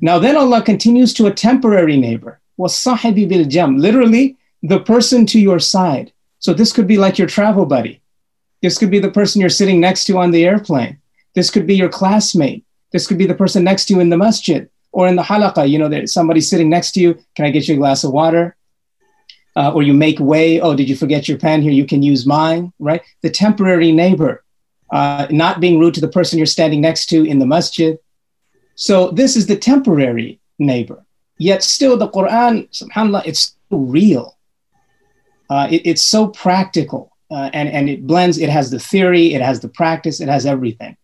Now 0.00 0.18
then, 0.18 0.36
Allah 0.36 0.60
continues 0.60 1.14
to 1.14 1.26
a 1.26 1.32
temporary 1.32 1.96
neighbor, 1.96 2.40
wasahibi 2.58 3.28
bil 3.28 3.44
janb, 3.44 3.78
literally 3.78 4.36
the 4.64 4.80
person 4.80 5.24
to 5.26 5.38
your 5.38 5.60
side. 5.60 6.12
So 6.40 6.52
this 6.52 6.72
could 6.72 6.88
be 6.88 6.98
like 6.98 7.18
your 7.18 7.28
travel 7.28 7.66
buddy 7.66 8.01
this 8.62 8.78
could 8.78 8.90
be 8.90 9.00
the 9.00 9.10
person 9.10 9.40
you're 9.40 9.50
sitting 9.50 9.80
next 9.80 10.04
to 10.06 10.18
on 10.18 10.30
the 10.30 10.44
airplane. 10.44 10.98
This 11.34 11.50
could 11.50 11.66
be 11.66 11.74
your 11.74 11.88
classmate. 11.88 12.64
This 12.92 13.06
could 13.06 13.18
be 13.18 13.26
the 13.26 13.34
person 13.34 13.64
next 13.64 13.86
to 13.86 13.94
you 13.94 14.00
in 14.00 14.10
the 14.10 14.16
masjid 14.16 14.68
or 14.92 15.08
in 15.08 15.16
the 15.16 15.22
halaqah. 15.22 15.68
You 15.68 15.78
know, 15.78 15.88
there's 15.88 16.12
somebody 16.12 16.40
sitting 16.40 16.68
next 16.68 16.92
to 16.92 17.00
you. 17.00 17.18
Can 17.34 17.44
I 17.44 17.50
get 17.50 17.66
you 17.66 17.74
a 17.74 17.78
glass 17.78 18.04
of 18.04 18.12
water? 18.12 18.56
Uh, 19.56 19.72
or 19.72 19.82
you 19.82 19.92
make 19.92 20.18
way. 20.18 20.60
Oh, 20.60 20.74
did 20.74 20.88
you 20.88 20.96
forget 20.96 21.28
your 21.28 21.38
pen 21.38 21.60
here? 21.60 21.72
You 21.72 21.86
can 21.86 22.02
use 22.02 22.24
mine, 22.24 22.72
right? 22.78 23.02
The 23.20 23.30
temporary 23.30 23.92
neighbor, 23.92 24.44
uh, 24.90 25.26
not 25.30 25.60
being 25.60 25.78
rude 25.78 25.94
to 25.94 26.00
the 26.00 26.08
person 26.08 26.38
you're 26.38 26.46
standing 26.46 26.80
next 26.80 27.06
to 27.06 27.24
in 27.24 27.38
the 27.38 27.46
masjid. 27.46 27.98
So 28.76 29.10
this 29.10 29.36
is 29.36 29.46
the 29.46 29.56
temporary 29.56 30.40
neighbor. 30.58 31.04
Yet 31.36 31.62
still, 31.62 31.96
the 31.96 32.08
Quran, 32.08 32.70
subhanAllah, 32.70 33.26
it's 33.26 33.56
real. 33.70 34.38
Uh, 35.50 35.68
it, 35.70 35.82
it's 35.84 36.02
so 36.02 36.28
practical 36.28 37.11
uh, 37.32 37.50
and 37.52 37.68
and 37.68 37.88
it 37.88 38.06
blends. 38.06 38.38
It 38.38 38.50
has 38.50 38.70
the 38.70 38.78
theory, 38.78 39.34
it 39.34 39.40
has 39.40 39.60
the 39.60 39.68
practice, 39.68 40.20
it 40.20 40.28
has 40.28 40.44
everything. 40.44 40.96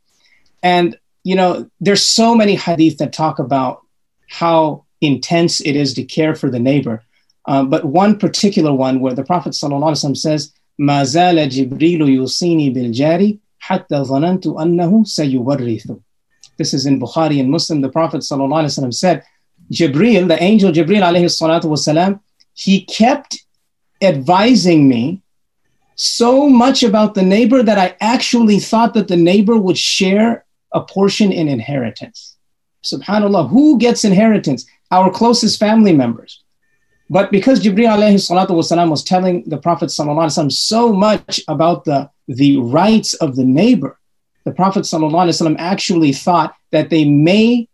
And 0.62 0.98
you 1.24 1.34
know, 1.34 1.70
there's 1.80 2.04
so 2.04 2.34
many 2.34 2.54
hadith 2.54 2.98
that 2.98 3.12
talk 3.12 3.38
about 3.38 3.82
how 4.28 4.84
intense 5.00 5.60
it 5.60 5.74
is 5.74 5.94
to 5.94 6.04
care 6.04 6.34
for 6.34 6.50
the 6.50 6.58
neighbor. 6.58 7.04
Uh, 7.46 7.64
but 7.64 7.84
one 7.84 8.18
particular 8.18 8.72
one 8.72 9.00
where 9.00 9.14
the 9.14 9.24
Prophet 9.24 9.52
ﷺ 9.52 10.16
says, 10.16 10.52
"Ma 10.76 11.04
zala 11.04 11.46
yusini 11.46 12.74
bil 12.74 12.90
jari 12.92 13.38
hatta 13.58 13.94
zanantu 13.94 14.56
annahu. 14.56 16.02
This 16.58 16.74
is 16.74 16.84
in 16.86 17.00
Bukhari 17.00 17.40
and 17.40 17.50
Muslim. 17.50 17.80
The 17.80 17.88
Prophet 17.88 18.20
ﷺ 18.20 18.92
said, 18.92 19.22
"Jibril, 19.72 20.28
the 20.28 20.42
angel 20.42 20.72
Jibril 20.72 21.02
alayhi 21.02 21.24
salatu 21.24 21.64
wasalam, 21.64 22.20
he 22.52 22.82
kept 22.82 23.44
advising 24.02 24.88
me 24.88 25.22
so 25.98 26.48
much 26.48 26.84
about 26.84 27.14
the 27.14 27.22
neighbor 27.22 27.60
that 27.62 27.76
I 27.76 27.96
actually 28.00 28.60
thought 28.60 28.94
that 28.94 29.08
the 29.08 29.16
neighbor 29.16 29.56
would 29.56 29.76
share 29.76 30.44
a 30.72 30.80
portion 30.80 31.32
in 31.32 31.48
inheritance. 31.48 32.36
Subhanallah, 32.84 33.50
who 33.50 33.78
gets 33.78 34.04
inheritance? 34.04 34.64
Our 34.92 35.10
closest 35.10 35.58
family 35.58 35.92
members. 35.92 36.44
But 37.10 37.32
because 37.32 37.60
Jibreel 37.60 37.98
wasalam 37.98 38.90
was 38.90 39.02
telling 39.02 39.42
the 39.48 39.58
Prophet 39.58 39.90
so 39.90 40.92
much 40.92 41.40
about 41.48 41.84
the, 41.84 42.10
the 42.28 42.58
rights 42.58 43.14
of 43.14 43.34
the 43.34 43.44
neighbor, 43.44 43.98
the 44.44 44.52
Prophet 44.52 44.86
actually 45.58 46.12
thought 46.12 46.54
that 46.70 46.90
they 46.90 47.04
may 47.04 47.68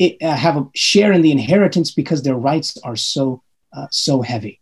uh, 0.00 0.34
have 0.34 0.56
a 0.56 0.66
share 0.74 1.12
in 1.12 1.22
the 1.22 1.30
inheritance 1.30 1.92
because 1.92 2.22
their 2.22 2.34
rights 2.34 2.76
are 2.82 2.96
so 2.96 3.42
uh, 3.72 3.86
so 3.90 4.22
heavy. 4.22 4.57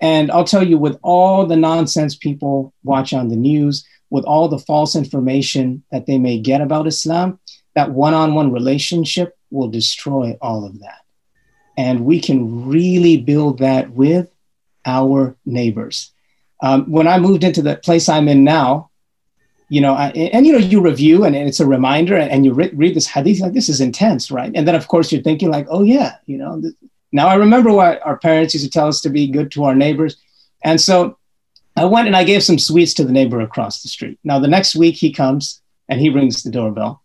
And 0.00 0.30
I'll 0.30 0.44
tell 0.44 0.66
you, 0.66 0.78
with 0.78 0.98
all 1.02 1.46
the 1.46 1.56
nonsense 1.56 2.14
people 2.14 2.72
watch 2.84 3.12
on 3.12 3.28
the 3.28 3.36
news, 3.36 3.84
with 4.10 4.24
all 4.24 4.48
the 4.48 4.58
false 4.58 4.94
information 4.94 5.82
that 5.90 6.06
they 6.06 6.18
may 6.18 6.38
get 6.38 6.60
about 6.60 6.86
Islam, 6.86 7.38
that 7.74 7.90
one 7.90 8.14
on 8.14 8.34
one 8.34 8.52
relationship 8.52 9.36
will 9.50 9.68
destroy 9.68 10.36
all 10.40 10.64
of 10.64 10.80
that. 10.80 11.00
And 11.76 12.04
we 12.04 12.20
can 12.20 12.68
really 12.68 13.16
build 13.18 13.58
that 13.58 13.90
with 13.90 14.28
our 14.84 15.36
neighbors. 15.44 16.12
Um, 16.62 16.90
when 16.90 17.06
I 17.06 17.18
moved 17.18 17.44
into 17.44 17.60
the 17.60 17.76
place 17.76 18.08
I'm 18.08 18.28
in 18.28 18.44
now, 18.44 18.90
you 19.68 19.80
know, 19.80 19.94
I, 19.94 20.08
and 20.10 20.46
you 20.46 20.52
know, 20.52 20.58
you 20.58 20.80
review 20.80 21.24
and, 21.24 21.34
it's 21.34 21.60
a 21.60 21.66
reminder, 21.66 22.16
and, 22.16 22.30
and 22.30 22.44
you 22.44 22.54
re- 22.54 22.70
read 22.72 22.94
this 22.94 23.06
hadith 23.06 23.40
like 23.40 23.52
this 23.52 23.68
is 23.68 23.80
intense, 23.80 24.30
right? 24.30 24.52
And 24.54 24.66
then 24.66 24.76
of 24.76 24.86
course 24.88 25.10
you're 25.10 25.22
thinking 25.22 25.50
like, 25.50 25.66
oh 25.68 25.82
yeah, 25.82 26.16
you 26.26 26.38
know, 26.38 26.60
th- 26.60 26.74
now 27.16 27.28
I 27.28 27.34
remember 27.36 27.72
what 27.72 28.04
our 28.06 28.18
parents 28.18 28.52
used 28.52 28.66
to 28.66 28.70
tell 28.70 28.88
us 28.88 29.00
to 29.00 29.08
be 29.08 29.26
good 29.26 29.50
to 29.52 29.64
our 29.64 29.74
neighbors, 29.74 30.18
and 30.62 30.78
so 30.78 31.16
I 31.74 31.86
went 31.86 32.08
and 32.08 32.16
I 32.16 32.24
gave 32.24 32.42
some 32.42 32.58
sweets 32.58 32.92
to 32.94 33.04
the 33.04 33.12
neighbor 33.12 33.40
across 33.40 33.82
the 33.82 33.88
street. 33.88 34.18
Now 34.22 34.38
the 34.38 34.48
next 34.48 34.76
week 34.76 34.96
he 34.96 35.12
comes 35.12 35.62
and 35.88 35.98
he 35.98 36.10
rings 36.10 36.42
the 36.42 36.50
doorbell, 36.50 37.02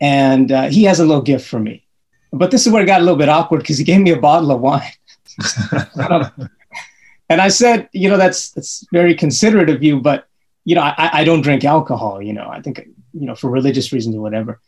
and 0.00 0.50
uh, 0.50 0.68
he 0.70 0.82
has 0.84 0.98
a 0.98 1.04
little 1.04 1.22
gift 1.22 1.46
for 1.48 1.60
me. 1.60 1.86
But 2.32 2.50
this 2.50 2.66
is 2.66 2.72
where 2.72 2.82
it 2.82 2.86
got 2.86 3.00
a 3.00 3.04
little 3.04 3.18
bit 3.18 3.28
awkward 3.28 3.58
because 3.58 3.78
he 3.78 3.84
gave 3.84 4.00
me 4.00 4.10
a 4.10 4.20
bottle 4.20 4.50
of 4.50 4.60
wine. 4.60 4.90
and 7.28 7.40
I 7.40 7.46
said, 7.46 7.88
you 7.92 8.08
know, 8.08 8.16
that's 8.16 8.50
that's 8.50 8.84
very 8.92 9.14
considerate 9.14 9.70
of 9.70 9.84
you, 9.84 10.00
but 10.00 10.26
you 10.64 10.74
know, 10.74 10.82
I, 10.82 11.20
I 11.20 11.24
don't 11.24 11.42
drink 11.42 11.64
alcohol. 11.64 12.20
You 12.20 12.32
know, 12.32 12.48
I 12.48 12.60
think 12.60 12.88
you 13.12 13.26
know 13.26 13.36
for 13.36 13.50
religious 13.50 13.92
reasons 13.92 14.16
or 14.16 14.20
whatever. 14.20 14.60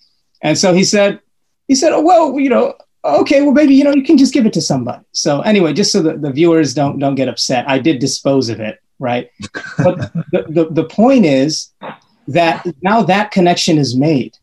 And 0.43 0.57
so 0.57 0.75
he 0.75 0.85
said, 0.85 1.19
he 1.67 1.75
said, 1.75 1.93
oh 1.93 2.03
well, 2.03 2.39
you 2.39 2.51
know, 2.51 2.75
okay, 3.05 3.43
well 3.43 3.53
maybe 3.53 3.75
you 3.75 3.85
know 3.85 3.95
you 3.95 4.03
can 4.03 4.19
just 4.19 4.33
give 4.33 4.47
it 4.47 4.53
to 4.55 4.61
somebody. 4.61 5.05
So 5.13 5.41
anyway, 5.43 5.73
just 5.73 5.93
so 5.93 6.03
that 6.03 6.23
the 6.23 6.31
viewers 6.31 6.75
don't 6.75 6.99
don't 6.99 7.15
get 7.15 7.29
upset, 7.29 7.69
I 7.69 7.79
did 7.79 7.99
dispose 7.99 8.49
of 8.49 8.61
it, 8.61 8.81
right? 8.99 9.31
but 9.79 10.13
the, 10.33 10.47
the 10.49 10.69
the 10.71 10.85
point 10.85 11.25
is 11.25 11.71
that 12.29 12.67
now 12.83 13.03
that 13.03 13.31
connection 13.31 13.79
is 13.79 13.97
made 13.97 14.37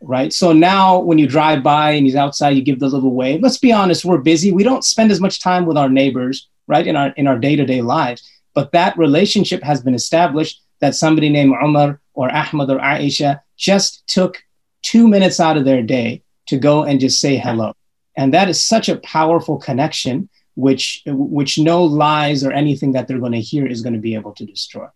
right? 0.00 0.32
So 0.32 0.52
now 0.52 0.98
when 0.98 1.18
you 1.18 1.26
drive 1.26 1.62
by 1.62 1.92
and 1.92 2.06
he's 2.06 2.16
outside, 2.16 2.50
you 2.50 2.62
give 2.62 2.80
the 2.80 2.88
little 2.88 3.14
wave. 3.14 3.42
Let's 3.42 3.58
be 3.58 3.72
honest, 3.72 4.04
we're 4.04 4.18
busy. 4.18 4.52
We 4.52 4.62
don't 4.62 4.84
spend 4.84 5.10
as 5.10 5.20
much 5.20 5.40
time 5.40 5.66
with 5.66 5.76
our 5.76 5.88
neighbors, 5.88 6.48
right, 6.66 6.86
in 6.86 6.96
our 6.96 7.08
in 7.16 7.26
our 7.26 7.38
day-to-day 7.38 7.82
lives. 7.82 8.28
But 8.54 8.72
that 8.72 8.96
relationship 8.98 9.62
has 9.62 9.82
been 9.82 9.94
established 9.94 10.62
that 10.80 10.94
somebody 10.94 11.28
named 11.28 11.54
Umar 11.62 12.00
or 12.14 12.30
Ahmad 12.30 12.70
or 12.70 12.78
Aisha 12.78 13.40
just 13.56 14.06
took 14.06 14.42
two 14.82 15.06
minutes 15.06 15.38
out 15.38 15.56
of 15.56 15.64
their 15.64 15.82
day 15.82 16.22
to 16.46 16.56
go 16.56 16.84
and 16.84 16.98
just 16.98 17.20
say 17.20 17.36
hello. 17.36 17.74
And 18.20 18.34
that 18.34 18.50
is 18.50 18.60
such 18.74 18.86
a 18.90 19.00
powerful 19.18 19.56
connection, 19.56 20.28
which 20.54 21.02
which 21.06 21.58
no 21.58 21.78
lies 21.82 22.44
or 22.44 22.52
anything 22.52 22.92
that 22.92 23.04
they're 23.06 23.24
going 23.26 23.40
to 23.40 23.48
hear 23.52 23.64
is 23.66 23.80
going 23.84 23.98
to 23.98 24.06
be 24.08 24.14
able 24.20 24.34
to 24.34 24.44
destroy. 24.44 24.88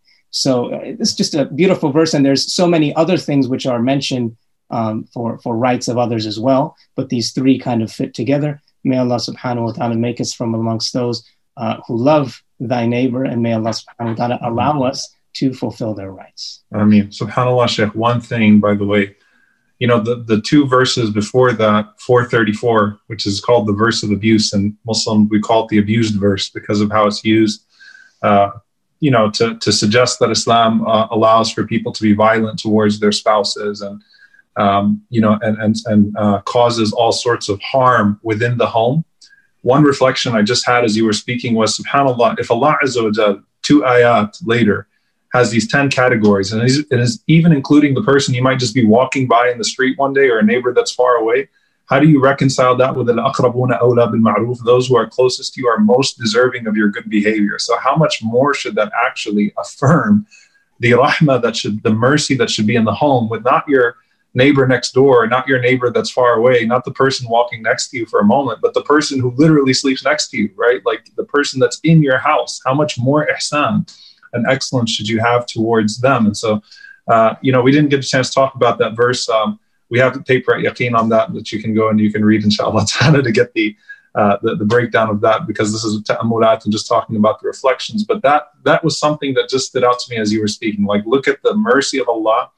So 0.43 0.51
uh, 0.75 0.81
it's 1.01 1.15
just 1.15 1.35
a 1.35 1.47
beautiful 1.61 1.91
verse, 1.99 2.13
and 2.13 2.23
there's 2.27 2.53
so 2.61 2.67
many 2.67 2.89
other 3.03 3.17
things 3.17 3.49
which 3.49 3.65
are 3.73 3.81
mentioned 3.81 4.37
um, 4.71 5.05
for, 5.15 5.39
for 5.39 5.57
rights 5.57 5.89
of 5.89 5.97
others 5.97 6.27
as 6.27 6.39
well. 6.39 6.77
But 6.97 7.09
these 7.09 7.33
three 7.33 7.59
kind 7.59 7.83
of 7.83 7.91
fit 7.91 8.13
together. 8.13 8.61
May 8.83 8.99
Allah 8.99 9.17
subhanahu 9.17 9.65
wa 9.69 9.73
ta'ala 9.73 9.97
make 9.97 10.21
us 10.21 10.35
from 10.35 10.55
amongst 10.55 10.93
those 10.93 11.25
uh, 11.57 11.77
who 11.87 11.97
love 11.97 12.43
thy 12.61 12.85
neighbor, 12.85 13.25
and 13.25 13.43
may 13.43 13.55
Allah 13.55 13.75
subhanahu 13.81 14.19
wa 14.19 14.19
ta'ala 14.21 14.39
allow 14.43 14.83
us 14.83 14.99
to 15.41 15.55
fulfill 15.55 15.95
their 15.95 16.13
rights. 16.13 16.63
I 16.75 16.85
mean, 16.85 17.07
subhanAllah, 17.09 17.69
Sheikh, 17.69 17.95
one 17.95 18.21
thing, 18.21 18.61
by 18.61 18.75
the 18.75 18.85
way, 18.85 19.17
you 19.85 19.89
know, 19.89 20.01
the, 20.01 20.15
the 20.15 20.41
two 20.41 20.67
verses 20.67 21.11
before 21.11 21.53
that, 21.53 22.01
434, 22.01 23.01
which 23.09 23.27
is 23.27 23.39
called 23.39 23.67
the 23.67 23.75
verse 23.75 24.03
of 24.03 24.13
abuse, 24.13 24.55
and 24.55 24.75
Muslim, 24.87 25.29
we 25.29 25.39
call 25.39 25.65
it 25.65 25.69
the 25.69 25.77
abused 25.77 26.19
verse 26.19 26.49
because 26.49 26.81
of 26.81 26.91
how 26.91 27.07
it's 27.07 27.23
used. 27.23 27.67
Uh, 28.23 28.53
you 29.01 29.11
know, 29.11 29.31
to, 29.33 29.59
to 29.59 29.71
suggest 29.71 30.21
that 30.21 30.31
Islam 30.31 30.87
uh, 30.87 31.07
allows 31.11 31.53
for 31.53 31.67
people 31.67 31.93
to 31.93 32.03
be 32.03 32.15
violent 32.15 32.59
towards 32.59 32.99
their 32.99 33.13
spouses 33.13 33.83
and 33.83 34.01
um, 34.57 35.03
you 35.11 35.21
know, 35.21 35.39
and 35.43 35.59
and, 35.59 35.77
and 35.85 36.17
uh, 36.17 36.41
causes 36.47 36.95
all 36.95 37.13
sorts 37.13 37.51
of 37.51 37.61
harm 37.61 38.19
within 38.23 38.57
the 38.57 38.67
home. 38.67 39.05
One 39.61 39.85
reflection 39.85 40.35
I 40.35 40.41
just 40.41 40.67
had 40.67 40.85
as 40.85 40.97
you 40.97 41.05
were 41.05 41.13
speaking 41.13 41.53
was, 41.55 41.77
Subhanallah, 41.77 42.41
if 42.41 42.51
Allah 42.51 42.79
Azza 42.83 43.03
wa 43.05 43.35
two 43.61 43.81
ayat 43.83 44.35
later, 44.47 44.89
has 45.35 45.51
these 45.51 45.67
10 45.67 45.91
categories, 45.91 46.53
and 46.53 46.63
is 46.63 47.23
even 47.27 47.53
including 47.53 47.93
the 47.93 48.03
person 48.03 48.33
you 48.35 48.43
might 48.43 48.61
just 48.61 48.73
be 48.73 48.87
walking 48.87 49.27
by 49.27 49.51
in 49.51 49.59
the 49.59 49.65
street 49.65 49.99
one 49.99 50.13
day 50.15 50.29
or 50.31 50.39
a 50.39 50.45
neighbor 50.45 50.73
that's 50.73 50.95
far 50.95 51.17
away. 51.17 51.49
How 51.87 51.99
do 51.99 52.09
you 52.09 52.21
reconcile 52.21 52.77
that 52.77 52.95
with 52.95 53.11
al-aqrabuna 53.11 53.83
awla 53.83 54.11
bil 54.13 54.21
ma'ruf? 54.21 54.65
Those 54.65 54.87
who 54.87 54.97
are 54.97 55.09
closest 55.09 55.55
to 55.55 55.61
you 55.61 55.67
are 55.67 55.79
most 55.79 56.19
deserving 56.19 56.69
of 56.69 56.77
your 56.77 56.89
good 56.89 57.11
behavior. 57.11 57.59
So 57.59 57.77
how 57.79 57.97
much 57.97 58.23
more 58.23 58.55
should 58.55 58.77
that 58.77 58.93
actually 59.07 59.53
affirm 59.59 60.25
the 60.79 60.93
rahmah 60.93 61.43
that 61.43 61.57
should, 61.57 61.83
the 61.83 61.93
mercy 61.93 62.37
that 62.37 62.49
should 62.49 62.69
be 62.69 62.77
in 62.77 62.85
the 62.85 62.95
home 62.95 63.29
with 63.29 63.43
not 63.43 63.69
your 63.69 63.97
neighbor 64.35 64.67
next 64.69 64.93
door, 64.93 65.27
not 65.27 65.49
your 65.49 65.61
neighbor 65.61 65.91
that's 65.91 66.11
far 66.11 66.35
away, 66.35 66.65
not 66.65 66.85
the 66.85 66.93
person 66.93 67.29
walking 67.29 67.61
next 67.61 67.89
to 67.89 67.97
you 67.99 68.07
for 68.07 68.21
a 68.21 68.25
moment, 68.25 68.61
but 68.63 68.73
the 68.73 68.83
person 68.83 69.19
who 69.19 69.33
literally 69.37 69.75
sleeps 69.75 70.05
next 70.05 70.29
to 70.29 70.37
you, 70.39 70.51
right? 70.57 70.81
Like 70.87 71.11
the 71.17 71.25
person 71.25 71.59
that's 71.59 71.81
in 71.83 72.03
your 72.05 72.19
house. 72.19 72.61
How 72.65 72.75
much 72.75 72.99
more 72.99 73.27
ihsan 73.27 73.85
and 74.35 74.47
excellence 74.47 74.91
should 74.91 75.09
you 75.09 75.21
have 75.21 75.47
towards 75.47 75.99
them? 75.99 76.27
And 76.27 76.37
so, 76.37 76.63
uh, 77.09 77.35
you 77.41 77.53
know, 77.53 77.63
we 77.63 77.73
didn't 77.73 77.91
get 77.91 78.01
a 78.01 78.09
chance 78.09 78.29
to 78.29 78.35
talk 78.35 78.55
about 78.55 78.79
that 78.79 78.95
verse. 78.95 79.29
Um, 79.29 79.59
we 79.91 79.99
have 79.99 80.15
the 80.15 80.23
paper 80.23 80.55
at 80.55 80.65
Yaqeen 80.65 80.99
on 80.99 81.09
that 81.11 81.33
that 81.35 81.53
you 81.53 81.63
can 81.63 81.75
go 81.75 81.89
and 81.89 82.01
you 82.01 82.13
can 82.13 82.25
read, 82.25 82.45
inshallah 82.45 82.87
to 83.23 83.33
get 83.33 83.53
the, 83.55 83.77
uh, 84.15 84.39
the, 84.43 84.57
the 84.57 84.65
breakdown 84.65 85.11
of 85.11 85.21
that 85.21 85.47
because 85.47 85.73
this 85.73 85.85
is 85.85 85.97
a 85.97 86.03
ta'amulat 86.03 86.65
and 86.65 86.73
just 86.73 86.89
talking 86.89 87.17
about 87.17 87.41
the 87.41 87.47
reflections. 87.47 88.05
But 88.05 88.23
that 88.23 88.51
that 88.65 88.83
was 88.83 88.99
something 88.99 89.35
that 89.35 89.49
just 89.49 89.69
stood 89.69 89.85
out 89.85 89.99
to 90.01 90.11
me 90.11 90.21
as 90.21 90.33
you 90.33 90.41
were 90.41 90.49
speaking. 90.49 90.85
Like, 90.85 91.05
look 91.05 91.29
at 91.29 91.43
the 91.43 91.55
mercy 91.55 91.99
of 91.99 92.09
Allah 92.09 92.51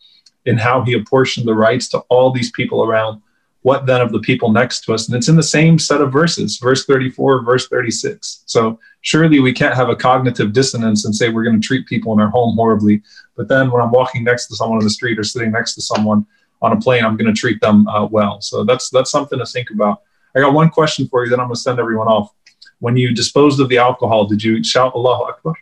in 0.45 0.57
how 0.57 0.83
he 0.83 0.95
apportioned 0.95 1.47
the 1.47 1.55
rights 1.55 1.89
to 1.89 1.99
all 2.09 2.31
these 2.31 2.53
people 2.53 2.85
around. 2.85 3.21
What 3.67 3.85
then 3.85 4.01
of 4.01 4.13
the 4.13 4.21
people 4.21 4.53
next 4.53 4.83
to 4.83 4.95
us? 4.95 5.09
And 5.09 5.17
it's 5.17 5.27
in 5.27 5.35
the 5.35 5.43
same 5.43 5.77
set 5.77 6.01
of 6.01 6.13
verses, 6.13 6.57
verse 6.59 6.87
34, 6.87 7.43
verse 7.43 7.67
36. 7.67 8.45
So 8.47 8.79
surely 9.01 9.41
we 9.41 9.53
can't 9.53 9.75
have 9.75 9.89
a 9.89 9.97
cognitive 9.97 10.53
dissonance 10.53 11.05
and 11.05 11.13
say 11.13 11.31
we're 11.31 11.43
going 11.43 11.61
to 11.61 11.67
treat 11.67 11.85
people 11.89 12.13
in 12.13 12.21
our 12.21 12.31
home 12.31 12.55
horribly. 12.55 13.03
But 13.37 13.49
then 13.49 13.73
when 13.73 13.83
I'm 13.83 13.91
walking 13.91 14.23
next 14.23 14.47
to 14.47 14.55
someone 14.55 14.79
on 14.79 14.85
the 14.85 14.91
street 14.91 15.19
or 15.19 15.25
sitting 15.25 15.51
next 15.51 15.75
to 15.75 15.83
someone 15.83 16.25
on 16.63 16.75
a 16.75 16.81
plane, 16.81 17.05
I'm 17.05 17.17
going 17.17 17.27
to 17.27 17.37
treat 17.37 17.61
them 17.61 17.89
uh, 17.89 18.07
well. 18.07 18.41
So 18.41 18.63
that's 18.63 18.89
that's 18.91 19.11
something 19.11 19.41
to 19.41 19.47
think 19.47 19.71
about. 19.71 20.03
I 20.37 20.39
got 20.39 20.55
one 20.55 20.71
question 20.71 21.09
for 21.09 21.25
you, 21.25 21.31
then 21.31 21.41
I'm 21.41 21.47
going 21.47 21.57
to 21.57 21.61
send 21.61 21.81
everyone 21.81 22.07
off. 22.07 22.33
When 22.79 22.97
you 22.97 23.13
disposed 23.13 23.59
of 23.59 23.69
the 23.69 23.79
alcohol, 23.79 24.27
did 24.27 24.45
you 24.45 24.63
shout 24.63 24.95
Allahu 24.95 25.25
Akbar? 25.25 25.55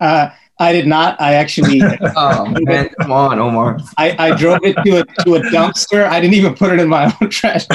Uh, 0.00 0.30
I 0.58 0.72
did 0.72 0.86
not. 0.86 1.20
I 1.20 1.34
actually. 1.34 1.82
oh 2.16 2.46
man, 2.60 2.88
come 3.00 3.12
on, 3.12 3.38
Omar. 3.38 3.78
I, 3.98 4.16
I 4.18 4.36
drove 4.36 4.60
it 4.62 4.74
to 4.84 5.00
a 5.00 5.04
to 5.24 5.34
a 5.34 5.40
dumpster. 5.50 6.04
I 6.04 6.20
didn't 6.20 6.34
even 6.34 6.54
put 6.54 6.72
it 6.72 6.80
in 6.80 6.88
my 6.88 7.14
own 7.20 7.30
trash. 7.30 7.66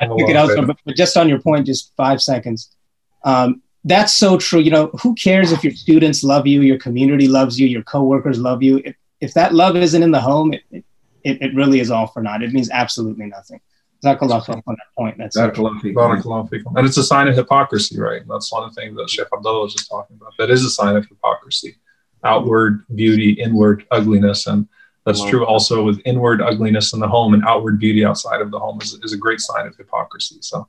I 0.00 0.06
took 0.06 0.28
it 0.30 0.36
out, 0.36 0.50
but, 0.66 0.76
but 0.84 0.96
just 0.96 1.16
on 1.16 1.28
your 1.28 1.40
point, 1.40 1.66
just 1.66 1.92
five 1.96 2.22
seconds. 2.22 2.70
Um, 3.24 3.62
that's 3.84 4.16
so 4.16 4.36
true. 4.36 4.60
You 4.60 4.70
know, 4.70 4.86
who 5.02 5.14
cares 5.14 5.52
if 5.52 5.64
your 5.64 5.72
students 5.72 6.22
love 6.22 6.46
you, 6.46 6.62
your 6.62 6.78
community 6.78 7.28
loves 7.28 7.58
you, 7.58 7.66
your 7.66 7.82
coworkers 7.82 8.38
love 8.38 8.62
you? 8.62 8.82
If, 8.84 8.96
if 9.20 9.34
that 9.34 9.54
love 9.54 9.76
isn't 9.76 10.02
in 10.02 10.10
the 10.10 10.20
home, 10.20 10.52
it, 10.54 10.84
it, 11.24 11.42
it 11.42 11.54
really 11.54 11.80
is 11.80 11.90
all 11.90 12.06
for 12.06 12.22
naught. 12.22 12.42
It 12.42 12.52
means 12.52 12.70
absolutely 12.70 13.26
nothing. 13.26 13.60
Jazakallah 14.06 14.62
on 14.66 14.76
that 14.76 14.94
point. 14.96 15.16
That's 15.18 15.36
And 16.76 16.86
it's 16.86 16.96
a 16.96 17.04
sign 17.04 17.28
of 17.28 17.34
hypocrisy, 17.36 17.98
right? 17.98 18.22
That's 18.28 18.52
one 18.52 18.64
of 18.64 18.74
the 18.74 18.80
things 18.80 18.96
that 18.96 19.10
Sheikh 19.10 19.26
Abdullah 19.32 19.62
was 19.62 19.74
just 19.74 19.88
talking 19.88 20.16
about. 20.16 20.32
That 20.38 20.50
is 20.50 20.64
a 20.64 20.70
sign 20.70 20.96
of 20.96 21.06
hypocrisy. 21.06 21.76
Outward 22.24 22.84
beauty, 22.94 23.32
inward 23.32 23.86
ugliness. 23.90 24.46
And 24.46 24.68
that's 25.04 25.22
true 25.24 25.46
also 25.46 25.84
with 25.84 26.00
inward 26.04 26.42
ugliness 26.42 26.92
in 26.92 26.98
the 26.98 27.06
home 27.06 27.32
and 27.34 27.44
outward 27.44 27.78
beauty 27.78 28.04
outside 28.04 28.40
of 28.40 28.50
the 28.50 28.58
home 28.58 28.80
is, 28.82 28.94
is 29.04 29.12
a 29.12 29.16
great 29.16 29.38
sign 29.40 29.66
of 29.66 29.76
hypocrisy. 29.76 30.38
So 30.40 30.66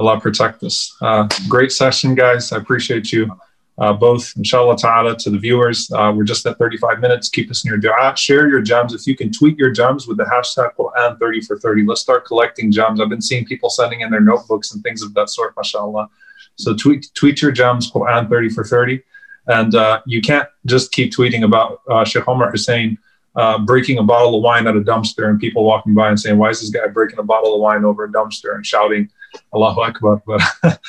Allah 0.00 0.20
protect 0.20 0.64
us. 0.64 0.96
Uh, 1.00 1.28
great 1.48 1.70
session, 1.70 2.16
guys. 2.16 2.50
I 2.50 2.56
appreciate 2.56 3.12
you 3.12 3.30
uh, 3.78 3.92
both, 3.92 4.32
inshallah 4.36 4.76
ta'ala, 4.76 5.16
to 5.16 5.30
the 5.30 5.38
viewers. 5.38 5.90
Uh, 5.92 6.12
we're 6.14 6.24
just 6.24 6.46
at 6.46 6.58
35 6.58 7.00
minutes. 7.00 7.28
Keep 7.28 7.50
us 7.50 7.64
in 7.64 7.68
your 7.68 7.78
dua. 7.78 8.16
Share 8.16 8.48
your 8.48 8.62
gems. 8.62 8.94
If 8.94 9.06
you 9.06 9.14
can 9.14 9.30
tweet 9.30 9.58
your 9.58 9.70
gems 9.70 10.06
with 10.06 10.16
the 10.16 10.24
hashtag 10.24 10.70
Quran 10.78 11.18
30 11.18 11.40
for 11.42 11.58
30, 11.58 11.84
let's 11.84 12.00
start 12.00 12.24
collecting 12.24 12.72
gems. 12.72 13.00
I've 13.00 13.10
been 13.10 13.20
seeing 13.20 13.44
people 13.44 13.68
sending 13.68 14.00
in 14.00 14.10
their 14.10 14.20
notebooks 14.20 14.72
and 14.72 14.82
things 14.82 15.02
of 15.02 15.12
that 15.14 15.28
sort, 15.28 15.54
mashallah. 15.56 16.08
So 16.56 16.74
tweet, 16.74 17.10
tweet 17.14 17.42
your 17.42 17.52
gems, 17.52 17.90
Quran 17.90 18.30
30 18.30 18.48
for 18.50 18.64
30. 18.64 19.02
And 19.48 19.74
uh, 19.74 20.00
you 20.06 20.22
can't 20.22 20.48
just 20.64 20.90
keep 20.92 21.12
tweeting 21.12 21.44
about 21.44 21.82
uh, 21.88 22.04
Sheikh 22.04 22.26
Omar 22.26 22.50
Hussein 22.50 22.98
uh, 23.36 23.58
breaking 23.58 23.98
a 23.98 24.02
bottle 24.02 24.34
of 24.34 24.42
wine 24.42 24.66
at 24.66 24.76
a 24.76 24.80
dumpster 24.80 25.28
and 25.28 25.38
people 25.38 25.64
walking 25.64 25.94
by 25.94 26.08
and 26.08 26.18
saying, 26.18 26.38
Why 26.38 26.50
is 26.50 26.60
this 26.60 26.70
guy 26.70 26.86
breaking 26.88 27.18
a 27.18 27.22
bottle 27.22 27.54
of 27.54 27.60
wine 27.60 27.84
over 27.84 28.04
a 28.04 28.08
dumpster 28.08 28.54
and 28.54 28.64
shouting, 28.64 29.10
Allahu 29.54 29.82
Akbar? 29.82 30.22
But, 30.26 30.42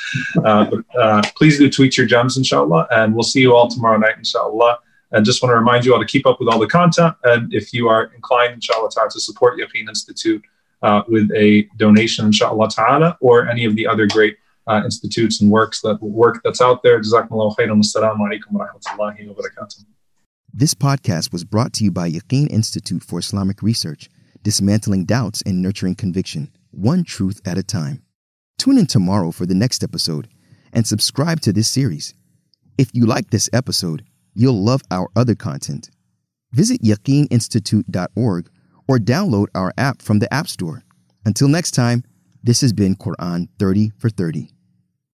uh, 0.44 0.64
but 0.70 0.98
uh, 0.98 1.22
please 1.36 1.58
do 1.58 1.70
tweet 1.70 1.96
your 1.96 2.06
gems, 2.06 2.38
inshallah. 2.38 2.88
And 2.90 3.14
we'll 3.14 3.22
see 3.22 3.40
you 3.40 3.54
all 3.54 3.68
tomorrow 3.68 3.98
night, 3.98 4.16
inshallah. 4.16 4.78
And 5.12 5.24
just 5.24 5.42
want 5.42 5.52
to 5.52 5.56
remind 5.56 5.84
you 5.84 5.92
all 5.92 6.00
to 6.00 6.06
keep 6.06 6.26
up 6.26 6.38
with 6.40 6.48
all 6.48 6.58
the 6.58 6.66
content. 6.66 7.14
And 7.24 7.52
if 7.52 7.72
you 7.72 7.88
are 7.88 8.04
inclined, 8.14 8.54
inshallah 8.54 8.90
to 8.90 9.20
support 9.20 9.58
Yaqeen 9.58 9.88
Institute 9.88 10.42
uh, 10.82 11.02
with 11.08 11.30
a 11.34 11.68
donation, 11.76 12.26
inshallah 12.26 12.70
ta'ala, 12.70 13.18
or 13.20 13.48
any 13.48 13.64
of 13.64 13.76
the 13.76 13.86
other 13.86 14.06
great 14.06 14.36
uh, 14.66 14.82
institutes 14.84 15.40
and 15.40 15.50
works 15.50 15.80
that 15.80 16.00
work 16.02 16.40
that's 16.44 16.60
out 16.60 16.82
there. 16.82 17.00
Jazakumullah 17.00 17.56
khairan. 17.56 17.80
Assalamu 17.80 18.20
alaikum 18.20 18.52
wa 18.52 18.66
rahmatullahi 18.66 19.26
wa 19.28 19.34
barakatuh. 19.34 19.84
This 20.58 20.74
podcast 20.74 21.30
was 21.30 21.44
brought 21.44 21.72
to 21.74 21.84
you 21.84 21.92
by 21.92 22.10
Yaqeen 22.10 22.50
Institute 22.50 23.04
for 23.04 23.20
Islamic 23.20 23.62
Research, 23.62 24.10
dismantling 24.42 25.04
doubts 25.04 25.40
and 25.42 25.62
nurturing 25.62 25.94
conviction, 25.94 26.50
one 26.72 27.04
truth 27.04 27.40
at 27.44 27.56
a 27.56 27.62
time. 27.62 28.02
Tune 28.58 28.76
in 28.76 28.88
tomorrow 28.88 29.30
for 29.30 29.46
the 29.46 29.54
next 29.54 29.84
episode 29.84 30.26
and 30.72 30.84
subscribe 30.84 31.40
to 31.42 31.52
this 31.52 31.68
series. 31.68 32.12
If 32.76 32.90
you 32.92 33.06
like 33.06 33.30
this 33.30 33.48
episode, 33.52 34.04
you'll 34.34 34.60
love 34.60 34.82
our 34.90 35.06
other 35.14 35.36
content. 35.36 35.90
Visit 36.50 36.82
yaqeeninstitute.org 36.82 38.50
or 38.88 38.98
download 38.98 39.46
our 39.54 39.72
app 39.78 40.02
from 40.02 40.18
the 40.18 40.34
App 40.34 40.48
Store. 40.48 40.82
Until 41.24 41.46
next 41.46 41.70
time, 41.70 42.02
this 42.42 42.62
has 42.62 42.72
been 42.72 42.96
Quran 42.96 43.46
30 43.60 43.92
for 43.96 44.10
30. 44.10 44.50